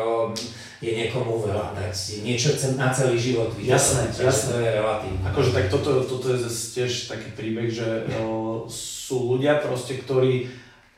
je 0.79 0.95
niekomu 0.95 1.43
veľa 1.43 1.75
dať 1.75 2.23
niečo 2.23 2.55
na 2.79 2.95
celý 2.95 3.19
život 3.19 3.51
vidieť. 3.51 3.75
Jasné, 3.75 4.03
jasné. 4.15 4.51
To 4.55 4.59
je 4.63 4.71
relatívne. 4.79 5.21
Akože 5.27 5.51
tak 5.51 5.67
toto, 5.75 6.07
toto 6.07 6.31
je 6.31 6.47
tiež 6.47 7.11
taký 7.11 7.35
príbeh, 7.35 7.67
že 7.67 8.07
o, 8.23 8.67
sú 8.71 9.35
ľudia 9.35 9.59
proste, 9.59 9.99
ktorí 9.99 10.47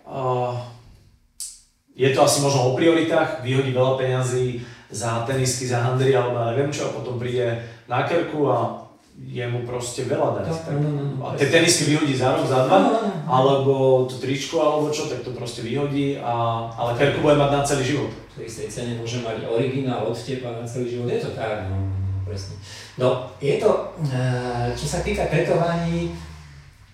o, 0.05 0.53
je 1.97 2.09
to 2.13 2.21
asi 2.21 2.45
možno 2.45 2.73
o 2.73 2.77
prioritách, 2.77 3.41
vyhodí 3.41 3.73
veľa 3.73 3.97
peňazí 3.97 4.61
za 4.93 5.25
tenisky, 5.25 5.65
za 5.65 5.81
handry 5.81 6.13
alebo 6.13 6.37
neviem 6.53 6.69
čo 6.69 6.93
a 6.93 6.97
potom 6.97 7.17
príde 7.17 7.61
na 7.89 8.05
kerku 8.05 8.45
a 8.53 8.90
je 9.21 9.45
mu 9.45 9.69
proste 9.69 10.09
veľa 10.09 10.41
dať. 10.41 10.47
No, 10.49 10.57
tak, 10.57 10.77
no, 10.81 10.89
no, 10.89 11.03
no, 11.05 11.25
a 11.29 11.37
tie 11.37 11.53
tenisky 11.53 11.93
vyhodí 11.93 12.17
za 12.17 12.33
rok, 12.33 12.49
za 12.49 12.65
dva, 12.65 12.79
no, 12.81 12.89
no, 12.89 13.01
no. 13.05 13.13
alebo 13.29 13.75
to 14.09 14.17
tričko 14.17 14.57
alebo 14.65 14.89
čo, 14.89 15.13
tak 15.13 15.21
to 15.21 15.37
proste 15.37 15.61
vyhodí, 15.61 16.17
a, 16.17 16.67
ale 16.73 16.97
kerku 16.97 17.21
bude 17.21 17.37
mať 17.37 17.51
na 17.53 17.63
celý 17.63 17.85
život. 17.85 18.11
V 18.33 18.35
tej 18.41 18.47
istej 18.49 18.69
cene 18.73 18.93
môže 18.97 19.21
mať 19.21 19.45
originál 19.45 20.09
od 20.09 20.17
teba 20.17 20.57
na 20.57 20.65
celý 20.65 20.97
život, 20.97 21.07
je 21.13 21.21
to 21.21 21.31
tak, 21.37 21.69
no, 21.69 21.77
presne. 22.25 22.57
No, 22.97 23.29
je 23.39 23.61
to, 23.61 23.93
eh, 24.09 24.73
čo 24.73 24.87
sa 24.89 25.05
týka 25.05 25.29
tetovaní, 25.29 26.17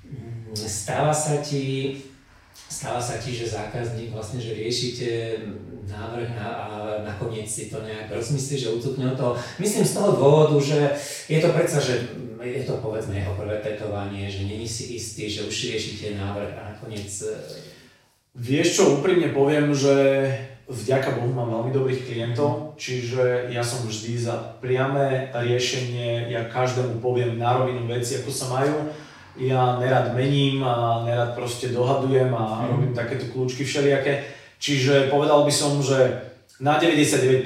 mm, 0.02 0.50
stáva 0.54 1.14
sa 1.14 1.38
ti 1.38 1.94
Stáva 2.66 2.98
sa 2.98 3.16
ti, 3.22 3.30
že 3.30 3.46
zákazník 3.46 4.10
vlastne, 4.10 4.42
že 4.42 4.58
riešite 4.58 5.38
návrh 5.86 6.34
na, 6.34 6.48
a 6.50 6.66
nakoniec 7.06 7.46
si 7.46 7.70
to 7.70 7.78
nejak 7.78 8.10
rozmyslí, 8.10 8.54
že 8.58 8.74
ucukne 8.74 9.14
to. 9.14 9.38
Myslím 9.62 9.86
z 9.86 9.94
toho 9.94 10.10
dôvodu, 10.18 10.58
že 10.58 10.78
je 11.30 11.38
to 11.38 11.54
predsa, 11.54 11.78
že 11.78 11.94
je 12.42 12.62
to 12.66 12.78
povedzme 12.82 13.14
jeho 13.14 13.34
prvé 13.38 13.62
tetovanie, 13.62 14.26
že 14.26 14.46
není 14.46 14.66
si 14.66 14.98
istý, 14.98 15.30
že 15.30 15.46
už 15.46 15.54
riešite 15.54 16.18
návrh 16.18 16.52
a 16.58 16.62
nakoniec... 16.74 17.10
E, 17.22 17.34
Vieš 18.36 18.68
čo, 18.76 19.00
úprimne 19.00 19.32
poviem, 19.32 19.72
že 19.72 20.28
vďaka 20.68 21.16
Bohu 21.16 21.32
mám 21.32 21.48
veľmi 21.48 21.72
dobrých 21.72 22.04
klientov, 22.04 22.76
čiže 22.76 23.48
ja 23.48 23.64
som 23.64 23.88
vždy 23.88 24.12
za 24.20 24.60
priame 24.60 25.32
riešenie, 25.32 26.28
ja 26.28 26.44
každému 26.44 27.00
poviem 27.00 27.40
na 27.40 27.56
rovinu 27.56 27.88
veci, 27.88 28.20
ako 28.20 28.28
sa 28.28 28.52
majú 28.52 28.92
ja 29.38 29.76
nerad 29.80 30.16
mením 30.16 30.64
a 30.64 31.04
nerad 31.04 31.34
proste 31.36 31.68
dohadujem 31.68 32.32
a 32.34 32.64
mm. 32.64 32.68
robím 32.72 32.92
takéto 32.96 33.28
kľúčky 33.32 33.64
všelijaké. 33.64 34.24
Čiže 34.56 35.12
povedal 35.12 35.44
by 35.44 35.52
som, 35.52 35.84
že 35.84 36.24
na 36.56 36.80
99% 36.80 37.44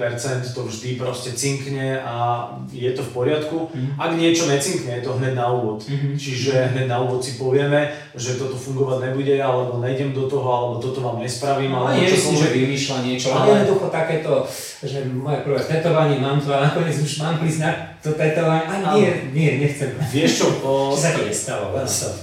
to 0.55 0.71
vždy 0.71 0.95
proste 0.95 1.35
cinkne 1.35 1.99
a 1.99 2.47
je 2.71 2.95
to 2.95 3.03
v 3.03 3.11
poriadku. 3.11 3.67
Mm. 3.75 3.99
Ak 3.99 4.15
niečo 4.15 4.47
necinkne, 4.47 4.99
je 4.99 5.03
to 5.03 5.19
hneď 5.19 5.35
na 5.35 5.51
úvod. 5.51 5.83
Mm-hmm. 5.83 6.15
Čiže 6.15 6.71
hneď 6.71 6.87
na 6.87 7.03
úvod 7.03 7.19
si 7.19 7.35
povieme, 7.35 7.91
že 8.15 8.39
toto 8.39 8.55
fungovať 8.55 9.11
nebude, 9.11 9.35
alebo 9.43 9.83
nejdem 9.83 10.15
do 10.15 10.31
toho, 10.31 10.47
alebo 10.47 10.75
toto 10.79 11.03
vám 11.03 11.19
nespravím. 11.19 11.75
No, 11.75 11.91
nie 11.91 12.07
si, 12.07 12.39
že 12.39 12.55
vymýšľa 12.55 12.99
niečo, 13.03 13.35
ale 13.35 13.67
jednoducho 13.67 13.91
takéto, 13.91 14.47
že 14.79 15.03
moje 15.11 15.43
prvé 15.43 15.59
tetovanie 15.59 16.23
mám 16.23 16.39
to 16.39 16.55
a 16.55 16.71
nakoniec 16.71 16.95
už 16.95 17.19
mám 17.19 17.43
prísť 17.43 17.61
na 17.67 17.71
to 17.99 18.15
tetovanie. 18.15 18.63
A 18.71 18.95
nie, 18.95 19.11
nie, 19.35 19.51
nechcem. 19.59 19.91
Vieš 20.07 20.31
čo? 20.39 20.47
O, 20.61 20.93
čo 20.93 21.01
sa 21.01 21.17
ti 21.17 21.25
nestalo? 21.25 21.73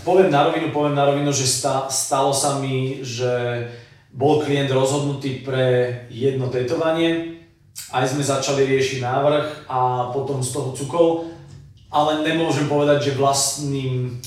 Poviem 0.06 0.30
na 0.30 0.46
rovinu, 0.46 0.70
poviem 0.70 0.94
na 0.94 1.10
rovinu, 1.10 1.34
že 1.34 1.50
sta, 1.50 1.90
stalo 1.90 2.30
sa 2.30 2.62
mi, 2.62 3.02
že 3.02 3.66
bol 4.14 4.42
klient 4.42 4.72
rozhodnutý 4.72 5.44
pre 5.46 5.94
jedno 6.10 6.48
tetovanie, 6.48 7.38
aj 7.94 8.16
sme 8.16 8.24
začali 8.24 8.68
riešiť 8.68 9.00
návrh 9.00 9.70
a 9.70 10.10
potom 10.12 10.44
z 10.44 10.50
toho 10.52 10.70
cukol, 10.76 11.10
ale 11.88 12.20
nemôžem 12.20 12.68
povedať, 12.68 13.12
že 13.12 13.12
vlastným, 13.16 14.20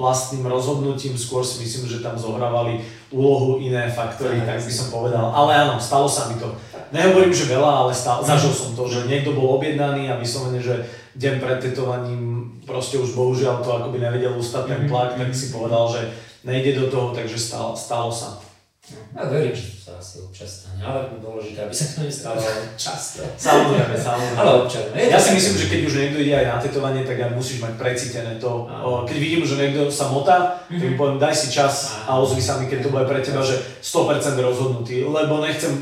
vlastným 0.00 0.48
rozhodnutím, 0.48 1.20
skôr 1.20 1.44
si 1.44 1.60
myslím, 1.60 1.84
že 1.84 2.00
tam 2.00 2.16
zohrávali 2.16 2.80
úlohu 3.12 3.60
iné 3.60 3.92
faktory, 3.92 4.40
tak. 4.40 4.56
by 4.56 4.72
som 4.72 4.88
povedal. 4.88 5.28
Ale 5.28 5.68
áno, 5.68 5.76
stalo 5.76 6.08
sa 6.08 6.32
mi 6.32 6.40
to. 6.40 6.48
Nehovorím, 6.88 7.36
že 7.36 7.52
veľa, 7.52 7.84
ale 7.84 7.92
stalo, 7.92 8.24
zažil 8.24 8.48
som 8.48 8.72
to, 8.72 8.88
že 8.88 9.04
niekto 9.04 9.36
bol 9.36 9.60
objednaný 9.60 10.08
a 10.08 10.16
vyslovene, 10.16 10.64
že 10.64 10.88
deň 11.20 11.34
pred 11.36 11.60
tetovaním 11.60 12.56
proste 12.64 12.96
už 12.96 13.12
bohužiaľ 13.12 13.60
to 13.60 13.68
akoby 13.68 14.00
nevedel 14.00 14.32
ustať 14.40 14.64
ten 14.72 14.82
tlak, 14.88 15.20
tak 15.20 15.28
si 15.36 15.52
povedal, 15.52 15.92
že 15.92 16.00
nejde 16.40 16.80
do 16.80 16.86
toho, 16.88 17.12
takže 17.12 17.36
stalo, 17.36 17.76
stalo 17.76 18.08
sa. 18.08 18.47
Ja 18.88 19.28
verím, 19.28 19.52
že 19.52 19.76
to 19.76 19.78
sa 19.84 19.92
asi 20.00 20.24
občas 20.24 20.48
stane, 20.64 20.80
ale 20.80 21.20
dôležité, 21.20 21.68
aby 21.68 21.74
sa 21.76 21.86
to 21.92 21.98
nestalo 22.08 22.40
často. 22.88 23.20
Samozrejme, 23.36 23.96
samozrejme. 23.96 24.36
Ale 24.40 24.50
občas. 24.64 24.82
Ja 24.96 25.20
si 25.20 25.30
myslím, 25.36 25.54
že 25.60 25.66
keď 25.68 25.80
už 25.84 25.94
niekto 25.96 26.18
ide 26.24 26.34
aj 26.40 26.46
na 26.48 26.56
tetovanie, 26.56 27.02
tak 27.04 27.20
aj 27.20 27.36
musíš 27.36 27.60
mať 27.60 27.72
precítené 27.76 28.40
to. 28.40 28.64
Áno. 28.64 29.04
Keď 29.04 29.16
vidím, 29.20 29.42
že 29.44 29.60
niekto 29.60 29.92
sa 29.92 30.08
motá, 30.08 30.64
tak 30.64 30.80
mi 30.80 30.92
mhm. 30.92 31.00
poviem, 31.00 31.18
daj 31.20 31.34
si 31.36 31.48
čas 31.52 32.00
a 32.08 32.16
ozvi 32.16 32.40
sa 32.40 32.56
mi, 32.56 32.68
keď 32.68 32.88
to 32.88 32.92
bude 32.92 33.04
pre 33.04 33.20
teba, 33.20 33.44
že 33.44 33.60
100% 33.84 34.40
rozhodnutý, 34.40 35.04
lebo 35.04 35.44
nechcem, 35.44 35.72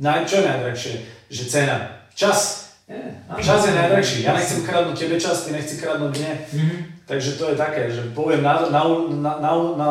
čo 0.00 0.34
je 0.40 0.44
najdrahšie, 0.44 0.94
že 1.32 1.42
cena, 1.48 2.04
čas. 2.12 2.68
Čas 3.40 3.60
je 3.68 3.72
najdrahší. 3.76 4.24
Ja 4.24 4.32
nechcem 4.32 4.64
kradnúť 4.64 4.96
tebe 4.96 5.16
čas, 5.20 5.44
ty 5.44 5.52
nechci 5.52 5.76
kradnúť 5.76 6.12
mne. 6.16 6.32
Mm-hmm. 6.48 6.78
Takže 7.04 7.30
to 7.36 7.52
je 7.52 7.56
také, 7.56 7.92
že 7.92 8.12
poviem 8.16 8.40
na, 8.40 8.68
na, 8.68 8.80
na, 9.12 9.32
na, 9.40 9.52
na 9.76 9.88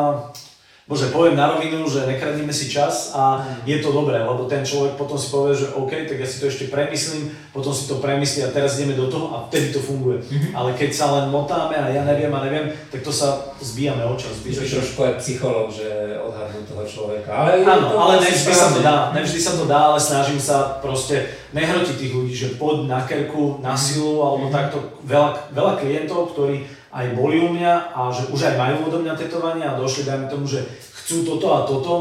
Bože, 0.88 1.12
poviem 1.12 1.36
na 1.36 1.52
rovinu, 1.52 1.84
že 1.84 2.08
nekradníme 2.08 2.48
si 2.48 2.72
čas 2.72 3.12
a 3.12 3.44
mm. 3.44 3.68
je 3.68 3.76
to 3.84 3.92
dobré, 3.92 4.24
lebo 4.24 4.48
ten 4.48 4.64
človek 4.64 4.96
potom 4.96 5.20
si 5.20 5.28
povie, 5.28 5.52
že 5.52 5.68
OK, 5.76 6.08
tak 6.08 6.16
ja 6.16 6.24
si 6.24 6.40
to 6.40 6.48
ešte 6.48 6.72
premyslím, 6.72 7.28
potom 7.52 7.76
si 7.76 7.84
to 7.84 8.00
premyslí 8.00 8.48
a 8.48 8.54
teraz 8.56 8.80
ideme 8.80 8.96
do 8.96 9.12
toho 9.12 9.36
a 9.36 9.44
vtedy 9.52 9.76
to 9.76 9.84
funguje. 9.84 10.24
Mm-hmm. 10.24 10.56
Ale 10.56 10.72
keď 10.72 10.90
sa 10.96 11.12
len 11.12 11.28
motáme 11.28 11.76
a 11.76 11.92
ja 11.92 12.08
neviem 12.08 12.32
a 12.32 12.40
neviem, 12.40 12.72
tak 12.88 13.04
to 13.04 13.12
sa 13.12 13.52
zbíjame 13.60 14.00
o 14.08 14.16
čas. 14.16 14.40
Si 14.40 14.56
trošku 14.56 15.04
aj 15.04 15.20
psychológ, 15.20 15.68
že 15.76 16.16
odhadnú 16.24 16.64
toho 16.64 16.80
človeka. 16.88 17.36
Ale 17.36 17.60
Áno, 17.68 17.92
ale 17.92 18.24
nevždy 18.24 18.52
sa 18.56 18.72
to 18.72 18.80
dá, 18.80 19.12
nevždy 19.12 19.40
sa 19.44 19.52
to 19.60 19.68
dá, 19.68 19.92
ale 19.92 20.00
snažím 20.00 20.40
sa 20.40 20.80
proste 20.80 21.36
nehrotiť 21.52 21.96
tých 22.00 22.16
ľudí, 22.16 22.32
že 22.32 22.56
poď 22.56 22.88
na 22.88 23.04
kerku, 23.04 23.60
na 23.60 23.76
silu, 23.76 24.24
alebo 24.24 24.48
mm-hmm. 24.48 24.56
takto. 24.56 24.76
Veľa, 25.04 25.52
veľa 25.52 25.72
klientov, 25.84 26.32
ktorí 26.32 26.77
aj 26.88 27.06
boli 27.16 27.40
u 27.40 27.52
mňa 27.52 27.92
a 27.92 28.08
že 28.08 28.32
už 28.32 28.40
aj 28.52 28.54
majú 28.56 28.76
odo 28.88 28.98
mňa 29.04 29.14
tetovanie 29.16 29.64
a 29.64 29.76
došli, 29.76 30.08
dajme 30.08 30.26
tomu, 30.28 30.48
že 30.48 30.64
chcú 31.04 31.24
toto 31.24 31.46
a 31.52 31.60
toto 31.68 31.94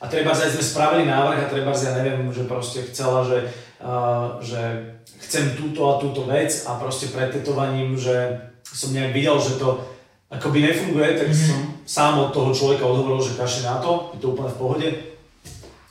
a 0.00 0.04
treba 0.04 0.36
aj 0.36 0.52
sme 0.52 0.64
spravili 0.64 1.04
návrh 1.08 1.48
a 1.48 1.50
treba 1.52 1.72
ja 1.72 1.96
neviem, 1.96 2.28
že 2.28 2.44
proste 2.44 2.84
chcela, 2.84 3.24
že, 3.24 3.48
uh, 3.80 4.36
že 4.44 4.92
chcem 5.24 5.56
túto 5.56 5.88
a 5.88 5.96
túto 5.96 6.28
vec 6.28 6.52
a 6.68 6.76
proste 6.76 7.08
pred 7.08 7.32
tetovaním, 7.32 7.96
že 7.96 8.36
som 8.60 8.92
nejak 8.92 9.16
videl, 9.16 9.40
že 9.40 9.56
to 9.56 9.80
akoby 10.28 10.66
nefunguje, 10.66 11.16
tak 11.16 11.28
mm-hmm. 11.32 11.48
som 11.48 11.58
sám 11.84 12.14
od 12.20 12.30
toho 12.36 12.50
človeka 12.52 12.84
odhovoril, 12.84 13.22
že 13.22 13.38
kaši 13.38 13.64
na 13.64 13.80
to, 13.80 14.12
je 14.16 14.18
to 14.20 14.32
úplne 14.36 14.50
v 14.50 14.58
pohode, 14.60 14.88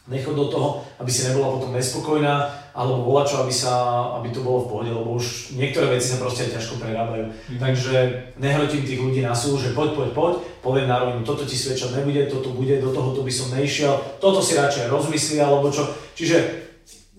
nechod 0.08 0.36
do 0.36 0.52
toho, 0.52 0.84
aby 1.00 1.08
si 1.08 1.32
nebola 1.32 1.56
potom 1.56 1.72
nespokojná, 1.72 2.52
alebo 2.76 3.08
bola 3.08 3.24
čo, 3.24 3.40
aby, 3.40 3.54
sa, 3.54 4.04
aby 4.20 4.36
to 4.36 4.44
bolo 4.44 4.66
v 4.66 4.70
pohode, 4.70 4.92
lebo 4.92 5.16
už 5.16 5.56
niektoré 5.56 5.96
veci 5.96 6.12
sa 6.12 6.20
proste 6.20 6.52
ťažko 6.52 6.82
prerábajú. 6.82 7.32
Mm. 7.32 7.60
Takže 7.62 7.98
nehrotím 8.36 8.84
tých 8.84 9.00
ľudí 9.00 9.22
na 9.24 9.32
súd, 9.32 9.64
že 9.64 9.72
poď, 9.72 9.96
poď, 9.96 10.10
poď, 10.12 10.34
poviem 10.60 10.92
na 10.92 11.00
rovinu, 11.00 11.24
toto 11.24 11.48
ti 11.48 11.56
svedčať 11.56 11.96
nebude, 11.96 12.28
toto 12.28 12.52
bude, 12.52 12.84
do 12.84 12.92
tohoto 12.92 13.24
by 13.24 13.32
som 13.32 13.56
nešiel, 13.56 13.96
toto 14.20 14.44
si 14.44 14.60
radšej 14.60 14.92
rozmyslí, 14.92 15.40
alebo 15.40 15.72
čo. 15.72 15.88
Čiže 16.20 16.68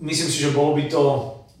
myslím 0.05 0.29
si, 0.29 0.37
že 0.45 0.53
bolo 0.53 0.77
by 0.77 0.85
to 0.85 1.01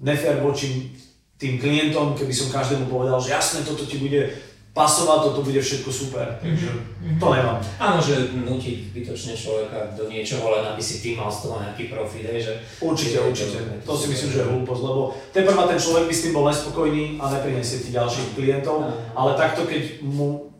nefér 0.05 0.45
voči 0.45 0.93
tým 1.41 1.57
klientom, 1.57 2.13
keby 2.13 2.31
som 2.31 2.53
každému 2.53 2.85
povedal, 2.87 3.17
že 3.17 3.33
jasné, 3.33 3.59
toto 3.65 3.83
ti 3.83 3.97
bude 3.97 4.29
pasovať, 4.75 5.31
toto 5.31 5.39
bude 5.39 5.63
všetko 5.63 5.87
super. 5.87 6.35
Takže 6.43 6.67
mm-hmm. 6.67 7.15
to 7.15 7.27
nemám. 7.31 7.57
Áno, 7.79 8.03
že 8.03 8.35
nutiť 8.35 8.91
zbytočne 8.91 9.31
človeka 9.31 9.95
do 9.95 10.11
niečoho, 10.11 10.51
len 10.51 10.67
aby 10.67 10.83
si 10.83 10.99
ty 10.99 11.15
mal 11.15 11.31
z 11.31 11.47
toho 11.47 11.63
nejaký 11.63 11.87
profit, 11.87 12.27
hej, 12.27 12.43
že... 12.43 12.53
Určite, 12.83 13.23
určite. 13.23 13.63
To, 13.87 13.95
to 13.95 14.03
si 14.03 14.11
myslím, 14.11 14.29
že 14.35 14.39
je 14.43 14.49
hlúposť, 14.51 14.81
lebo 14.83 15.01
teprve 15.31 15.63
ten 15.71 15.79
človek 15.79 16.11
by 16.11 16.13
s 16.13 16.23
tým 16.27 16.33
bol 16.35 16.45
nespokojný 16.51 17.03
a 17.23 17.25
nepriniesie 17.31 17.87
ti 17.87 17.95
ďalších 17.95 18.35
klientov, 18.35 18.91
ale 19.15 19.39
takto 19.39 19.63
keď 19.63 20.03
mu 20.03 20.51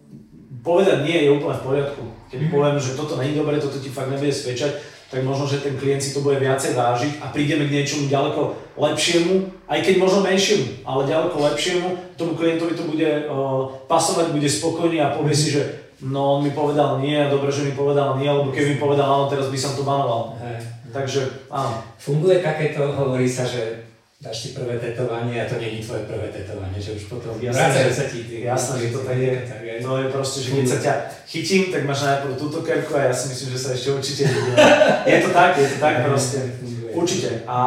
povedať 0.64 1.04
nie 1.04 1.28
je 1.28 1.36
úplne 1.36 1.60
v 1.60 1.66
poriadku. 1.68 2.04
Keď 2.32 2.40
mm-hmm. 2.40 2.56
poviem, 2.56 2.78
že 2.80 2.96
toto 2.96 3.20
není 3.20 3.36
dobre, 3.36 3.60
toto 3.60 3.78
ti 3.84 3.92
fakt 3.92 4.10
nebude 4.10 4.32
svedčať, 4.32 4.80
tak 5.16 5.24
možno, 5.24 5.48
že 5.48 5.64
ten 5.64 5.80
klient 5.80 6.04
si 6.04 6.12
to 6.12 6.20
bude 6.20 6.36
viacej 6.44 6.76
vážiť 6.76 7.24
a 7.24 7.32
prídeme 7.32 7.72
k 7.72 7.80
niečomu 7.80 8.12
ďaleko 8.12 8.52
lepšiemu, 8.76 9.48
aj 9.72 9.80
keď 9.80 9.96
možno 9.96 10.28
menšiemu, 10.28 10.84
ale 10.84 11.08
ďaleko 11.08 11.40
lepšiemu, 11.40 11.88
tomu 12.20 12.36
klientovi 12.36 12.76
to 12.76 12.84
bude 12.84 13.08
uh, 13.24 13.72
pasovať, 13.88 14.36
bude 14.36 14.52
spokojný 14.52 15.00
a 15.00 15.16
povie 15.16 15.32
si, 15.32 15.56
že 15.56 15.88
no 16.04 16.36
on 16.36 16.44
mi 16.44 16.52
povedal 16.52 17.00
nie, 17.00 17.16
dobre, 17.32 17.48
že 17.48 17.64
mi 17.64 17.72
povedal 17.72 18.20
nie, 18.20 18.28
alebo 18.28 18.52
keby 18.52 18.76
mi 18.76 18.80
povedal 18.84 19.08
áno, 19.08 19.32
teraz 19.32 19.48
by 19.48 19.56
som 19.56 19.80
to 19.80 19.88
banoval. 19.88 20.36
Hej. 20.44 20.60
Takže 20.92 21.48
áno. 21.48 21.80
Funguje 21.96 22.44
takéto, 22.44 22.92
hovorí 22.92 23.32
sa, 23.32 23.48
že 23.48 23.85
dáš 24.26 24.38
si 24.42 24.50
prvé 24.58 24.82
tetovanie 24.82 25.38
a 25.38 25.46
to 25.46 25.62
není 25.62 25.86
tvoje 25.86 26.10
prvé 26.10 26.34
tetovanie, 26.34 26.82
že 26.82 26.98
už 26.98 27.04
potom 27.06 27.38
že 27.38 27.94
sa 27.94 28.10
ti... 28.10 28.42
Jasné, 28.42 28.74
že 28.82 28.90
to 28.90 29.00
tak 29.06 29.18
je. 29.22 29.34
To 29.86 29.92
je 30.02 30.06
proste, 30.10 30.40
že 30.42 30.50
keď 30.50 30.66
sa 30.66 30.78
ťa 30.82 30.94
chytím, 31.30 31.70
tak 31.70 31.86
máš 31.86 32.10
najprv 32.10 32.34
túto 32.34 32.66
kerku 32.66 32.98
a 32.98 33.06
ja 33.06 33.14
si 33.14 33.30
myslím, 33.30 33.54
že 33.54 33.60
sa 33.62 33.70
ešte 33.78 33.94
určite 33.94 34.24
Je 35.06 35.18
to 35.22 35.30
tak, 35.30 35.54
je 35.62 35.68
to 35.70 35.78
tak 35.78 35.96
proste. 36.10 36.42
Určite. 36.90 37.46
A 37.46 37.58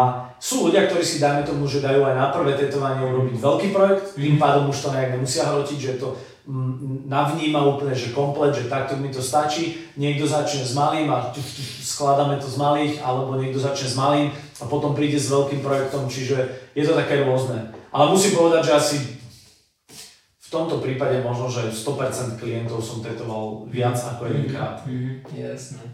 sú 0.43 0.67
ľudia, 0.67 0.91
ktorí 0.91 1.05
si 1.07 1.23
dajme 1.23 1.47
tomu, 1.47 1.71
že 1.71 1.79
dajú 1.79 2.03
aj 2.03 2.15
na 2.19 2.27
prvé 2.35 2.59
tetovanie 2.59 3.07
urobiť 3.07 3.37
veľký 3.39 3.69
projekt, 3.71 4.19
tým 4.19 4.35
pádom 4.35 4.67
už 4.67 4.79
to 4.83 4.89
nejak 4.91 5.15
nemusia 5.15 5.47
hrotiť, 5.47 5.79
že 5.79 5.93
to 6.03 6.19
navníma 7.05 7.61
úplne, 7.61 7.93
že 7.93 8.17
komplet, 8.17 8.57
že 8.57 8.73
takto 8.73 8.97
mi 8.97 9.13
to 9.13 9.21
stačí. 9.21 9.85
Niekto 10.01 10.25
začne 10.25 10.65
s 10.65 10.73
malým 10.73 11.13
a 11.13 11.29
skladáme 11.85 12.41
to 12.41 12.49
z 12.49 12.57
malých, 12.57 12.95
alebo 13.05 13.37
niekto 13.37 13.61
začne 13.61 13.89
s 13.93 13.97
malým 14.01 14.29
a 14.33 14.65
potom 14.65 14.97
príde 14.97 15.21
s 15.21 15.29
veľkým 15.29 15.61
projektom, 15.61 16.09
čiže 16.09 16.73
je 16.73 16.85
to 16.89 16.97
také 16.97 17.21
rôzne. 17.21 17.69
Ale 17.93 18.09
musím 18.09 18.33
povedať, 18.33 18.63
že 18.65 18.73
asi 18.73 18.97
v 20.49 20.49
tomto 20.49 20.81
prípade 20.81 21.21
možno, 21.21 21.53
že 21.53 21.69
100% 21.69 22.41
klientov 22.41 22.81
som 22.81 23.05
tetoval 23.05 23.69
viac 23.69 24.01
ako 24.01 24.33
jedenkrát. 24.33 24.81
Mm, 24.89 25.21
mm, 25.21 25.37
jasné. 25.37 25.85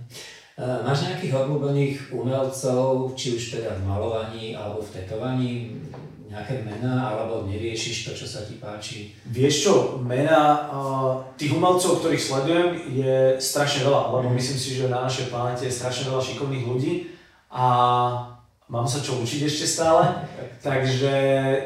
Uh, 0.55 0.87
máš 0.87 1.11
nejakých 1.11 1.35
obľúbených 1.35 2.15
umelcov, 2.15 3.11
či 3.19 3.35
už 3.35 3.59
teda 3.59 3.75
v 3.75 3.91
malovaní 3.91 4.55
alebo 4.55 4.79
v 4.87 4.93
tetovaní? 4.95 5.53
Nejaké 6.35 6.67
mená, 6.67 7.15
alebo 7.15 7.47
neriešiš 7.47 8.11
to, 8.11 8.13
čo 8.19 8.27
sa 8.27 8.43
ti 8.43 8.59
páči? 8.59 9.15
Vieš 9.31 9.55
čo, 9.63 9.75
mená 10.03 10.67
uh, 10.67 11.23
tých 11.39 11.55
umelcov, 11.55 12.03
ktorých 12.03 12.19
sledujem, 12.19 12.69
je 12.91 13.17
strašne 13.39 13.87
veľa, 13.87 14.11
lebo 14.11 14.27
mm. 14.27 14.35
myslím 14.35 14.59
si, 14.59 14.75
že 14.75 14.91
na 14.91 15.07
našej 15.07 15.31
planete 15.31 15.71
je 15.71 15.79
strašne 15.79 16.11
veľa 16.11 16.19
šikovných 16.19 16.67
ľudí 16.67 16.93
a 17.55 17.67
mám 18.67 18.83
sa 18.83 18.99
čo 18.99 19.23
učiť 19.23 19.47
ešte 19.47 19.67
stále, 19.71 20.11
takže, 20.67 21.15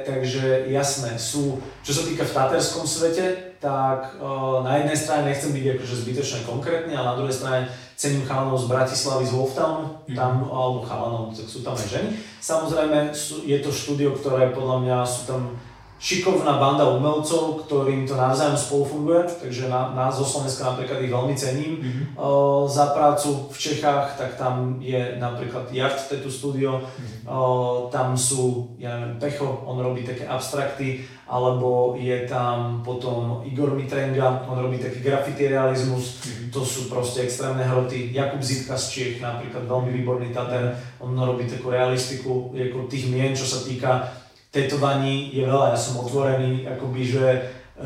takže 0.04 0.68
jasné, 0.68 1.16
sú, 1.16 1.57
čo 1.81 1.96
sa 1.96 2.04
týka 2.04 2.28
v 2.28 2.37
taterskom 2.37 2.85
svete, 2.85 3.47
tak 3.59 4.18
uh, 4.23 4.62
na 4.62 4.79
jednej 4.79 4.99
strane 4.99 5.23
nechcem 5.31 5.51
byť 5.51 5.64
akože 5.75 5.94
zbytočne 6.07 6.38
konkrétny, 6.47 6.94
ale 6.94 7.14
na 7.14 7.18
druhej 7.18 7.35
strane 7.35 7.61
cením 7.99 8.23
chalanov 8.23 8.62
z 8.62 8.71
Bratislavy, 8.71 9.27
z 9.27 9.35
Wolftownu, 9.35 9.85
mm. 10.07 10.14
tam, 10.14 10.47
alebo 10.47 10.87
chalanov, 10.87 11.35
tak 11.35 11.51
sú 11.51 11.66
tam 11.66 11.75
aj 11.75 11.88
ženy. 11.90 12.09
Samozrejme, 12.38 13.11
sú, 13.11 13.42
je 13.42 13.59
to 13.59 13.75
štúdio, 13.75 14.14
ktoré 14.14 14.55
podľa 14.55 14.87
mňa 14.87 14.99
sú 15.03 15.27
tam 15.27 15.59
šikovná 15.98 16.62
banda 16.62 16.87
umelcov, 16.94 17.66
ktorým 17.66 18.06
to 18.06 18.14
navzájom 18.14 18.54
spolufunguje, 18.54 19.26
takže 19.42 19.66
na, 19.66 19.90
nás 19.98 20.14
zo 20.14 20.22
Slovenska 20.22 20.70
napríklad 20.70 21.02
ich 21.02 21.11
veľmi 21.11 21.34
cením. 21.34 21.72
Mm-hmm. 21.82 22.04
O, 22.14 22.64
za 22.70 22.94
prácu 22.94 23.50
v 23.50 23.58
Čechách, 23.58 24.14
tak 24.14 24.38
tam 24.38 24.78
je 24.78 25.18
napríklad 25.18 25.66
Yacht 25.74 26.06
Tattoo 26.06 26.30
Studio, 26.30 26.78
mm-hmm. 26.78 27.26
o, 27.26 27.90
tam 27.90 28.14
sú, 28.14 28.74
ja 28.78 28.94
neviem, 28.94 29.18
Pecho, 29.18 29.66
on 29.66 29.82
robí 29.82 30.06
také 30.06 30.22
abstrakty, 30.22 31.02
alebo 31.28 31.98
je 31.98 32.24
tam 32.24 32.80
potom 32.80 33.44
Igor 33.44 33.74
Mitrenga, 33.74 34.48
on 34.48 34.56
robí 34.56 34.78
taký 34.78 35.02
graffiti 35.02 35.50
realizmus, 35.50 36.22
mm-hmm. 36.22 36.48
to 36.54 36.62
sú 36.62 36.87
proste 36.87 37.26
extrémne 37.26 37.66
hroty. 37.66 38.14
Jakub 38.14 38.40
Zitka 38.40 38.78
z 38.78 38.87
Čiech, 38.87 39.16
napríklad 39.18 39.66
veľmi 39.66 39.90
výborný 39.92 40.30
tater, 40.30 40.78
on 41.02 41.18
robí 41.18 41.44
takú 41.50 41.74
realistiku 41.74 42.54
ako 42.54 42.87
tých 42.87 43.11
mien, 43.11 43.34
čo 43.34 43.44
sa 43.44 43.66
týka 43.66 44.06
tetovaní 44.50 45.30
je 45.32 45.44
veľa, 45.44 45.76
ja 45.76 45.78
som 45.78 46.00
otvorený 46.00 46.64
akoby, 46.64 47.02
že, 47.04 47.28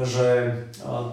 že 0.07 0.29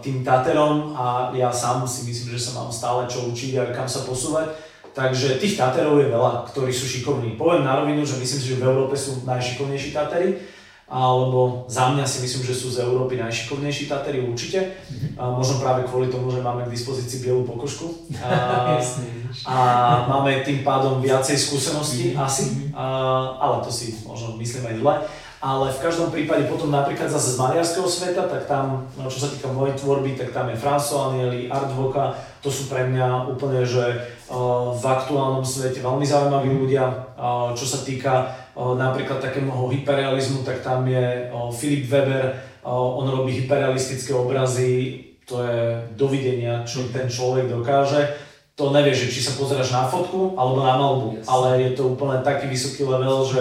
tým 0.05 0.21
taterom 0.21 0.93
a 0.93 1.33
ja 1.33 1.49
sám 1.49 1.89
si 1.89 2.05
myslím, 2.05 2.37
že 2.37 2.49
sa 2.49 2.61
mám 2.61 2.69
stále 2.69 3.09
čo 3.09 3.25
učiť 3.33 3.57
a 3.57 3.73
kam 3.73 3.89
sa 3.89 4.05
posúvať. 4.05 4.53
Takže 4.89 5.37
tých 5.37 5.55
taterov 5.57 6.01
je 6.01 6.11
veľa, 6.11 6.49
ktorí 6.49 6.73
sú 6.73 6.85
šikovní. 6.89 7.37
Poviem 7.37 7.63
na 7.63 7.77
rovinu, 7.77 8.01
že 8.05 8.19
myslím 8.19 8.41
si, 8.41 8.47
že 8.51 8.59
v 8.61 8.67
Európe 8.67 8.97
sú 8.97 9.21
najšikovnejší 9.23 9.93
tatery, 9.93 10.41
alebo 10.89 11.69
za 11.69 11.93
mňa 11.93 12.01
si 12.01 12.25
myslím, 12.25 12.49
že 12.49 12.57
sú 12.57 12.73
z 12.73 12.81
Európy 12.81 13.21
najšikovnejší 13.21 13.85
tatery 13.85 14.25
určite. 14.25 14.73
Mm-hmm. 14.73 15.21
A 15.21 15.29
možno 15.29 15.61
práve 15.61 15.85
kvôli 15.85 16.09
tomu, 16.09 16.33
že 16.33 16.41
máme 16.41 16.65
k 16.65 16.73
dispozícii 16.73 17.21
bielú 17.21 17.45
pokožku. 17.45 18.09
A, 18.25 18.81
a 19.53 19.57
máme 20.09 20.41
tým 20.41 20.65
pádom 20.65 20.97
viacej 20.97 21.37
skúseností 21.37 22.17
mm-hmm. 22.17 22.25
asi, 22.25 22.43
mhm. 22.49 22.73
a, 22.73 22.85
ale 23.37 23.61
to 23.61 23.69
si 23.69 24.01
možno 24.01 24.33
myslím 24.41 24.65
aj 24.65 24.75
zle 24.81 24.93
ale 25.39 25.71
v 25.71 25.79
každom 25.79 26.11
prípade 26.11 26.43
potom 26.51 26.67
napríklad 26.67 27.07
zase 27.07 27.35
z 27.35 27.39
maliarského 27.39 27.87
sveta, 27.87 28.27
tak 28.27 28.43
tam, 28.43 28.91
no, 28.99 29.07
čo 29.07 29.23
sa 29.23 29.31
týka 29.31 29.47
mojej 29.47 29.79
tvorby, 29.79 30.19
tak 30.19 30.35
tam 30.35 30.51
je 30.51 30.59
François 30.59 31.15
Anieli, 31.15 31.47
Art 31.47 31.71
Voka, 31.71 32.11
to 32.43 32.51
sú 32.51 32.67
pre 32.67 32.83
mňa 32.83 33.31
úplne, 33.31 33.63
že 33.63 34.03
uh, 34.27 34.75
v 34.75 34.83
aktuálnom 34.83 35.43
svete 35.43 35.79
veľmi 35.79 36.03
zaujímaví 36.03 36.51
ľudia. 36.51 37.15
Uh, 37.15 37.55
čo 37.55 37.63
sa 37.63 37.79
týka 37.87 38.27
uh, 38.51 38.75
napríklad 38.75 39.23
takého 39.23 39.47
hyperrealizmu, 39.71 40.43
tak 40.43 40.59
tam 40.59 40.83
je 40.83 41.31
Filip 41.55 41.87
Weber, 41.87 42.35
on 42.67 43.07
robí 43.07 43.31
hyperrealistické 43.39 44.11
obrazy, 44.11 45.07
to 45.23 45.39
je 45.39 45.79
dovidenia, 45.95 46.67
čo 46.67 46.83
ten 46.91 47.07
človek 47.07 47.47
dokáže. 47.47 48.27
To 48.59 48.75
nevieš, 48.75 49.07
či 49.07 49.23
sa 49.23 49.39
pozeráš 49.39 49.71
na 49.71 49.87
fotku 49.87 50.35
alebo 50.35 50.59
na 50.67 50.75
malbu, 50.75 51.07
yes. 51.15 51.31
ale 51.31 51.63
je 51.63 51.79
to 51.79 51.95
úplne 51.95 52.19
taký 52.19 52.51
vysoký 52.51 52.83
level, 52.83 53.23
že 53.23 53.39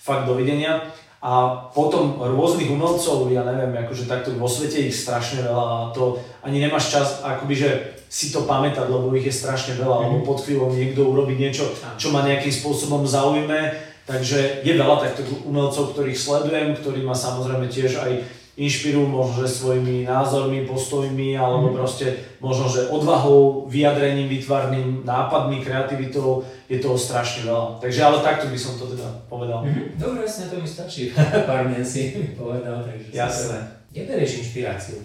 fakt 0.00 0.24
dovidenia. 0.24 0.80
A 1.24 1.56
potom 1.72 2.20
rôznych 2.20 2.68
umelcov, 2.68 3.32
ja 3.32 3.48
neviem, 3.48 3.72
akože 3.72 4.04
takto 4.04 4.36
vo 4.36 4.44
svete 4.44 4.84
ich 4.84 4.92
strašne 4.92 5.40
veľa 5.40 5.64
a 5.64 5.78
to 5.96 6.20
ani 6.44 6.60
nemáš 6.60 6.92
čas 6.92 7.24
akoby, 7.24 7.54
že 7.56 7.70
si 8.12 8.28
to 8.28 8.44
pamätať, 8.44 8.92
lebo 8.92 9.08
ich 9.16 9.24
je 9.24 9.32
strašne 9.32 9.80
veľa, 9.80 10.04
mm-hmm. 10.04 10.28
pod 10.28 10.44
chvíľou 10.44 10.76
niekto 10.76 11.00
urobí 11.08 11.40
niečo, 11.40 11.72
čo 11.96 12.12
ma 12.12 12.28
nejakým 12.28 12.52
spôsobom 12.52 13.08
zaujme, 13.08 13.72
takže 14.04 14.60
je 14.68 14.72
veľa 14.76 15.00
takto 15.00 15.24
umelcov, 15.48 15.96
ktorých 15.96 16.20
sledujem, 16.20 16.76
ktorí 16.76 17.00
ma 17.00 17.16
samozrejme 17.16 17.72
tiež 17.72 18.04
aj 18.04 18.43
inšpirujú 18.54 19.10
možno, 19.10 19.42
že 19.42 19.50
svojimi 19.50 20.06
názormi, 20.06 20.62
postojmi, 20.62 21.34
alebo 21.34 21.70
mm. 21.70 21.74
proste 21.74 22.06
možno, 22.38 22.70
že 22.70 22.86
odvahou, 22.86 23.66
vyjadrením, 23.66 24.30
vytvarným, 24.30 25.02
nápadmi, 25.02 25.58
kreativitou, 25.58 26.46
je 26.70 26.78
toho 26.78 26.94
strašne 26.94 27.50
veľa. 27.50 27.82
Takže 27.82 28.00
ale 28.02 28.22
takto 28.22 28.46
by 28.46 28.58
som 28.58 28.78
to 28.78 28.94
teda 28.94 29.26
povedal. 29.26 29.66
Mm-hmm. 29.66 29.98
Dobre, 29.98 30.22
jasne, 30.22 30.54
to 30.54 30.62
mi 30.62 30.68
stačí. 30.70 31.10
Pár 31.50 31.66
mien 31.66 31.82
si 31.82 32.14
povedal, 32.38 32.86
takže... 32.86 33.10
Jasné. 33.10 33.58
Kde 33.90 34.00
berieš 34.10 34.42
inšpiráciu? 34.46 34.98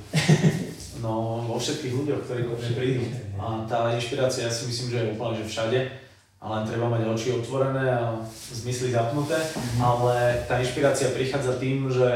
no, 1.06 1.46
vo 1.46 1.58
všetkých 1.58 1.94
ľuďoch, 1.94 2.22
ktorí 2.26 2.42
ko 2.46 2.54
prídu. 2.58 3.06
A 3.42 3.66
tá 3.66 3.94
inšpirácia, 3.98 4.46
ja 4.46 4.52
si 4.54 4.70
myslím, 4.70 4.94
že 4.94 4.98
je 4.98 5.12
úplne, 5.18 5.38
že 5.42 5.46
všade 5.50 5.80
ale 6.40 6.64
treba 6.64 6.88
mať 6.88 7.04
oči 7.04 7.36
otvorené 7.36 7.84
a 8.00 8.16
zmysly 8.32 8.96
zapnuté, 8.96 9.36
mm-hmm. 9.36 9.80
ale 9.84 10.40
tá 10.48 10.56
inšpirácia 10.64 11.12
prichádza 11.12 11.60
tým, 11.60 11.92
že 11.92 12.08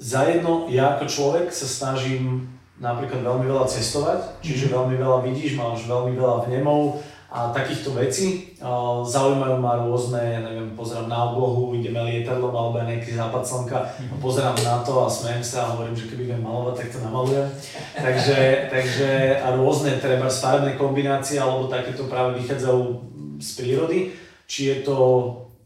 za 0.00 0.24
jedno, 0.24 0.64
ja 0.72 0.96
ako 0.96 1.04
človek 1.04 1.52
sa 1.52 1.68
snažím 1.68 2.48
napríklad 2.80 3.20
veľmi 3.20 3.44
veľa 3.44 3.68
cestovať, 3.68 4.40
čiže 4.40 4.72
mhm. 4.72 4.74
veľmi 4.74 4.94
veľa 4.96 5.18
vidíš, 5.28 5.60
máš 5.60 5.84
veľmi 5.84 6.16
veľa 6.16 6.48
vnemov 6.48 7.04
a 7.30 7.54
takýchto 7.54 7.94
vecí. 7.94 8.58
Zaujímajú 9.06 9.62
ma 9.62 9.78
rôzne, 9.78 10.18
ja 10.18 10.40
neviem, 10.42 10.74
pozerám 10.74 11.06
na 11.06 11.30
oblohu, 11.30 11.78
ideme 11.78 12.02
lietadlom 12.02 12.50
alebo 12.50 12.82
nejaký 12.82 13.14
západ 13.14 13.46
slnka, 13.46 13.78
mm 13.86 14.18
pozerám 14.18 14.58
na 14.66 14.82
to 14.82 14.98
a 15.00 15.08
smejem 15.08 15.44
sa 15.44 15.64
a 15.64 15.70
hovorím, 15.72 15.94
že 15.94 16.10
keby 16.10 16.34
viem 16.34 16.42
malovať, 16.42 16.74
tak 16.82 16.88
to 16.90 16.98
namalujem. 17.06 17.46
takže, 18.04 18.68
takže 18.68 19.08
a 19.40 19.54
rôzne 19.54 20.02
treba 20.02 20.26
farebné 20.26 20.74
kombinácie 20.74 21.38
alebo 21.38 21.70
takéto 21.70 22.10
práve 22.10 22.42
vychádzajú 22.42 22.82
z 23.38 23.48
prírody, 23.56 23.98
či 24.50 24.74
je 24.74 24.76
to 24.82 24.96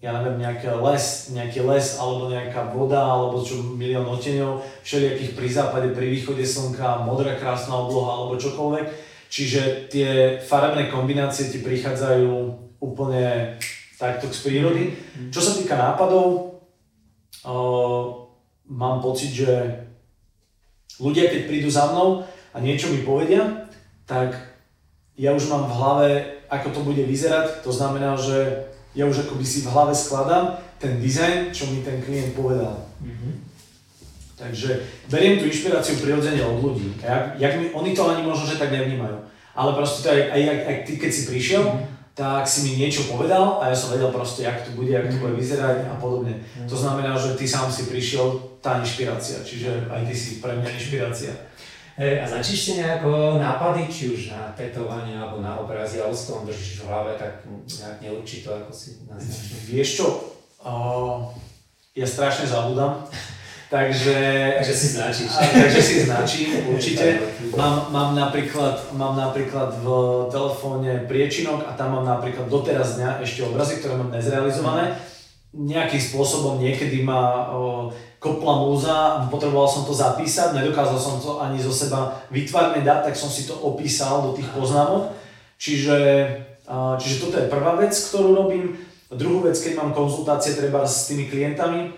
ja 0.04 0.20
neviem, 0.20 0.44
nejaký 0.44 0.68
les, 0.84 1.32
nejaký 1.32 1.64
les, 1.64 1.96
alebo 1.96 2.28
nejaká 2.28 2.68
voda, 2.76 3.00
alebo 3.08 3.40
čo 3.40 3.56
milión 3.72 4.04
oteňov, 4.04 4.60
všelijakých 4.84 5.32
pri 5.32 5.48
západe, 5.48 5.88
pri 5.96 6.12
východe 6.12 6.44
slnka, 6.44 7.08
modrá 7.08 7.32
krásna 7.40 7.72
obloha, 7.72 8.20
alebo 8.20 8.36
čokoľvek. 8.36 8.86
Čiže 9.32 9.88
tie 9.88 10.36
farebné 10.44 10.92
kombinácie 10.92 11.48
ti 11.48 11.64
prichádzajú 11.64 12.30
úplne 12.84 13.56
takto 13.96 14.28
z 14.28 14.44
prírody. 14.44 14.92
Mm. 14.92 15.32
Čo 15.32 15.40
sa 15.40 15.56
týka 15.56 15.72
nápadov, 15.72 16.60
uh, 17.48 18.28
mám 18.68 19.00
pocit, 19.00 19.32
že 19.32 19.88
ľudia, 21.00 21.32
keď 21.32 21.48
prídu 21.48 21.72
za 21.72 21.88
mnou 21.88 22.28
a 22.52 22.56
niečo 22.60 22.92
mi 22.92 23.00
povedia, 23.00 23.72
tak 24.04 24.36
ja 25.16 25.32
už 25.32 25.48
mám 25.48 25.64
v 25.64 25.76
hlave, 25.80 26.10
ako 26.52 26.68
to 26.76 26.80
bude 26.84 27.00
vyzerať. 27.00 27.64
To 27.64 27.72
znamená, 27.72 28.20
že 28.20 28.68
ja 28.94 29.04
už 29.06 29.26
akoby 29.26 29.44
si 29.44 29.66
v 29.66 29.70
hlave 29.74 29.94
skladám 29.94 30.58
ten 30.78 31.02
dizajn, 31.02 31.50
čo 31.50 31.66
mi 31.70 31.82
ten 31.82 31.98
klient 32.02 32.34
povedal. 32.38 32.86
Mm-hmm. 33.02 33.32
Takže 34.34 34.70
beriem 35.10 35.38
tú 35.38 35.46
inšpiráciu 35.50 35.98
prirodzene 35.98 36.42
od 36.42 36.62
ľudí. 36.62 36.94
Jak, 37.02 37.38
jak 37.38 37.52
mi, 37.58 37.70
oni 37.74 37.90
to 37.94 38.02
ani 38.06 38.22
možno, 38.22 38.46
že 38.46 38.58
tak 38.58 38.74
nevnímajú. 38.74 39.18
Ale 39.54 39.70
proste 39.74 40.02
to 40.02 40.08
aj, 40.10 40.20
aj, 40.34 40.42
aj, 40.50 40.58
aj 40.66 40.76
ty, 40.86 40.92
keď 40.98 41.10
si 41.10 41.22
prišiel, 41.30 41.62
mm-hmm. 41.62 41.86
tak 42.14 42.42
si 42.46 42.66
mi 42.66 42.78
niečo 42.78 43.06
povedal 43.10 43.62
a 43.62 43.70
ja 43.70 43.76
som 43.76 43.94
vedel 43.94 44.10
proste, 44.10 44.46
jak 44.46 44.62
to 44.62 44.74
bude, 44.78 44.90
jak 44.90 45.06
to 45.10 45.18
bude 45.18 45.38
vyzerať 45.38 45.90
a 45.90 45.94
podobne. 45.98 46.38
To 46.66 46.76
znamená, 46.78 47.14
že 47.18 47.38
ty 47.38 47.46
sám 47.46 47.70
si 47.70 47.86
prišiel, 47.86 48.54
tá 48.64 48.80
inšpirácia, 48.80 49.44
čiže 49.44 49.92
aj 49.92 50.08
ty 50.08 50.14
si 50.16 50.30
pre 50.40 50.56
mňa 50.56 50.70
inšpirácia. 50.72 51.32
A 51.94 52.26
začíš 52.26 52.58
si 52.58 52.72
nejako 52.82 53.38
nápady, 53.38 53.86
či 53.86 54.10
už 54.10 54.34
na 54.34 54.50
tetovanie 54.58 55.14
alebo 55.14 55.38
na 55.38 55.54
obrazy, 55.54 56.02
alebo 56.02 56.18
s 56.18 56.26
tom 56.26 56.42
držíš 56.42 56.82
v 56.82 56.90
hlave, 56.90 57.14
tak 57.14 57.46
nejak 57.46 57.98
neurčito, 58.02 58.50
ako 58.50 58.74
si 58.74 59.06
naznačil. 59.06 59.56
Vieš 59.70 59.88
čo, 60.02 60.06
uh, 60.66 61.30
ja 61.94 62.02
strašne 62.02 62.50
zabudám, 62.50 63.06
takže... 63.74 64.18
takže 64.58 64.74
si 64.74 64.86
značíš. 64.98 65.30
A, 65.38 65.42
takže 65.46 65.80
si 65.82 65.94
značím, 66.02 66.48
určite. 66.74 67.22
Mám, 67.54 67.94
mám, 67.94 68.10
napríklad, 68.18 68.90
mám 68.98 69.14
napríklad 69.14 69.78
v 69.78 69.86
telefóne 70.34 71.06
priečinok 71.06 71.62
a 71.62 71.78
tam 71.78 71.94
mám 71.94 72.18
napríklad 72.18 72.50
doteraz 72.50 72.98
dňa 72.98 73.22
ešte 73.22 73.46
obrazy, 73.46 73.78
ktoré 73.78 74.02
mám 74.02 74.10
nezrealizované. 74.10 74.98
Nejakým 75.54 76.02
spôsobom 76.02 76.58
niekedy 76.58 77.06
ma 77.06 77.54
uh, 77.54 77.94
kopla 78.24 78.64
múza, 78.64 79.28
potreboval 79.28 79.68
som 79.68 79.84
to 79.84 79.92
zapísať, 79.92 80.56
nedokázal 80.56 80.96
som 80.96 81.20
to 81.20 81.44
ani 81.44 81.60
zo 81.60 81.68
seba 81.68 82.24
vytvárne 82.32 82.80
dať, 82.80 83.12
tak 83.12 83.14
som 83.20 83.28
si 83.28 83.44
to 83.44 83.52
opísal 83.60 84.24
do 84.24 84.32
tých 84.32 84.48
poznámok. 84.56 85.12
Čiže, 85.60 85.98
čiže 86.96 87.16
toto 87.20 87.36
je 87.36 87.52
prvá 87.52 87.76
vec, 87.76 87.92
ktorú 87.92 88.32
robím. 88.32 88.80
Druhú 89.12 89.44
vec, 89.44 89.54
keď 89.60 89.76
mám 89.76 89.92
konzultácie 89.92 90.56
treba 90.56 90.88
s 90.88 91.12
tými 91.12 91.28
klientami, 91.28 91.92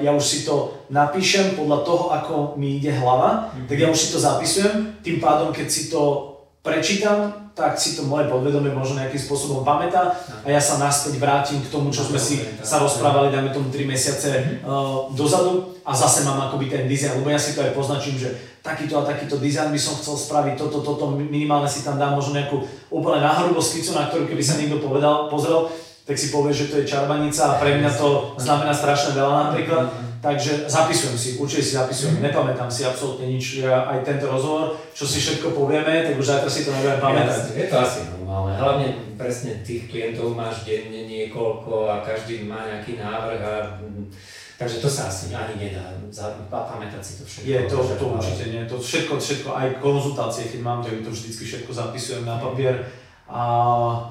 ja 0.00 0.10
už 0.14 0.22
si 0.24 0.38
to 0.46 0.86
napíšem 0.88 1.58
podľa 1.58 1.78
toho, 1.82 2.04
ako 2.14 2.34
mi 2.54 2.78
ide 2.78 2.94
hlava, 2.94 3.50
mm-hmm. 3.50 3.66
tak 3.66 3.76
ja 3.76 3.88
už 3.90 3.98
si 3.98 4.08
to 4.14 4.22
zapisujem, 4.22 5.02
tým 5.02 5.18
pádom, 5.18 5.50
keď 5.50 5.66
si 5.66 5.90
to 5.90 6.29
prečítam, 6.60 7.50
tak 7.56 7.76
si 7.76 7.96
to 7.96 8.08
moje 8.08 8.28
podvedomie 8.28 8.72
možno 8.72 9.00
nejakým 9.00 9.20
spôsobom 9.20 9.64
pamätá 9.64 10.16
a 10.44 10.48
ja 10.48 10.60
sa 10.60 10.80
naspäť 10.80 11.20
vrátim 11.20 11.60
k 11.60 11.68
tomu, 11.72 11.92
čo 11.92 12.08
sme 12.08 12.16
si 12.16 12.40
sa 12.64 12.80
rozprávali, 12.80 13.32
dajme 13.32 13.52
tomu 13.52 13.68
3 13.68 13.84
mesiace 13.84 14.60
uh, 14.64 15.12
dozadu. 15.12 15.76
A 15.80 15.96
zase 15.96 16.22
mám 16.22 16.38
akoby 16.46 16.70
ten 16.70 16.84
dizajn, 16.86 17.18
lebo 17.18 17.32
ja 17.32 17.40
si 17.40 17.56
to 17.56 17.64
aj 17.64 17.74
poznačím, 17.74 18.14
že 18.14 18.30
takýto 18.60 19.00
a 19.00 19.08
takýto 19.08 19.40
dizajn 19.40 19.72
by 19.72 19.80
som 19.80 19.98
chcel 19.98 20.14
spraviť, 20.14 20.54
toto, 20.60 20.84
toto, 20.84 21.10
minimálne 21.16 21.66
si 21.66 21.82
tam 21.82 21.96
dám 21.96 22.14
možno 22.14 22.36
nejakú 22.36 22.62
úplne 22.92 23.24
náhrubo 23.24 23.58
skicu, 23.58 23.96
na 23.96 24.06
ktorú 24.06 24.28
keby 24.28 24.44
sa 24.44 24.60
niekto 24.60 24.78
povedal, 24.78 25.26
pozrel, 25.32 25.66
tak 26.04 26.20
si 26.20 26.30
povie, 26.30 26.52
že 26.52 26.68
to 26.68 26.78
je 26.78 26.90
čarbanica 26.90 27.56
a 27.56 27.58
pre 27.58 27.80
mňa 27.80 27.90
to 27.96 28.36
znamená 28.36 28.70
strašne 28.76 29.16
veľa 29.16 29.50
napríklad. 29.50 30.09
Takže 30.20 30.68
zapisujem 30.68 31.16
si, 31.16 31.28
určite 31.40 31.64
si 31.64 31.72
zapisujem, 31.80 32.20
mm. 32.20 32.28
nepamätám 32.28 32.68
si 32.68 32.84
absolútne 32.84 33.24
nič, 33.24 33.64
ja 33.64 33.88
aj 33.88 34.04
tento 34.04 34.28
rozhovor, 34.28 34.76
čo 34.92 35.08
si 35.08 35.16
všetko 35.16 35.56
povieme, 35.56 36.04
tak 36.04 36.20
už 36.20 36.28
zajtra 36.28 36.50
si 36.52 36.68
to 36.68 36.76
nebudem 36.76 37.00
pamätať. 37.00 37.56
Je 37.56 37.66
to 37.72 37.76
asi 37.80 38.04
normálne, 38.04 38.52
hlavne 38.60 38.86
presne 39.16 39.64
tých 39.64 39.88
klientov 39.88 40.36
máš 40.36 40.68
denne 40.68 41.08
niekoľko 41.08 41.88
a 41.88 42.04
každý 42.04 42.44
má 42.44 42.68
nejaký 42.68 43.00
návrh 43.00 43.40
a 43.40 43.54
Takže 44.60 44.84
to 44.84 44.92
sa 44.92 45.08
asi 45.08 45.32
ani 45.32 45.56
nedá 45.56 45.80
pamätať 46.52 47.00
si 47.00 47.16
to 47.16 47.24
všetko. 47.24 47.48
Je 47.48 47.60
to, 47.64 47.78
to 47.96 48.04
určite 48.12 48.44
nie, 48.52 48.60
to 48.68 48.76
všetko, 48.76 49.16
všetko, 49.16 49.48
aj 49.56 49.80
konzultácie, 49.80 50.52
keď 50.52 50.60
mám, 50.60 50.84
tak 50.84 51.00
to 51.00 51.08
vždycky 51.08 51.48
všetko 51.48 51.72
zapisujem 51.72 52.28
na 52.28 52.36
papier 52.36 52.84
a 53.30 53.42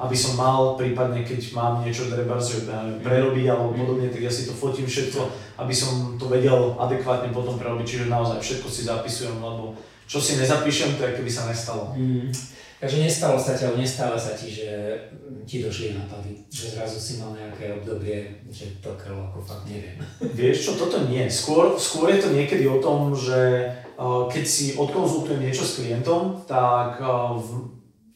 aby 0.08 0.15
som 0.15 0.39
mal 0.39 0.79
prípadne, 0.79 1.27
keď 1.27 1.51
mám 1.51 1.84
niečo 1.84 2.08
treba 2.08 2.39
že 2.39 2.63
prerobiť 3.03 3.45
alebo 3.51 3.75
podobne, 3.75 4.08
tak 4.08 4.23
ja 4.23 4.32
si 4.32 4.47
to 4.47 4.55
fotím 4.55 4.88
všetko, 4.88 5.27
aby 5.60 5.75
som 5.75 6.15
to 6.15 6.32
vedel 6.32 6.79
adekvátne 6.79 7.36
potom 7.36 7.60
prerobiť, 7.60 7.84
čiže 7.84 8.05
naozaj 8.08 8.39
všetko 8.39 8.67
si 8.71 8.88
zapisujem, 8.88 9.36
lebo 9.36 9.75
čo 10.08 10.23
si 10.23 10.39
nezapíšem, 10.39 10.95
to 10.95 11.03
je 11.03 11.15
keby 11.19 11.27
sa 11.27 11.51
nestalo. 11.51 11.91
Mm. 11.99 12.32
Takže 12.79 13.03
nestalo 13.03 13.36
sa 13.36 13.60
ti, 13.60 13.67
nestáva 13.75 14.15
sa 14.15 14.32
ti, 14.39 14.47
že 14.47 14.95
ti 15.43 15.60
došli 15.60 15.99
nápady, 15.99 16.47
že 16.47 16.79
zrazu 16.79 16.95
si 16.95 17.19
mal 17.19 17.36
nejaké 17.36 17.75
obdobie, 17.75 18.39
že 18.47 18.79
to 18.79 18.95
krlo 18.95 19.27
ako 19.27 19.43
fakt 19.43 19.67
neviem. 19.67 19.99
Vieš 20.39 20.58
čo, 20.63 20.71
toto 20.79 21.03
nie. 21.12 21.27
Skôr, 21.27 21.75
skôr 21.75 22.15
je 22.15 22.23
to 22.23 22.32
niekedy 22.32 22.63
o 22.71 22.79
tom, 22.79 23.12
že 23.12 23.67
uh, 23.99 24.32
keď 24.32 24.43
si 24.47 24.79
odkonzultujem 24.79 25.43
niečo 25.43 25.67
s 25.67 25.84
klientom, 25.84 26.39
tak 26.47 27.03
uh, 27.03 27.36
v, 27.36 27.67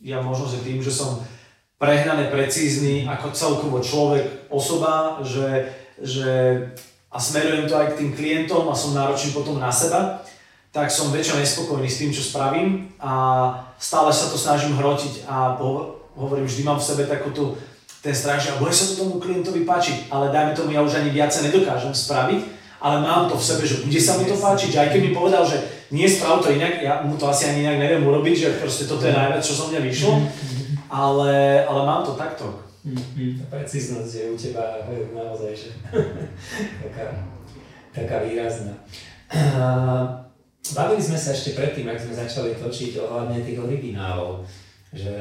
ja 0.04 0.20
možno, 0.20 0.52
že 0.52 0.60
tým, 0.60 0.84
že 0.84 0.92
som 0.92 1.24
prehnane 1.80 2.28
precízny 2.28 3.08
ako 3.08 3.32
celkovo 3.32 3.80
človek, 3.80 4.52
osoba, 4.52 5.24
že, 5.24 5.72
že 6.04 6.32
a 7.08 7.18
smerujem 7.18 7.72
to 7.72 7.76
aj 7.80 7.96
k 7.96 7.98
tým 8.04 8.12
klientom 8.12 8.68
a 8.68 8.76
som 8.76 8.92
náročný 8.92 9.32
potom 9.32 9.63
na 9.63 9.72
seba, 9.72 10.20
tak 10.74 10.92
som 10.92 11.13
väčšinou 11.13 11.39
nespokojný 11.39 11.88
s 11.88 12.00
tým, 12.04 12.12
čo 12.12 12.26
spravím 12.26 12.92
a 13.00 13.13
stále 13.80 14.10
sa 14.12 14.28
to 14.28 14.36
snažím 14.36 14.76
hrotiť 14.76 15.24
a 15.30 15.56
hovorím, 16.18 16.50
vždy 16.50 16.62
mám 16.66 16.82
v 16.82 16.88
sebe 16.88 17.04
takú 17.08 17.30
tú, 17.32 17.54
ten 18.04 18.12
strach, 18.12 18.44
že 18.44 18.58
bude 18.60 18.74
sa 18.74 18.92
to 18.92 19.06
tomu 19.06 19.22
klientovi 19.24 19.63
páčiť, 19.63 20.12
ale 20.12 20.34
dajme 20.34 20.58
tomu, 20.58 20.76
ja 20.76 20.84
už 20.84 21.00
ani 21.00 21.16
viac 21.16 21.32
nedokážem 21.32 21.96
spraviť, 21.96 22.42
ale 22.84 23.00
mám 23.00 23.32
to 23.32 23.39
v 23.39 23.48
sebe, 23.48 23.63
že 23.63 23.80
bude 23.86 24.02
sa 24.02 24.20
mi 24.20 24.28
to 24.28 24.36
páčiť, 24.36 24.70
že 24.76 24.82
aj 24.84 24.89
keď 24.92 25.00
mi 25.00 25.12
povedal, 25.16 25.48
že 25.48 25.62
nie 25.94 26.10
sprav 26.10 26.42
to 26.42 26.50
inak, 26.50 26.82
ja 26.82 27.06
mu 27.06 27.14
to 27.14 27.30
asi 27.30 27.54
ani 27.54 27.62
inak 27.62 27.78
neviem 27.78 28.02
urobiť, 28.02 28.36
že 28.36 28.50
proste 28.58 28.90
toto 28.90 29.06
je 29.06 29.14
najviac, 29.14 29.46
čo 29.46 29.54
zo 29.54 29.70
mňa 29.70 29.80
vyšlo, 29.86 30.14
mm-hmm. 30.18 30.90
ale, 30.90 31.62
ale 31.70 31.82
mám 31.86 32.02
to 32.02 32.18
takto. 32.18 32.50
Mm-hmm. 32.82 33.46
Tá 33.46 33.46
precíznosť 33.54 34.12
je 34.12 34.26
u 34.34 34.36
teba 34.36 34.82
naozaj 35.14 35.54
že 35.54 35.70
taká, 36.90 37.06
taká 37.94 38.16
výrazná. 38.26 38.74
Bavili 40.74 41.02
sme 41.06 41.16
sa 41.16 41.32
ešte 41.32 41.54
predtým, 41.54 41.86
ak 41.86 42.02
sme 42.02 42.18
začali 42.18 42.58
točiť 42.58 42.98
ohľadne 42.98 43.46
tých 43.46 43.62
originálov, 43.62 44.42
že 44.90 45.14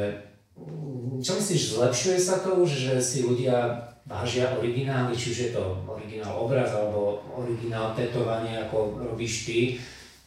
čo 1.23 1.33
myslíš, 1.37 1.77
zlepšuje 1.77 2.19
sa 2.19 2.41
to 2.41 2.65
už, 2.65 2.71
že 2.71 2.95
si 2.97 3.29
ľudia 3.29 3.77
vážia 4.09 4.51
originály, 4.57 5.15
či 5.15 5.31
už 5.31 5.39
je 5.39 5.51
to 5.55 5.63
originál 5.87 6.49
obraz 6.49 6.75
alebo 6.75 7.23
originál 7.31 7.95
tetovanie, 7.95 8.59
ako 8.67 8.99
robíš 9.15 9.47
ty, 9.47 9.59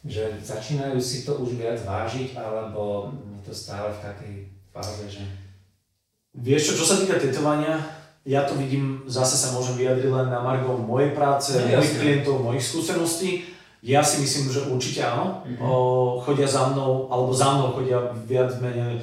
že 0.06 0.38
začínajú 0.38 0.96
si 1.02 1.26
to 1.26 1.42
už 1.42 1.58
viac 1.58 1.78
vážiť, 1.82 2.38
alebo 2.38 3.10
je 3.36 3.40
to 3.42 3.52
stále 3.52 3.90
v 3.90 4.02
takej 4.02 4.34
fáze, 4.70 5.04
že... 5.10 5.22
Vieš 6.36 6.72
čo, 6.72 6.72
čo 6.80 6.84
sa 6.86 6.96
týka 7.02 7.18
tetovania, 7.18 7.82
ja 8.26 8.42
to 8.46 8.58
vidím, 8.58 9.02
zase 9.06 9.38
sa 9.38 9.54
môžem 9.54 9.78
vyjadriť 9.78 10.10
len 10.10 10.28
na 10.30 10.42
margo 10.42 10.78
mojej 10.78 11.14
práce, 11.14 11.54
no, 11.58 11.66
mojich 11.66 11.94
klientov, 11.98 12.42
mojich 12.42 12.64
skúseností. 12.66 13.46
Ja 13.86 14.02
si 14.02 14.18
myslím, 14.18 14.50
že 14.50 14.66
určite 14.66 15.06
áno. 15.06 15.46
Mm-hmm. 15.46 15.62
O, 15.62 15.70
chodia 16.18 16.48
za 16.50 16.74
mnou, 16.74 17.06
alebo 17.06 17.30
za 17.30 17.54
mnou 17.54 17.70
chodia 17.70 18.02
viac 18.26 18.50
menej 18.58 18.98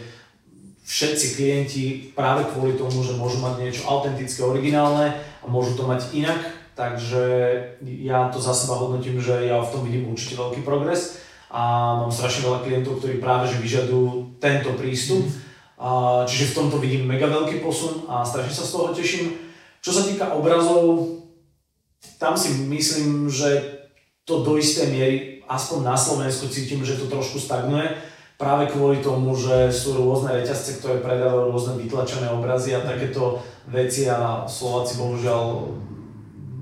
všetci 0.83 1.27
klienti 1.39 1.83
práve 2.11 2.43
kvôli 2.51 2.75
tomu, 2.75 2.99
že 2.99 3.15
môžu 3.15 3.39
mať 3.39 3.63
niečo 3.63 3.87
autentické, 3.87 4.43
originálne 4.43 5.15
a 5.15 5.45
môžu 5.47 5.79
to 5.79 5.87
mať 5.87 6.11
inak, 6.11 6.62
Takže 6.73 7.25
ja 7.85 8.33
to 8.33 8.41
za 8.41 8.53
seba 8.53 8.81
hodnotím, 8.81 9.21
že 9.21 9.45
ja 9.45 9.61
v 9.61 9.71
tom 9.71 9.85
vidím 9.85 10.09
určite 10.09 10.41
veľký 10.41 10.65
progres 10.65 11.21
a 11.53 11.93
mám 12.01 12.09
strašne 12.09 12.49
veľa 12.49 12.65
klientov, 12.65 12.97
ktorí 12.97 13.21
práve 13.21 13.45
že 13.45 13.61
vyžadujú 13.61 14.41
tento 14.41 14.73
prístup. 14.73 15.21
A, 15.77 16.23
čiže 16.25 16.53
v 16.53 16.57
tomto 16.57 16.81
vidím 16.81 17.05
mega 17.05 17.29
veľký 17.29 17.61
posun 17.61 18.09
a 18.09 18.25
strašne 18.25 18.57
sa 18.57 18.65
z 18.65 18.73
toho 18.73 18.89
teším. 18.89 19.37
Čo 19.85 19.91
sa 19.93 20.03
týka 20.07 20.33
obrazov, 20.33 21.21
tam 22.17 22.33
si 22.33 22.65
myslím, 22.65 23.29
že 23.29 23.83
to 24.25 24.41
do 24.41 24.57
istej 24.57 24.89
miery, 24.89 25.17
aspoň 25.45 25.79
na 25.83 25.97
Slovensku 25.99 26.47
cítim, 26.47 26.81
že 26.81 26.97
to 26.97 27.11
trošku 27.11 27.37
stagnuje. 27.37 27.99
Práve 28.39 28.71
kvôli 28.71 29.03
tomu, 29.03 29.37
že 29.37 29.69
sú 29.69 29.93
rôzne 29.93 30.33
reťazce, 30.33 30.81
ktoré 30.81 31.03
predávajú 31.05 31.53
rôzne 31.53 31.77
vytlačené 31.77 32.33
obrazy 32.33 32.73
a 32.73 32.81
takéto 32.81 33.43
veci 33.69 34.09
a 34.09 34.49
Slováci 34.49 34.97
bohužiaľ 34.97 35.69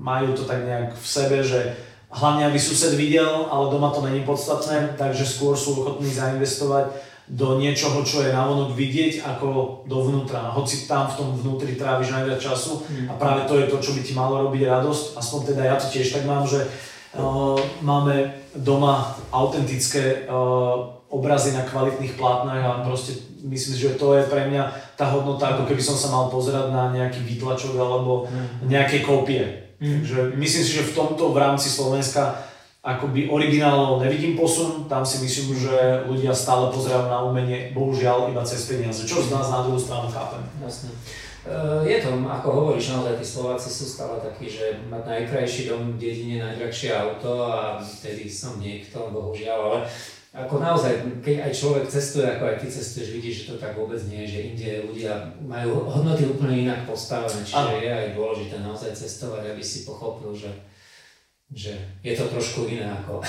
majú 0.02 0.34
to 0.34 0.42
tak 0.42 0.66
nejak 0.66 0.98
v 0.98 1.06
sebe, 1.06 1.38
že 1.46 1.78
hlavne 2.10 2.50
aby 2.50 2.58
sused 2.58 2.98
videl, 2.98 3.46
ale 3.48 3.70
doma 3.70 3.94
to 3.94 4.02
není 4.02 4.26
podstatné, 4.26 4.98
takže 4.98 5.24
skôr 5.24 5.54
sú 5.54 5.80
ochotní 5.80 6.10
zainvestovať 6.10 6.92
do 7.32 7.56
niečoho, 7.56 8.02
čo 8.04 8.26
je 8.26 8.34
navonok 8.34 8.76
vidieť, 8.76 9.24
ako 9.24 9.80
dovnútra. 9.88 10.52
Hoci 10.52 10.84
tam 10.84 11.08
v 11.08 11.16
tom 11.16 11.28
vnútri 11.38 11.78
tráviš 11.78 12.12
najviac 12.12 12.42
času 12.42 12.82
mm. 12.82 13.08
a 13.08 13.12
práve 13.16 13.48
to 13.48 13.56
je 13.56 13.70
to, 13.70 13.78
čo 13.78 13.90
by 13.96 14.00
ti 14.04 14.12
malo 14.12 14.42
robiť 14.50 14.68
radosť. 14.68 15.04
Aspoň 15.16 15.40
teda 15.54 15.62
ja 15.64 15.76
to 15.80 15.86
tiež 15.88 16.12
tak 16.12 16.28
mám, 16.28 16.44
že 16.44 16.66
uh, 16.66 17.56
máme 17.80 18.36
doma 18.52 19.16
autentické 19.32 20.28
uh, 20.28 20.98
obrazy 21.08 21.56
na 21.56 21.64
kvalitných 21.64 22.18
plátnach 22.20 22.60
a 22.60 22.72
proste 22.84 23.16
myslím 23.48 23.74
že 23.78 23.96
to 23.96 24.18
je 24.18 24.28
pre 24.28 24.48
mňa 24.48 24.96
tá 24.98 25.08
hodnota, 25.08 25.56
ako 25.56 25.70
keby 25.70 25.80
som 25.80 25.96
sa 25.96 26.12
mal 26.12 26.28
pozerať 26.28 26.68
na 26.68 26.90
nejaký 26.92 27.22
výtlačok 27.22 27.78
alebo 27.78 28.26
mm. 28.28 28.66
nejaké 28.66 29.00
kópie. 29.00 29.61
Mm. 29.82 29.98
Takže 29.98 30.18
myslím 30.38 30.62
si, 30.62 30.72
že 30.78 30.86
v 30.86 30.94
tomto 30.94 31.34
v 31.34 31.42
rámci 31.42 31.66
Slovenska 31.66 32.38
akoby 32.82 33.30
originálov 33.30 34.02
nevidím 34.02 34.38
posun, 34.38 34.86
tam 34.86 35.06
si 35.06 35.22
myslím, 35.22 35.54
že 35.58 36.06
ľudia 36.06 36.34
stále 36.34 36.70
pozerajú 36.70 37.10
na 37.10 37.22
umenie, 37.22 37.74
bohužiaľ 37.74 38.30
iba 38.30 38.42
cez 38.46 38.66
peniaze, 38.66 39.06
čo 39.06 39.22
z 39.22 39.34
nás 39.34 39.50
na 39.50 39.62
druhú 39.66 39.78
stranu 39.78 40.10
chápem. 40.10 40.42
Jasne. 40.62 40.90
Eh, 41.42 41.90
je 41.90 41.98
to, 41.98 42.14
ako 42.22 42.48
hovoríš, 42.54 42.94
naozaj 42.94 43.18
tí 43.18 43.26
Slováci 43.26 43.66
sú 43.66 43.82
stále 43.82 44.22
takí, 44.22 44.46
že 44.46 44.78
mať 44.86 45.02
najkrajší 45.02 45.74
dom 45.74 45.98
v 45.98 45.98
dedine, 45.98 46.38
najdrahšie 46.38 46.94
auto 46.94 47.50
a 47.50 47.82
vtedy 47.82 48.30
som 48.30 48.62
niekto, 48.62 49.10
bohužiaľ, 49.10 49.58
ale 49.58 49.78
ako 50.32 50.64
naozaj, 50.64 51.20
keď 51.20 51.44
aj 51.44 51.52
človek 51.52 51.84
cestuje, 51.92 52.24
ako 52.24 52.44
aj 52.48 52.56
ty 52.64 52.66
cestuješ, 52.72 53.08
vidíš, 53.12 53.36
že 53.44 53.48
to 53.52 53.54
tak 53.60 53.76
vôbec 53.76 54.00
nie 54.08 54.24
je, 54.24 54.32
že 54.32 54.40
inde 54.48 54.70
ľudia 54.88 55.12
majú 55.44 55.84
hodnoty 55.84 56.24
úplne 56.24 56.64
inak 56.64 56.88
postavené, 56.88 57.44
čiže 57.44 57.60
ano. 57.60 57.76
je 57.76 57.90
aj 57.92 58.16
dôležité 58.16 58.56
naozaj 58.64 58.96
cestovať, 58.96 59.52
aby 59.52 59.60
si 59.60 59.84
pochopil, 59.84 60.32
že, 60.32 60.48
že 61.52 61.76
je 62.00 62.16
to 62.16 62.32
trošku 62.32 62.64
iné 62.64 62.88
ako... 62.88 63.20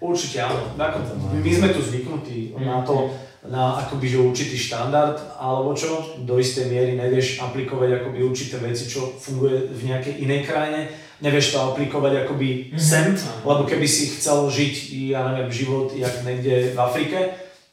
Určite 0.00 0.40
áno. 0.40 0.64
Ako, 0.80 0.96
my 1.44 1.50
sme 1.52 1.68
tu 1.76 1.80
zvyknutí 1.84 2.56
mm. 2.56 2.64
na 2.64 2.80
to, 2.80 3.12
na 3.44 3.84
akoby 3.84 4.08
že 4.08 4.20
určitý 4.20 4.56
štandard, 4.56 5.16
alebo 5.36 5.76
čo, 5.76 6.16
do 6.24 6.40
istej 6.40 6.72
miery 6.72 6.96
nevieš 6.96 7.40
aplikovať 7.40 8.00
akoby 8.00 8.24
určité 8.24 8.56
veci, 8.60 8.88
čo 8.88 9.12
funguje 9.16 9.68
v 9.68 9.92
nejakej 9.92 10.24
inej 10.24 10.40
krajine 10.48 10.80
nevieš 11.20 11.52
to 11.54 11.58
aplikovať 11.60 12.26
akoby 12.26 12.48
mm-hmm. 12.48 12.80
sem, 12.80 13.16
lebo 13.44 13.64
keby 13.64 13.86
si 13.88 14.12
chcel 14.16 14.48
žiť, 14.48 14.74
ja 15.12 15.30
neviem, 15.32 15.52
život 15.52 15.92
jak 15.92 16.24
niekde 16.24 16.72
v 16.74 16.78
Afrike 16.80 17.18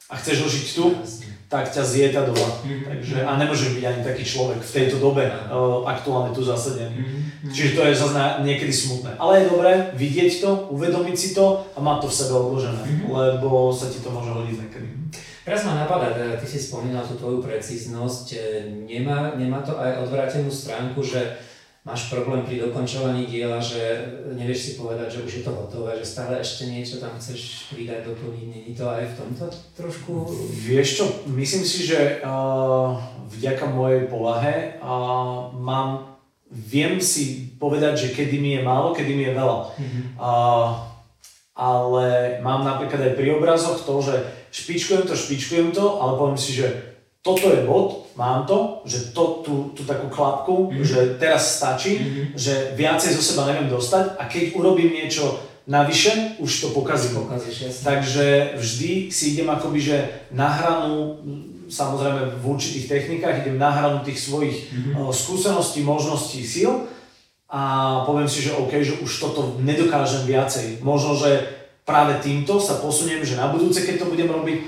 a 0.07 0.13
chceš 0.15 0.37
ho 0.43 0.47
žiť 0.47 0.67
tu, 0.75 0.85
tak 1.47 1.71
ťa 1.71 1.79
zje 1.79 2.11
tá 2.11 2.27
doba. 2.27 2.43
Mm-hmm. 2.43 2.83
Takže, 2.91 3.17
a 3.23 3.31
nemôžeš 3.39 3.79
byť 3.79 3.83
ani 3.87 4.01
taký 4.03 4.23
človek 4.27 4.59
v 4.59 4.73
tejto 4.75 4.99
dobe 4.99 5.23
uh, 5.31 5.87
aktuálne 5.87 6.35
tu 6.35 6.43
zasadený. 6.43 6.91
Mm-hmm. 6.91 7.51
Čiže 7.55 7.75
to 7.79 7.81
je 7.87 7.93
zase 7.95 8.43
niekedy 8.43 8.73
smutné. 8.75 9.15
Ale 9.15 9.39
je 9.39 9.51
dobré 9.55 9.71
vidieť 9.95 10.43
to, 10.43 10.67
uvedomiť 10.75 11.15
si 11.15 11.29
to 11.31 11.63
a 11.71 11.79
mať 11.79 12.03
to 12.03 12.07
v 12.11 12.17
sebe 12.19 12.33
odložené, 12.35 12.83
mm-hmm. 12.83 13.07
lebo 13.07 13.71
sa 13.71 13.87
ti 13.87 14.03
to 14.03 14.11
môže 14.11 14.27
hodiť 14.27 14.55
niekedy. 14.59 14.87
Teraz 15.47 15.63
ma 15.63 15.79
napadá, 15.79 16.11
teda 16.11 16.35
ty 16.35 16.43
si 16.43 16.59
spomínal 16.59 17.07
tú 17.07 17.15
tvoju 17.15 17.39
precíznosť, 17.39 18.35
e, 18.35 18.39
nemá, 18.83 19.31
nemá 19.39 19.63
to 19.63 19.79
aj 19.79 20.03
odvrátenú 20.03 20.51
stránku, 20.51 20.99
že 20.99 21.39
máš 21.87 22.11
problém 22.11 22.43
pri 22.43 22.67
dokončovaní 22.67 23.31
diela, 23.31 23.63
že 23.63 23.79
nevieš 24.35 24.59
si 24.59 24.71
povedať, 24.75 25.07
že 25.07 25.23
už 25.23 25.31
je 25.39 25.43
to 25.47 25.55
hotové, 25.55 25.95
že 25.95 26.03
stále 26.03 26.35
ešte 26.35 26.67
niečo 26.67 26.99
tam 26.99 27.15
chceš 27.15 27.71
pridať, 27.71 28.11
doplniť, 28.11 28.45
není 28.51 28.71
to 28.75 28.83
aj 28.83 29.07
v 29.07 29.15
tomto 29.15 29.47
trošku? 29.79 30.27
Vieš 30.67 30.87
čo, 30.99 31.05
myslím 31.31 31.63
si, 31.63 31.87
že 31.87 32.19
uh, 32.19 32.99
vďaka 33.31 33.71
mojej 33.71 34.03
povahe 34.11 34.83
uh, 34.83 35.47
mám, 35.55 36.19
viem 36.51 36.99
si 36.99 37.55
povedať, 37.55 37.95
že 37.95 38.07
kedy 38.11 38.35
mi 38.35 38.59
je 38.59 38.61
málo, 38.67 38.91
kedy 38.91 39.11
mi 39.15 39.23
je 39.31 39.33
veľa. 39.39 39.59
Mm-hmm. 39.79 40.03
Uh, 40.19 40.67
ale 41.55 42.37
mám 42.43 42.67
napríklad 42.67 42.99
aj 42.99 43.13
pri 43.15 43.33
obrazoch 43.39 43.79
to, 43.87 43.95
že 44.03 44.15
špičkujem 44.51 45.07
to, 45.07 45.15
špičkujem 45.15 45.71
to, 45.71 46.03
ale 46.03 46.19
poviem 46.19 46.37
si, 46.37 46.51
že 46.51 46.96
toto 47.21 47.51
je 47.51 47.65
bod, 47.67 48.07
mám 48.15 48.47
to, 48.47 48.81
že 48.85 49.11
to, 49.11 49.43
tú, 49.43 49.55
tú 49.75 49.83
takú 49.83 50.07
klapku, 50.07 50.71
mm-hmm. 50.71 50.83
že 50.83 50.99
teraz 51.19 51.59
stačí, 51.59 51.99
mm-hmm. 51.99 52.25
že 52.39 52.73
viacej 52.79 53.13
zo 53.13 53.23
seba 53.23 53.51
neviem 53.51 53.67
dostať 53.67 54.15
a 54.15 54.23
keď 54.25 54.55
urobím 54.55 54.95
niečo 54.95 55.35
navyše, 55.67 56.39
už 56.39 56.51
to 56.61 56.67
pokazím. 56.71 57.27
Pokazíš, 57.27 57.83
Takže 57.83 58.55
vždy 58.55 59.11
si 59.11 59.35
idem 59.35 59.49
akoby, 59.51 59.79
že 59.83 59.97
na 60.31 60.47
hranu, 60.47 61.19
samozrejme 61.67 62.39
v 62.39 62.43
určitých 62.47 62.87
technikách, 62.87 63.43
idem 63.43 63.59
na 63.59 63.75
hranu 63.75 63.99
tých 64.07 64.23
svojich 64.23 64.71
mm-hmm. 64.71 65.11
skúseností, 65.11 65.83
možností, 65.83 66.47
síl 66.47 66.87
a 67.47 67.61
poviem 68.03 68.27
si, 68.27 68.43
že 68.43 68.55
OK, 68.55 68.71
že 68.83 68.99
už 68.99 69.11
toto 69.19 69.59
nedokážem 69.59 70.27
viacej. 70.27 70.83
Možno, 70.83 71.15
že 71.15 71.56
práve 71.87 72.19
týmto 72.19 72.59
sa 72.59 72.83
posuniem, 72.83 73.23
že 73.23 73.39
na 73.39 73.47
budúce, 73.47 73.87
keď 73.87 74.03
to 74.03 74.11
budem 74.11 74.27
robiť, 74.27 74.59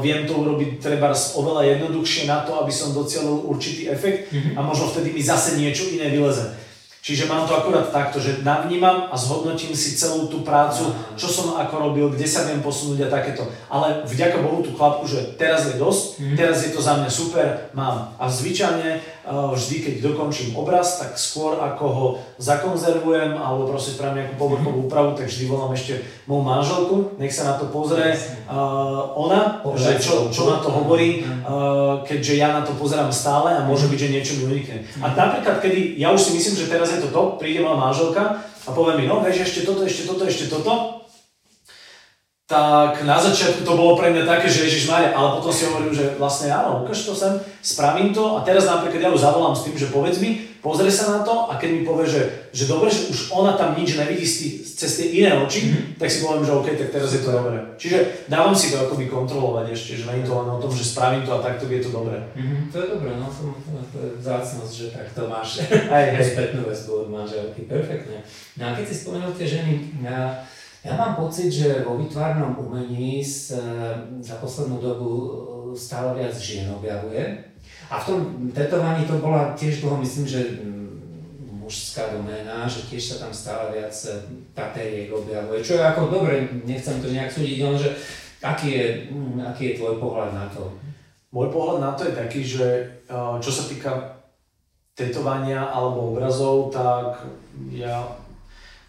viem 0.00 0.24
to 0.24 0.40
urobiť 0.40 0.80
treba 0.80 1.12
oveľa 1.12 1.68
jednoduchšie 1.76 2.24
na 2.24 2.40
to, 2.48 2.56
aby 2.64 2.72
som 2.72 2.96
docielil 2.96 3.44
určitý 3.44 3.92
efekt 3.92 4.32
mm-hmm. 4.32 4.56
a 4.56 4.60
možno 4.64 4.88
vtedy 4.88 5.12
mi 5.12 5.20
zase 5.20 5.60
niečo 5.60 5.92
iné 5.92 6.08
vyleze. 6.08 6.56
Čiže 7.02 7.26
mám 7.26 7.50
to 7.50 7.58
akurát 7.58 7.90
takto, 7.90 8.22
že 8.22 8.46
navnímam 8.46 9.10
a 9.10 9.18
zhodnotím 9.18 9.74
si 9.74 9.98
celú 9.98 10.30
tú 10.30 10.46
prácu, 10.46 10.86
čo 11.18 11.26
som 11.26 11.58
ako 11.58 11.90
robil, 11.90 12.06
kde 12.14 12.30
sa 12.30 12.46
viem 12.46 12.62
posunúť 12.62 13.10
a 13.10 13.12
takéto. 13.12 13.42
Ale 13.66 14.06
vďaka 14.06 14.38
Bohu 14.38 14.62
tú 14.62 14.70
chlapku, 14.70 15.02
že 15.10 15.34
teraz 15.34 15.66
je 15.66 15.82
dosť, 15.82 16.22
mm-hmm. 16.22 16.36
teraz 16.38 16.62
je 16.62 16.70
to 16.70 16.78
za 16.78 17.02
mňa 17.02 17.10
super, 17.10 17.46
mám. 17.74 18.14
A 18.22 18.30
zvyčajne 18.30 19.11
vždy, 19.26 19.76
keď 19.86 19.94
dokončím 20.02 20.58
obraz, 20.58 20.98
tak 20.98 21.14
skôr 21.14 21.54
ako 21.62 21.84
ho 21.86 22.06
zakonzervujem 22.42 23.38
alebo 23.38 23.70
proste 23.70 23.94
spravím 23.94 24.26
nejakú 24.26 24.34
povrchovú 24.34 24.78
mhm. 24.82 24.86
úpravu, 24.90 25.10
tak 25.14 25.30
vždy 25.30 25.44
volám 25.46 25.72
ešte 25.74 26.02
moju 26.26 26.42
manželku, 26.42 26.96
nech 27.22 27.30
sa 27.30 27.54
na 27.54 27.54
to 27.58 27.70
pozrie. 27.70 28.14
Uh, 28.50 29.14
ona, 29.14 29.62
že 29.78 30.02
čo, 30.02 30.26
čo 30.34 30.50
na 30.50 30.58
to 30.58 30.74
hovorí, 30.74 31.22
uh, 31.22 32.02
keďže 32.02 32.34
ja 32.34 32.50
na 32.50 32.62
to 32.66 32.74
pozerám 32.74 33.14
stále 33.14 33.54
a 33.54 33.62
môže 33.62 33.86
byť, 33.86 33.98
že 33.98 34.12
niečo 34.12 34.32
mi 34.42 34.58
unikne. 34.58 34.82
A 34.98 35.14
napríklad, 35.14 35.62
kedy 35.62 35.98
ja 36.02 36.10
už 36.10 36.18
si 36.18 36.30
myslím, 36.34 36.54
že 36.58 36.70
teraz 36.70 36.90
je 36.90 36.98
to 36.98 37.14
to, 37.14 37.22
príde 37.38 37.62
moja 37.62 37.78
manželka 37.78 38.42
a 38.42 38.70
povie 38.70 39.02
mi, 39.02 39.04
no 39.06 39.22
vieš, 39.22 39.50
ešte 39.50 39.66
toto, 39.66 39.86
ešte 39.86 40.06
toto, 40.06 40.22
ešte 40.26 40.46
toto, 40.50 41.01
tak 42.52 43.08
na 43.08 43.16
začiatku 43.16 43.64
to 43.64 43.72
bolo 43.72 43.96
pre 43.96 44.12
mňa 44.12 44.28
také, 44.28 44.44
že 44.44 44.68
Ježiš 44.68 44.84
Maria, 44.92 45.16
ale 45.16 45.40
potom 45.40 45.48
si 45.48 45.64
hovorím, 45.64 45.96
že 45.96 46.20
vlastne 46.20 46.52
áno, 46.52 46.84
ukáž 46.84 47.08
to 47.08 47.16
sem, 47.16 47.40
spravím 47.64 48.12
to 48.12 48.36
a 48.36 48.44
teraz 48.44 48.68
napríklad 48.68 49.00
ja 49.00 49.08
ju 49.08 49.16
zavolám 49.16 49.56
s 49.56 49.64
tým, 49.64 49.72
že 49.80 49.88
povedz 49.88 50.20
mi, 50.20 50.52
pozrie 50.60 50.92
sa 50.92 51.16
na 51.16 51.20
to 51.24 51.48
a 51.48 51.56
keď 51.56 51.70
mi 51.72 51.82
povie, 51.88 52.04
že, 52.04 52.52
že 52.52 52.68
dobre, 52.68 52.92
že 52.92 53.08
už 53.08 53.32
ona 53.32 53.56
tam 53.56 53.72
nič 53.72 53.96
nevidí 53.96 54.28
cez 54.60 55.00
tie 55.00 55.24
iné 55.24 55.32
oči, 55.32 55.64
mm-hmm. 55.64 55.96
tak 55.96 56.12
si 56.12 56.20
poviem, 56.20 56.44
že 56.44 56.52
OK, 56.52 56.68
tak 56.76 56.92
teraz 56.92 57.10
je 57.16 57.24
to 57.24 57.32
dobré. 57.32 57.56
Čiže 57.80 57.98
dávam 58.28 58.52
si 58.52 58.68
to 58.68 58.84
akoby 58.84 59.08
kontrolovať 59.08 59.72
ešte, 59.72 60.04
že 60.04 60.04
nie 60.12 60.20
je 60.20 60.28
to 60.28 60.36
len 60.36 60.48
o 60.52 60.60
tom, 60.60 60.68
že 60.68 60.84
spravím 60.84 61.24
to 61.24 61.32
a 61.32 61.40
takto 61.40 61.64
je 61.72 61.80
to 61.80 61.88
dobré. 61.88 62.20
Mm-hmm. 62.36 62.68
To 62.68 62.76
je 62.76 62.86
dobré, 62.92 63.10
no 63.16 63.32
to, 63.32 63.48
to 63.90 63.96
je 63.96 64.10
vzácnosť, 64.20 64.72
že 64.76 64.86
takto 64.92 65.20
máš 65.24 65.64
aj 65.88 66.20
spätnú 66.20 66.68
väzbu 66.68 66.90
od 67.00 67.08
manželky, 67.08 67.64
perfektne. 67.64 68.20
No 68.60 68.62
a 68.68 68.76
keď 68.76 68.84
si 68.84 68.94
spomenul 69.00 69.32
tie 69.32 69.48
ženy, 69.48 69.96
ja, 70.04 70.44
ja 70.82 70.98
mám 70.98 71.14
pocit, 71.14 71.54
že 71.54 71.86
vo 71.86 71.94
výtvarnom 71.94 72.58
umení 72.58 73.22
sa 73.22 73.62
za 74.18 74.42
poslednú 74.42 74.82
dobu 74.82 75.10
e, 75.10 75.28
stále 75.78 76.18
viac 76.18 76.34
žien 76.34 76.66
objavuje. 76.74 77.38
A 77.86 78.02
v 78.02 78.06
tom 78.06 78.18
tetovaní 78.50 79.06
to 79.06 79.22
bola 79.22 79.54
tiež 79.54 79.78
dlho, 79.78 80.02
myslím, 80.02 80.26
že 80.26 80.42
mm, 80.58 81.62
mužská 81.62 82.18
doména, 82.18 82.66
že 82.66 82.82
tiež 82.90 83.14
sa 83.14 83.16
tam 83.22 83.30
stále 83.30 83.78
viac 83.78 83.94
e, 83.94 84.26
tatériek 84.58 85.14
objavuje. 85.14 85.62
Čo 85.62 85.78
je 85.78 85.86
ako 85.86 86.02
dobre, 86.10 86.50
nechcem 86.66 86.98
to 86.98 87.14
nejak 87.14 87.30
súdiť, 87.30 87.58
ale 87.62 87.76
že 87.78 87.90
aký 88.42 88.68
je, 88.74 88.86
mm, 89.14 89.38
aký 89.54 89.62
je 89.70 89.78
tvoj 89.78 90.02
pohľad 90.02 90.34
na 90.34 90.50
to? 90.50 90.66
Môj 91.30 91.54
pohľad 91.54 91.78
na 91.78 91.90
to 91.94 92.10
je 92.10 92.18
taký, 92.18 92.42
že 92.42 92.66
e, 93.06 93.14
čo 93.38 93.50
sa 93.54 93.70
týka 93.70 94.18
tetovania 94.98 95.62
alebo 95.62 96.10
obrazov, 96.10 96.74
tak 96.74 97.22
ja 97.70 98.02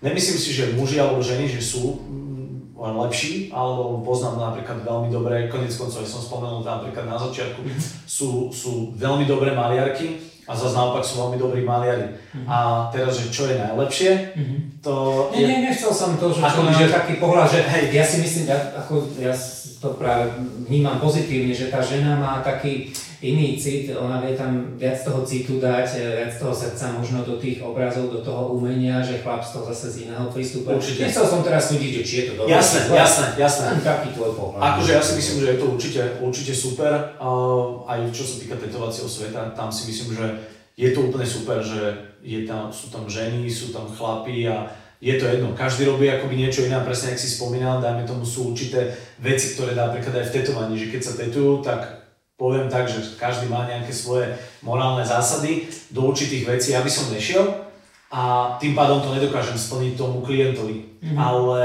Nemyslím 0.03 0.37
si, 0.37 0.51
že 0.51 0.75
muži 0.75 0.99
alebo 0.99 1.23
ženy, 1.23 1.47
že 1.47 1.63
sú 1.63 2.03
mm, 2.03 2.75
len 2.75 2.95
lepší, 3.07 3.47
alebo 3.55 4.03
poznám 4.03 4.51
napríklad 4.51 4.83
veľmi 4.83 5.07
dobré, 5.07 5.47
konec 5.47 5.71
koncov, 5.71 6.03
som 6.03 6.19
spomenul 6.19 6.67
napríklad 6.67 7.07
na 7.07 7.15
začiatku, 7.15 7.63
mhm. 7.63 7.79
sú, 8.03 8.51
sú 8.51 8.91
veľmi 8.99 9.23
dobré 9.23 9.55
maliarky 9.55 10.33
a 10.43 10.51
zase 10.51 10.75
naopak 10.75 11.07
sú 11.07 11.23
veľmi 11.23 11.39
dobrí 11.39 11.63
maliari. 11.63 12.19
Mm-hmm. 12.19 12.47
A 12.51 12.91
teraz, 12.91 13.15
že 13.15 13.31
čo 13.31 13.47
je 13.47 13.55
najlepšie, 13.55 14.35
mm-hmm. 14.35 14.59
to... 14.83 14.93
Nie, 15.31 15.39
je... 15.39 15.47
nie, 15.47 15.59
nechcel 15.71 15.91
som 15.95 16.19
to, 16.19 16.35
že, 16.35 16.43
ako, 16.43 16.67
že 16.75 16.91
taký 16.91 17.13
pohľad, 17.15 17.47
že 17.47 17.63
hej, 17.63 17.95
ja 17.95 18.03
si 18.03 18.19
myslím, 18.19 18.51
ja, 18.51 18.59
ako, 18.75 19.07
ja 19.23 19.31
to 19.79 19.95
práve 19.95 20.35
vnímam 20.67 20.99
pozitívne, 20.99 21.55
že 21.55 21.71
tá 21.71 21.79
žena 21.79 22.19
má 22.19 22.43
taký, 22.43 22.91
iný 23.23 23.55
cit, 23.55 23.87
ona 23.95 24.19
vie 24.19 24.35
tam 24.35 24.75
viac 24.75 24.99
toho 24.99 25.23
citu 25.23 25.55
dať, 25.55 25.87
e, 25.95 25.99
viac 26.19 26.35
toho 26.35 26.51
srdca 26.51 26.91
možno 26.91 27.23
do 27.23 27.39
tých 27.39 27.63
obrazov, 27.63 28.11
do 28.11 28.19
toho 28.19 28.51
umenia, 28.51 28.99
že 28.99 29.23
chlap 29.23 29.39
z 29.39 29.55
toho 29.55 29.65
zase 29.71 29.87
z 29.95 29.95
iného 30.11 30.27
prístupu. 30.27 30.75
Určite. 30.75 31.07
Nechcel 31.07 31.23
som 31.23 31.39
teraz 31.39 31.71
súdiť, 31.71 31.91
že 31.97 32.01
či 32.03 32.13
je 32.19 32.25
to 32.27 32.33
dobré. 32.43 32.59
Jasné, 32.59 32.79
jasné, 32.91 33.25
jasné. 33.39 33.65
Taký 33.79 34.11
tvoj 34.19 34.31
pohľad. 34.35 34.59
Akože 34.59 34.91
ja 34.91 35.01
si 35.01 35.13
myslím, 35.15 35.37
že 35.39 35.47
je 35.47 35.57
to 35.57 35.65
určite, 35.71 36.01
určite 36.19 36.53
super, 36.53 36.91
aj 37.87 37.99
čo 38.11 38.23
sa 38.27 38.35
týka 38.43 38.55
tetovacieho 38.59 39.07
sveta, 39.07 39.55
tam 39.55 39.71
si 39.71 39.87
myslím, 39.87 40.19
že 40.19 40.27
je 40.75 40.89
to 40.91 40.99
úplne 41.07 41.27
super, 41.27 41.63
že 41.63 41.95
je 42.19 42.43
tam, 42.43 42.75
sú 42.75 42.91
tam 42.91 43.07
ženy, 43.07 43.47
sú 43.47 43.71
tam 43.71 43.87
chlapí 43.87 44.43
a 44.51 44.67
je 45.03 45.15
to 45.19 45.27
jedno, 45.27 45.51
každý 45.51 45.83
robí 45.87 46.07
akoby 46.07 46.39
niečo 46.39 46.63
iné, 46.63 46.79
presne 46.79 47.11
ak 47.11 47.19
si 47.19 47.27
spomínal, 47.27 47.83
dajme 47.83 48.07
tomu 48.07 48.23
sú 48.23 48.55
určité 48.55 48.95
veci, 49.19 49.51
ktoré 49.55 49.75
napríklad 49.75 50.15
aj 50.15 50.31
v 50.31 50.33
tetovaní, 50.39 50.75
že 50.79 50.91
keď 50.91 51.01
sa 51.03 51.13
tetujú, 51.19 51.59
tak 51.59 52.02
poviem 52.37 52.67
tak, 52.69 52.89
že 52.89 53.13
každý 53.15 53.45
má 53.45 53.69
nejaké 53.69 53.93
svoje 53.93 54.33
morálne 54.65 55.05
zásady 55.05 55.69
do 55.93 56.09
určitých 56.09 56.49
vecí, 56.49 56.69
aby 56.73 56.89
som 56.89 57.13
nešiel 57.13 57.45
a 58.13 58.55
tým 58.61 58.77
pádom 58.77 59.01
to 59.01 59.13
nedokážem 59.13 59.57
splniť 59.57 59.97
tomu 59.97 60.21
klientovi. 60.21 60.85
Mm-hmm. 61.01 61.17
Ale 61.17 61.61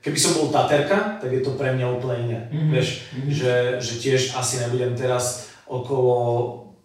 keby 0.00 0.18
som 0.20 0.36
bol 0.36 0.48
taterka, 0.48 1.20
tak 1.20 1.28
je 1.28 1.44
to 1.44 1.56
pre 1.60 1.76
mňa 1.76 1.86
úplne 1.92 2.16
iné. 2.24 2.40
Mm-hmm. 2.48 2.70
Vieš, 2.72 2.88
mm-hmm. 2.88 3.30
Že, 3.32 3.54
že 3.80 3.92
tiež 4.00 4.20
asi 4.36 4.64
nebudem 4.64 4.96
teraz 4.96 5.52
okolo 5.68 6.16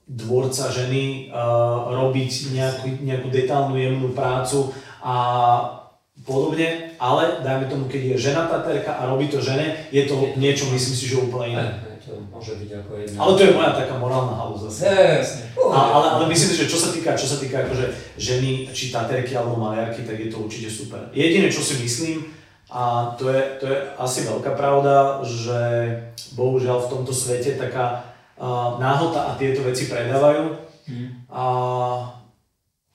dvorca 0.05 0.69
ženy 0.69 1.33
uh, 1.33 1.89
robiť 1.95 2.53
nejakú, 2.53 2.87
nejakú 3.01 3.27
detálnu 3.33 3.73
jemnú 3.73 4.13
prácu 4.13 4.69
a 5.01 5.15
podobne, 6.21 6.93
ale 7.01 7.41
dajme 7.41 7.65
tomu, 7.67 7.83
keď 7.89 8.13
je 8.13 8.29
žena 8.29 8.45
taterka 8.45 9.01
a 9.01 9.09
robí 9.09 9.27
to 9.27 9.41
žene, 9.41 9.89
je 9.89 10.05
to 10.05 10.37
niečo, 10.37 10.69
myslím 10.69 10.95
si, 10.95 11.09
že 11.09 11.19
úplne 11.19 11.57
iné 11.57 11.65
to 12.05 12.21
môže 12.29 12.61
byť 12.61 12.69
ako 12.85 12.91
jedna... 13.01 13.17
Ale 13.17 13.31
to 13.33 13.41
je 13.41 13.55
moja 13.57 13.71
taká 13.73 13.95
morálna 13.97 14.37
halúza. 14.37 14.69
Jasne. 14.69 15.49
A, 15.57 15.79
ale, 15.97 16.07
ale 16.21 16.25
myslím 16.29 16.53
si, 16.53 16.61
že 16.61 16.69
čo 16.69 16.77
sa 16.77 16.93
týka, 16.93 17.17
čo 17.17 17.25
sa 17.25 17.41
týka 17.41 17.65
akože 17.65 17.89
ženy, 18.21 18.69
či 18.69 18.93
taterky 18.93 19.33
alebo 19.33 19.57
maliarky, 19.57 20.05
tak 20.05 20.21
je 20.21 20.29
to 20.29 20.45
určite 20.45 20.69
super. 20.69 21.09
Jediné, 21.11 21.49
čo 21.49 21.65
si 21.65 21.81
myslím, 21.81 22.29
A 22.75 23.13
to 23.13 23.29
je, 23.29 23.41
to 23.61 23.69
je 23.69 23.77
asi 24.01 24.25
veľká 24.25 24.57
pravda, 24.57 25.21
že 25.21 25.61
bohužiaľ 26.33 26.81
v 26.81 26.91
tomto 26.97 27.13
svete 27.13 27.61
taká 27.61 28.01
uh, 28.35 28.81
náhota 28.81 29.31
a 29.31 29.37
tieto 29.37 29.61
veci 29.61 29.85
predávajú. 29.85 30.57
Mm. 30.89 31.29
A 31.29 31.45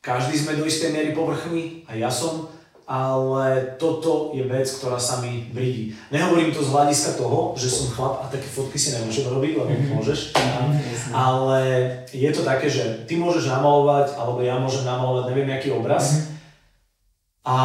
každý 0.03 0.35
sme 0.35 0.59
do 0.59 0.67
istej 0.67 0.91
miery 0.91 1.15
povrchní, 1.15 1.87
a 1.87 1.95
ja 1.95 2.11
som, 2.11 2.50
ale 2.91 3.79
toto 3.79 4.35
je 4.35 4.43
vec, 4.43 4.67
ktorá 4.67 4.99
sa 4.99 5.23
mi 5.23 5.47
brídi. 5.55 5.95
Nehovorím 6.11 6.51
to 6.51 6.59
z 6.59 6.75
hľadiska 6.75 7.23
toho, 7.23 7.55
že 7.55 7.71
som 7.71 7.87
chlap 7.95 8.27
a 8.27 8.27
také 8.27 8.51
fotky 8.51 8.75
si 8.83 8.99
nemôžem 8.99 9.31
robiť, 9.31 9.53
lebo 9.63 9.71
mm-hmm. 9.71 9.95
môžeš, 9.95 10.35
mm-hmm. 10.35 11.15
ale 11.15 11.61
je 12.11 12.31
to 12.35 12.43
také, 12.43 12.67
že 12.67 13.07
ty 13.07 13.15
môžeš 13.15 13.47
namalovať, 13.47 14.19
alebo 14.19 14.43
ja 14.43 14.59
môžem 14.59 14.83
namalovať 14.83 15.31
neviem 15.31 15.55
aký 15.55 15.71
obraz 15.71 16.19
mm-hmm. 16.19 16.35
a 17.47 17.57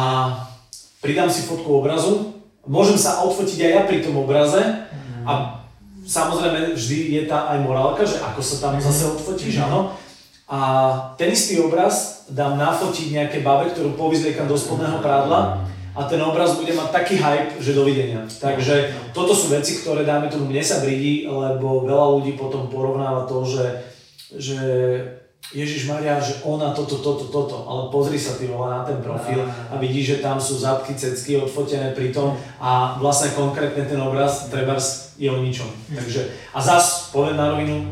pridám 1.02 1.26
si 1.26 1.42
fotku 1.42 1.74
obrazu, 1.74 2.38
môžem 2.62 2.94
sa 2.94 3.26
odfotiť 3.26 3.66
aj 3.66 3.72
ja 3.74 3.82
pri 3.82 4.06
tom 4.06 4.22
obraze 4.22 4.62
a 5.26 5.58
samozrejme 6.06 6.78
vždy 6.78 7.18
je 7.18 7.22
tá 7.26 7.50
aj 7.50 7.66
morálka, 7.66 8.06
že 8.06 8.22
ako 8.22 8.38
sa 8.38 8.62
tam 8.62 8.78
zase 8.78 9.10
odfotíš, 9.10 9.58
áno. 9.58 9.90
A 10.46 10.58
ten 11.18 11.34
istý 11.34 11.58
obraz 11.58 12.15
dám 12.30 12.58
nafotiť 12.58 13.06
nejaké 13.14 13.38
babe, 13.42 13.70
ktorú 13.70 13.94
povyzliekam 13.94 14.50
do 14.50 14.58
spodného 14.58 14.98
prádla 14.98 15.62
a 15.96 16.04
ten 16.04 16.20
obraz 16.20 16.60
bude 16.60 16.76
mať 16.76 16.88
taký 16.92 17.14
hype, 17.16 17.56
že 17.56 17.72
dovidenia. 17.72 18.28
Takže 18.28 18.92
toto 19.16 19.32
sú 19.32 19.48
veci, 19.48 19.80
ktoré 19.80 20.04
dáme 20.04 20.28
tomu 20.28 20.52
mne 20.52 20.60
sa 20.60 20.84
bridí, 20.84 21.24
lebo 21.24 21.88
veľa 21.88 22.06
ľudí 22.20 22.36
potom 22.36 22.68
porovnáva 22.68 23.24
to, 23.24 23.46
že, 23.48 23.66
že 24.36 24.60
Ježiš 25.54 25.86
Maria, 25.88 26.18
že 26.20 26.42
ona 26.42 26.74
toto, 26.74 26.98
toto, 26.98 27.30
toto, 27.30 27.64
ale 27.70 27.88
pozri 27.88 28.18
sa 28.18 28.34
ty 28.34 28.50
na 28.50 28.82
ten 28.82 28.98
profil 28.98 29.46
a 29.46 29.78
vidíš, 29.78 30.18
že 30.18 30.22
tam 30.26 30.42
sú 30.42 30.58
zadky, 30.58 30.98
cecky 30.98 31.38
odfotené 31.38 31.94
pri 31.94 32.10
tom 32.10 32.34
a 32.58 32.98
vlastne 32.98 33.30
konkrétne 33.32 33.86
ten 33.86 34.00
obraz 34.02 34.50
treba 34.50 34.74
je 35.16 35.30
o 35.30 35.38
ničom. 35.40 35.70
Takže, 35.94 36.28
a 36.52 36.58
zas, 36.60 37.08
poviem 37.14 37.38
na 37.40 37.54
rovinu, 37.54 37.88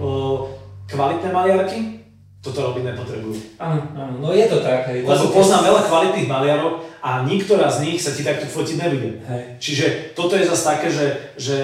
kvalitné 0.90 1.30
maliarky, 1.32 2.03
toto 2.44 2.60
robiť 2.60 2.92
nepotrebujú. 2.92 3.56
Áno, 3.56 3.80
áno, 3.96 4.14
no 4.20 4.28
je 4.36 4.44
to 4.44 4.60
tak. 4.60 4.84
Hej. 4.92 5.08
Lebo 5.08 5.32
poznám 5.32 5.72
veľa 5.72 5.82
kvalitných 5.88 6.28
maliarov 6.28 6.84
a 7.00 7.24
niektorá 7.24 7.72
z 7.72 7.88
nich 7.88 7.98
sa 8.04 8.12
ti 8.12 8.20
takto 8.20 8.44
fotiť 8.44 8.76
nebude. 8.76 9.24
Hej. 9.24 9.42
Čiže 9.56 9.86
toto 10.12 10.36
je 10.36 10.44
zase 10.44 10.62
také, 10.68 10.88
že, 10.92 11.06
že 11.40 11.56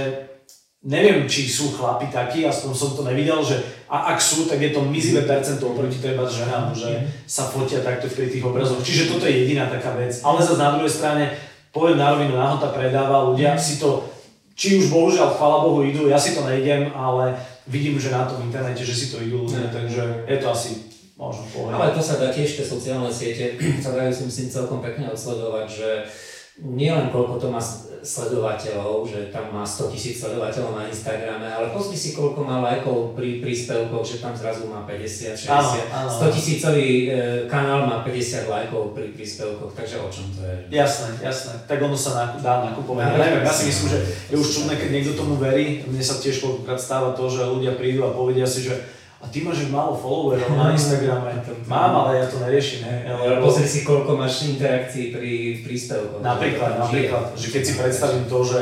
neviem, 0.81 1.29
či 1.29 1.45
sú 1.45 1.77
chlapi 1.77 2.09
takí, 2.09 2.49
aspoň 2.49 2.73
som 2.73 2.97
to 2.97 3.05
nevidel, 3.05 3.45
že 3.45 3.61
a 3.93 4.17
ak 4.17 4.19
sú, 4.25 4.49
tak 4.49 4.57
je 4.65 4.73
to 4.73 4.81
mizivé 4.89 5.29
percento 5.29 5.69
oproti 5.69 6.01
treba 6.01 6.25
ženám, 6.25 6.73
že 6.73 7.05
sa 7.29 7.45
fotia 7.53 7.85
takto 7.85 8.09
pri 8.09 8.33
tých 8.33 8.41
obrazoch. 8.41 8.81
Čiže 8.81 9.13
toto 9.13 9.29
je 9.29 9.45
jediná 9.45 9.69
taká 9.69 9.93
vec. 10.01 10.17
Ale 10.25 10.41
zase 10.41 10.57
na 10.57 10.73
druhej 10.73 10.89
strane, 10.89 11.37
poviem 11.77 12.01
na 12.01 12.17
rovinu, 12.17 12.41
náhota 12.41 12.73
predáva, 12.73 13.29
ľudia 13.29 13.53
si 13.61 13.77
to, 13.77 14.09
či 14.57 14.81
už 14.81 14.89
bohužiaľ, 14.89 15.37
chvála 15.37 15.59
Bohu, 15.69 15.85
idú, 15.85 16.09
ja 16.09 16.17
si 16.17 16.33
to 16.33 16.47
nejdem, 16.49 16.89
ale 16.97 17.37
vidím, 17.67 18.01
že 18.01 18.15
na 18.15 18.25
tom 18.25 18.41
internete, 18.47 18.85
že 18.85 18.95
si 18.95 19.07
to 19.13 19.21
idú 19.21 19.45
ľudia, 19.45 19.69
takže 19.69 20.25
je 20.25 20.39
to 20.41 20.49
asi 20.49 20.71
možno 21.21 21.45
povedať. 21.53 21.77
Ale 21.77 21.89
to 21.93 22.03
sa 22.03 22.15
dá 22.17 22.29
tiež, 22.33 22.57
tie 22.57 22.65
sociálne 22.65 23.13
siete 23.13 23.61
sa 23.85 23.93
dajú 23.93 24.11
si 24.13 24.23
myslím 24.25 24.49
celkom 24.49 24.79
pekne 24.81 25.13
odsledovať, 25.13 25.67
že 25.69 25.89
nie 26.59 26.91
len 26.91 27.15
koľko 27.15 27.39
to 27.39 27.47
má 27.49 27.63
sledovateľov, 28.01 29.05
že 29.05 29.29
tam 29.29 29.53
má 29.53 29.61
100 29.61 29.93
tisíc 29.93 30.25
sledovateľov 30.25 30.73
na 30.73 30.89
Instagrame, 30.89 31.45
ale 31.45 31.69
pozri 31.69 31.97
si 31.97 32.17
koľko 32.17 32.41
má 32.45 32.65
lajkov 32.65 33.13
pri 33.13 33.45
príspevkoch, 33.45 34.05
že 34.05 34.25
tam 34.25 34.33
zrazu 34.33 34.67
má 34.73 34.89
50, 34.89 35.37
60, 35.37 35.53
áno, 35.53 35.71
áno. 35.93 36.09
100 36.09 36.37
tisícový 36.37 36.89
e, 36.89 37.09
kanál 37.45 37.85
má 37.85 38.01
50 38.01 38.49
lajkov 38.49 38.97
pri 38.97 39.13
príspevkoch, 39.13 39.77
takže 39.77 40.01
o 40.01 40.09
čom 40.09 40.33
to 40.33 40.41
je? 40.49 40.57
Jasné, 40.73 41.21
jasné, 41.21 41.53
tak 41.69 41.79
ono 41.81 41.97
sa 41.97 42.33
dá 42.41 42.65
nakupovať. 42.73 43.05
Ja, 43.05 43.21
neviem, 43.21 43.45
ja 43.45 43.53
si 43.53 43.69
myslím, 43.69 43.87
že 43.93 43.99
je 44.33 44.37
už 44.41 44.49
čudné, 44.49 44.81
keď 44.81 44.89
niekto 44.89 45.13
tomu 45.13 45.37
verí, 45.37 45.85
mne 45.85 46.01
sa 46.01 46.17
tiež 46.17 46.41
koľkokrát 46.41 46.81
stáva 46.81 47.13
to, 47.13 47.29
že 47.29 47.45
ľudia 47.45 47.77
prídu 47.77 48.09
a 48.09 48.17
povedia 48.17 48.49
si, 48.49 48.65
že 48.65 48.81
a 49.21 49.29
ty 49.29 49.45
máš 49.45 49.69
málo 49.69 49.93
followerov 49.93 50.57
na 50.61 50.73
Instagrame. 50.73 51.45
Mám, 51.69 51.93
ale 51.93 52.25
ja 52.25 52.27
to 52.27 52.41
neriešim. 52.41 52.89
Ale 53.05 53.45
pozri 53.45 53.69
si, 53.69 53.85
koľko 53.85 54.17
máš 54.17 54.49
interakcií 54.49 55.13
pri 55.13 55.61
príspevkoch. 55.61 56.25
Napríklad, 56.25 56.81
napríklad, 56.81 57.37
že 57.37 57.53
keď 57.53 57.63
si 57.63 57.73
predstavím 57.77 58.25
to, 58.25 58.39
že 58.41 58.61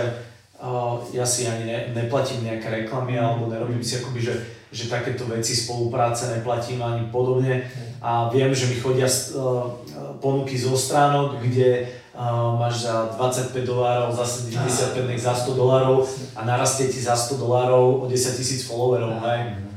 uh, 0.58 0.98
ja 1.14 1.22
si 1.22 1.46
ani 1.46 1.70
ne, 1.70 1.78
neplatím 1.94 2.42
nejaké 2.42 2.66
reklamy, 2.82 3.14
mm. 3.14 3.22
alebo 3.22 3.46
nerobím 3.46 3.78
si 3.78 4.02
akoby, 4.02 4.18
že, 4.18 4.34
že 4.74 4.90
takéto 4.90 5.30
veci, 5.30 5.54
spolupráce 5.54 6.34
neplatím 6.34 6.82
ani 6.82 7.06
podobne. 7.14 7.62
A 8.02 8.26
viem, 8.26 8.50
že 8.50 8.66
mi 8.66 8.82
chodia 8.82 9.06
uh, 9.06 9.78
ponuky 10.18 10.58
zo 10.58 10.74
stránok, 10.74 11.38
kde 11.38 11.86
uh, 12.18 12.58
máš 12.58 12.82
za 12.90 13.14
25 13.14 13.62
dolárov, 13.62 14.10
za 14.10 14.26
75 14.26 15.06
za 15.22 15.38
100 15.38 15.54
dolárov 15.54 16.02
a 16.34 16.42
narastie 16.42 16.90
ti 16.90 16.98
za 16.98 17.14
100 17.14 17.38
dolárov 17.38 18.02
o 18.02 18.04
10 18.10 18.34
tisíc 18.34 18.66
followerov. 18.66 19.22
Hej. 19.22 19.67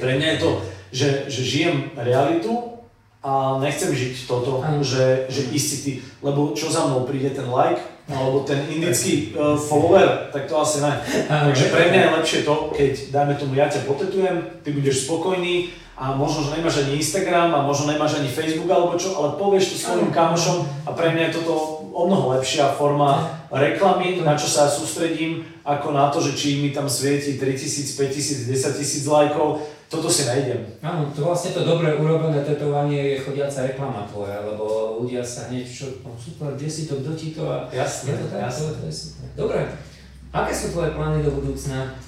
Pre 0.00 0.12
mňa 0.16 0.28
je 0.34 0.38
to, 0.40 0.50
že, 0.90 1.08
že 1.28 1.40
žijem 1.44 1.76
realitu 1.94 2.80
a 3.20 3.60
nechcem 3.60 3.92
žiť 3.92 4.24
toto, 4.24 4.64
že, 4.80 5.28
že 5.28 5.52
istý 5.52 6.00
lebo 6.24 6.56
čo 6.56 6.72
za 6.72 6.88
mnou 6.88 7.04
príde 7.04 7.36
ten 7.36 7.44
like, 7.52 7.84
alebo 8.08 8.42
ten 8.42 8.64
indický 8.72 9.36
uh, 9.36 9.54
follower, 9.54 10.32
tak 10.32 10.48
to 10.48 10.56
asi 10.58 10.82
ne. 10.82 10.92
Takže 11.28 11.70
pre 11.70 11.92
mňa 11.92 12.00
je 12.00 12.14
lepšie 12.16 12.40
to, 12.42 12.54
keď 12.74 12.92
dajme 13.14 13.34
tomu 13.38 13.54
ja 13.54 13.70
ťa 13.70 13.86
potetujem, 13.86 14.36
ty 14.64 14.74
budeš 14.74 15.06
spokojný 15.06 15.70
a 16.00 16.16
možno, 16.16 16.48
že 16.48 16.56
nemáš 16.56 16.80
ani 16.80 16.96
Instagram 16.96 17.52
a 17.52 17.60
možno 17.60 17.92
nemáš 17.92 18.18
ani 18.18 18.32
Facebook 18.32 18.72
alebo 18.72 18.96
čo, 18.96 19.14
ale 19.20 19.36
povieš 19.36 19.76
to 19.76 19.76
svojim 19.76 20.10
kamošom 20.10 20.64
a 20.88 20.90
pre 20.96 21.12
mňa 21.12 21.28
je 21.28 21.36
toto 21.38 21.54
o 21.92 22.02
mnoho 22.08 22.40
lepšia 22.40 22.72
forma 22.72 23.36
reklamy, 23.52 24.24
na 24.24 24.32
čo 24.32 24.48
sa 24.48 24.64
sústredím, 24.64 25.44
ako 25.60 25.92
na 25.92 26.08
to, 26.08 26.24
že 26.24 26.32
či 26.34 26.48
mi 26.64 26.72
tam 26.72 26.88
svieti 26.88 27.36
3000, 27.36 28.00
5000, 28.00 28.48
10 28.48 28.80
tisíc 28.80 29.04
lajkov, 29.04 29.60
toto 29.90 30.06
si 30.06 30.22
najdem. 30.22 30.62
Áno, 30.78 31.10
to 31.10 31.26
vlastne 31.26 31.50
to 31.50 31.66
dobre 31.66 31.90
urobené 31.98 32.46
tetovanie 32.46 33.18
je 33.18 33.26
chodiaca 33.26 33.66
reklama 33.66 34.06
tvoja, 34.06 34.38
lebo 34.46 34.96
ľudia 35.02 35.18
sa 35.18 35.50
hneď, 35.50 35.66
čo, 35.66 35.98
no 36.06 36.14
super, 36.14 36.54
kde 36.54 36.70
si 36.70 36.86
to, 36.86 37.02
kto 37.02 37.10
ti 37.18 37.34
to 37.34 37.42
a... 37.50 37.66
Jasné, 37.74 38.14
to 38.14 38.30
tak, 38.30 38.46
jasné. 38.46 38.70
To, 38.70 38.86
je 38.86 38.94
super. 38.94 39.26
Dobre, 39.34 39.60
aké 40.30 40.52
sú 40.54 40.66
tvoje 40.70 40.94
plány 40.94 41.26
do 41.26 41.34
budúcna? 41.34 41.98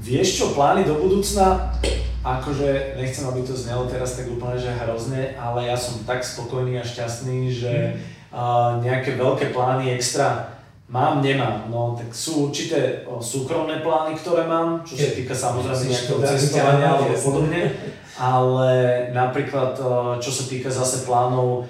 Vieš 0.00 0.28
čo, 0.32 0.44
plány 0.56 0.88
do 0.88 0.96
budúcna, 0.96 1.76
akože 2.24 2.96
nechcem, 2.96 3.28
aby 3.28 3.44
to 3.44 3.52
znelo 3.52 3.84
teraz 3.84 4.16
tak 4.16 4.32
úplne, 4.32 4.56
že 4.56 4.72
hrozne, 4.72 5.36
ale 5.36 5.68
ja 5.68 5.76
som 5.76 6.00
tak 6.08 6.24
spokojný 6.24 6.80
a 6.80 6.88
šťastný, 6.88 7.52
že 7.52 7.72
mm. 7.72 7.94
uh, 8.32 8.80
nejaké 8.80 9.12
veľké 9.20 9.52
plány 9.52 9.92
extra 9.92 10.55
Mám, 10.86 11.18
nemám. 11.18 11.66
No 11.66 11.98
tak 11.98 12.14
sú 12.14 12.46
určité 12.46 13.02
o, 13.10 13.18
súkromné 13.18 13.82
plány, 13.82 14.14
ktoré 14.14 14.46
mám, 14.46 14.86
čo 14.86 14.94
sa 14.94 15.10
týka 15.10 15.34
samozrejme 15.34 15.82
nejakého 15.90 16.20
cestovania 16.22 16.94
alebo 16.94 17.14
podobne. 17.18 17.74
Ale 18.16 18.70
napríklad, 19.12 19.76
čo 20.22 20.30
sa 20.32 20.48
týka 20.48 20.72
zase 20.72 21.04
plánov 21.04 21.68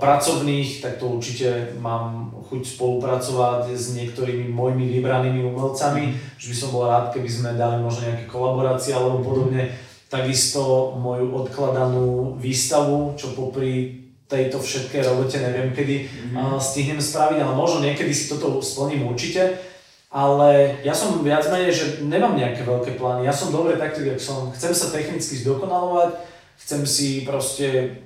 pracovných, 0.00 0.82
tak 0.82 0.98
to 0.98 1.18
určite 1.18 1.76
mám 1.78 2.34
chuť 2.48 2.78
spolupracovať 2.78 3.74
s 3.76 3.94
niektorými 3.94 4.48
mojimi 4.48 4.88
vybranými 4.98 5.44
umelcami, 5.44 6.16
že 6.40 6.46
by 6.50 6.56
som 6.56 6.68
bol 6.72 6.88
rád, 6.88 7.12
keby 7.12 7.28
sme 7.28 7.58
dali 7.58 7.78
možno 7.82 8.08
nejaké 8.08 8.24
kolaborácie 8.30 8.96
alebo 8.96 9.20
podobne. 9.20 9.70
Takisto 10.08 10.96
moju 10.96 11.30
odkladanú 11.36 12.40
výstavu, 12.40 13.12
čo 13.20 13.36
popri 13.36 14.07
tejto 14.28 14.60
všetkej 14.60 15.02
robote, 15.08 15.40
neviem 15.40 15.72
kedy 15.72 16.04
mm-hmm. 16.04 16.60
stihnem 16.60 17.00
spraviť, 17.00 17.40
ale 17.40 17.52
možno 17.56 17.80
niekedy 17.80 18.12
si 18.12 18.28
toto 18.28 18.60
splním 18.60 19.08
určite. 19.08 19.56
Ale 20.08 20.80
ja 20.84 20.96
som 20.96 21.20
viac 21.20 21.44
menej, 21.52 21.72
že 21.72 21.84
nemám 22.00 22.32
nejaké 22.32 22.64
veľké 22.64 22.96
plány. 22.96 23.28
Ja 23.28 23.32
som 23.32 23.52
dobre 23.52 23.76
takto, 23.76 24.00
jak 24.00 24.16
som. 24.16 24.48
Chcem 24.56 24.72
sa 24.72 24.88
technicky 24.88 25.36
zdokonalovať, 25.44 26.16
chcem 26.64 26.80
si 26.88 27.28
proste 27.28 28.00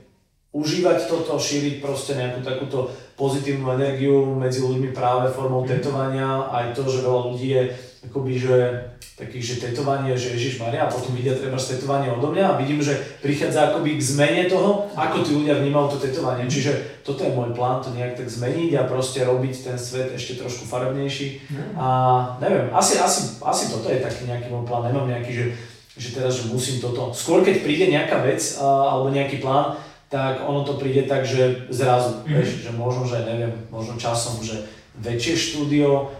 užívať 0.50 1.06
toto, 1.06 1.38
šíriť 1.38 1.78
proste 1.78 2.18
nejakú 2.18 2.42
takúto 2.42 2.90
pozitívnu 3.14 3.78
energiu 3.78 4.34
medzi 4.34 4.60
ľuďmi 4.66 4.90
práve 4.90 5.30
formou 5.30 5.62
mhm. 5.62 5.68
tetovania. 5.78 6.50
Aj 6.50 6.74
to, 6.74 6.86
že 6.86 7.06
veľa 7.06 7.22
ľudí 7.34 7.48
je 7.54 7.62
akoby, 8.02 8.34
že 8.34 8.56
takých, 9.14 9.44
že 9.44 9.54
tetovanie, 9.62 10.18
že 10.18 10.34
Ježiš 10.34 10.58
Maria, 10.58 10.88
a 10.88 10.90
potom 10.90 11.14
vidia 11.14 11.38
treba 11.38 11.54
tetovanie 11.54 12.10
odo 12.10 12.34
mňa 12.34 12.44
a 12.50 12.58
vidím, 12.58 12.82
že 12.82 12.98
prichádza 13.22 13.70
akoby 13.70 14.00
k 14.00 14.02
zmene 14.02 14.42
toho, 14.50 14.90
ako 14.98 15.22
tí 15.22 15.38
ľudia 15.38 15.62
vnímajú 15.62 15.94
to 15.94 15.98
tetovanie. 16.02 16.50
Čiže 16.50 17.04
toto 17.06 17.22
je 17.22 17.30
môj 17.30 17.54
plán, 17.54 17.78
to 17.78 17.94
nejak 17.94 18.18
tak 18.18 18.26
zmeniť 18.26 18.74
a 18.74 18.88
proste 18.90 19.22
robiť 19.22 19.54
ten 19.70 19.76
svet 19.78 20.10
ešte 20.18 20.42
trošku 20.42 20.66
farebnejší. 20.66 21.46
A 21.78 21.86
neviem, 22.42 22.74
asi, 22.74 22.98
asi, 22.98 23.38
asi 23.38 23.70
toto 23.70 23.86
je 23.86 24.02
taký 24.02 24.26
nejaký 24.26 24.50
môj 24.50 24.66
plán, 24.66 24.90
nemám 24.90 25.06
nejaký, 25.06 25.30
že, 25.30 25.44
že 25.94 26.08
teraz, 26.18 26.42
že 26.42 26.50
musím 26.50 26.82
toto. 26.82 27.14
Skôr 27.14 27.46
keď 27.46 27.62
príde 27.62 27.86
nejaká 27.86 28.18
vec 28.26 28.42
a, 28.58 28.98
alebo 28.98 29.14
nejaký 29.14 29.38
plán, 29.38 29.78
tak 30.10 30.44
ono 30.44 30.66
to 30.66 30.76
príde 30.76 31.06
tak, 31.06 31.22
že 31.24 31.70
zrazu, 31.70 32.20
mm. 32.24 32.28
vieš, 32.28 32.48
že 32.66 32.70
možno, 32.74 33.06
že 33.06 33.22
neviem, 33.24 33.54
možno 33.70 33.96
časom, 33.96 34.42
že 34.44 34.66
väčšie 35.00 35.34
štúdio, 35.36 36.12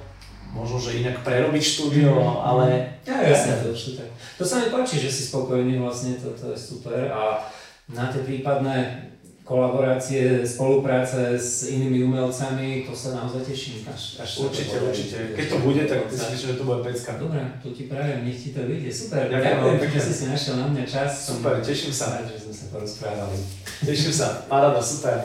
možno, 0.53 0.77
že 0.77 1.01
inak 1.01 1.25
prerobiť 1.25 1.65
štúdio, 1.65 2.13
mm. 2.13 2.39
ale... 2.45 2.67
Ja, 3.09 3.19
jasne, 3.25 3.65
to 3.65 3.73
určite. 3.73 4.05
To 4.39 4.45
sa 4.45 4.61
mi 4.61 4.69
páči, 4.69 5.01
že 5.01 5.09
si 5.09 5.33
spokojný 5.33 5.81
vlastne, 5.81 6.21
to, 6.21 6.37
to 6.37 6.53
je 6.53 6.59
super 6.61 7.09
a 7.09 7.41
na 7.89 8.13
tie 8.13 8.23
prípadné 8.23 9.09
kolaborácie, 9.43 10.47
spolupráce 10.47 11.35
s 11.35 11.69
inými 11.69 12.07
umelcami, 12.07 12.87
to 12.87 12.95
sa 12.95 13.19
naozaj 13.19 13.43
teším. 13.43 13.83
Až, 13.91 14.23
až 14.23 14.31
určite, 14.47 14.79
to 14.79 14.87
určite. 14.87 15.17
Keď 15.35 15.47
to 15.51 15.59
bude, 15.67 15.83
tak 15.85 15.99
si 16.07 16.25
myslím, 16.31 16.49
že 16.55 16.59
to 16.63 16.65
bude 16.65 16.81
pecka. 16.87 17.19
Dobre, 17.19 17.43
to 17.59 17.69
ti 17.75 17.91
prajem, 17.91 18.23
nech 18.23 18.39
ti 18.39 18.55
to 18.55 18.63
vyjde. 18.63 18.91
Super, 18.95 19.27
ďakujem, 19.29 19.77
že 19.91 20.01
si 20.01 20.13
si 20.15 20.25
našiel 20.31 20.55
na 20.63 20.67
mňa 20.71 20.85
čas. 20.87 21.11
Super, 21.27 21.59
teším 21.59 21.93
sa. 21.93 22.23
Rád, 22.23 22.31
že 22.31 22.39
sme 22.39 22.55
sa 22.55 22.65
porozprávali. 22.71 23.39
Teším 23.83 24.13
sa, 24.15 24.27
paráda, 24.47 24.79
super. 24.79 25.19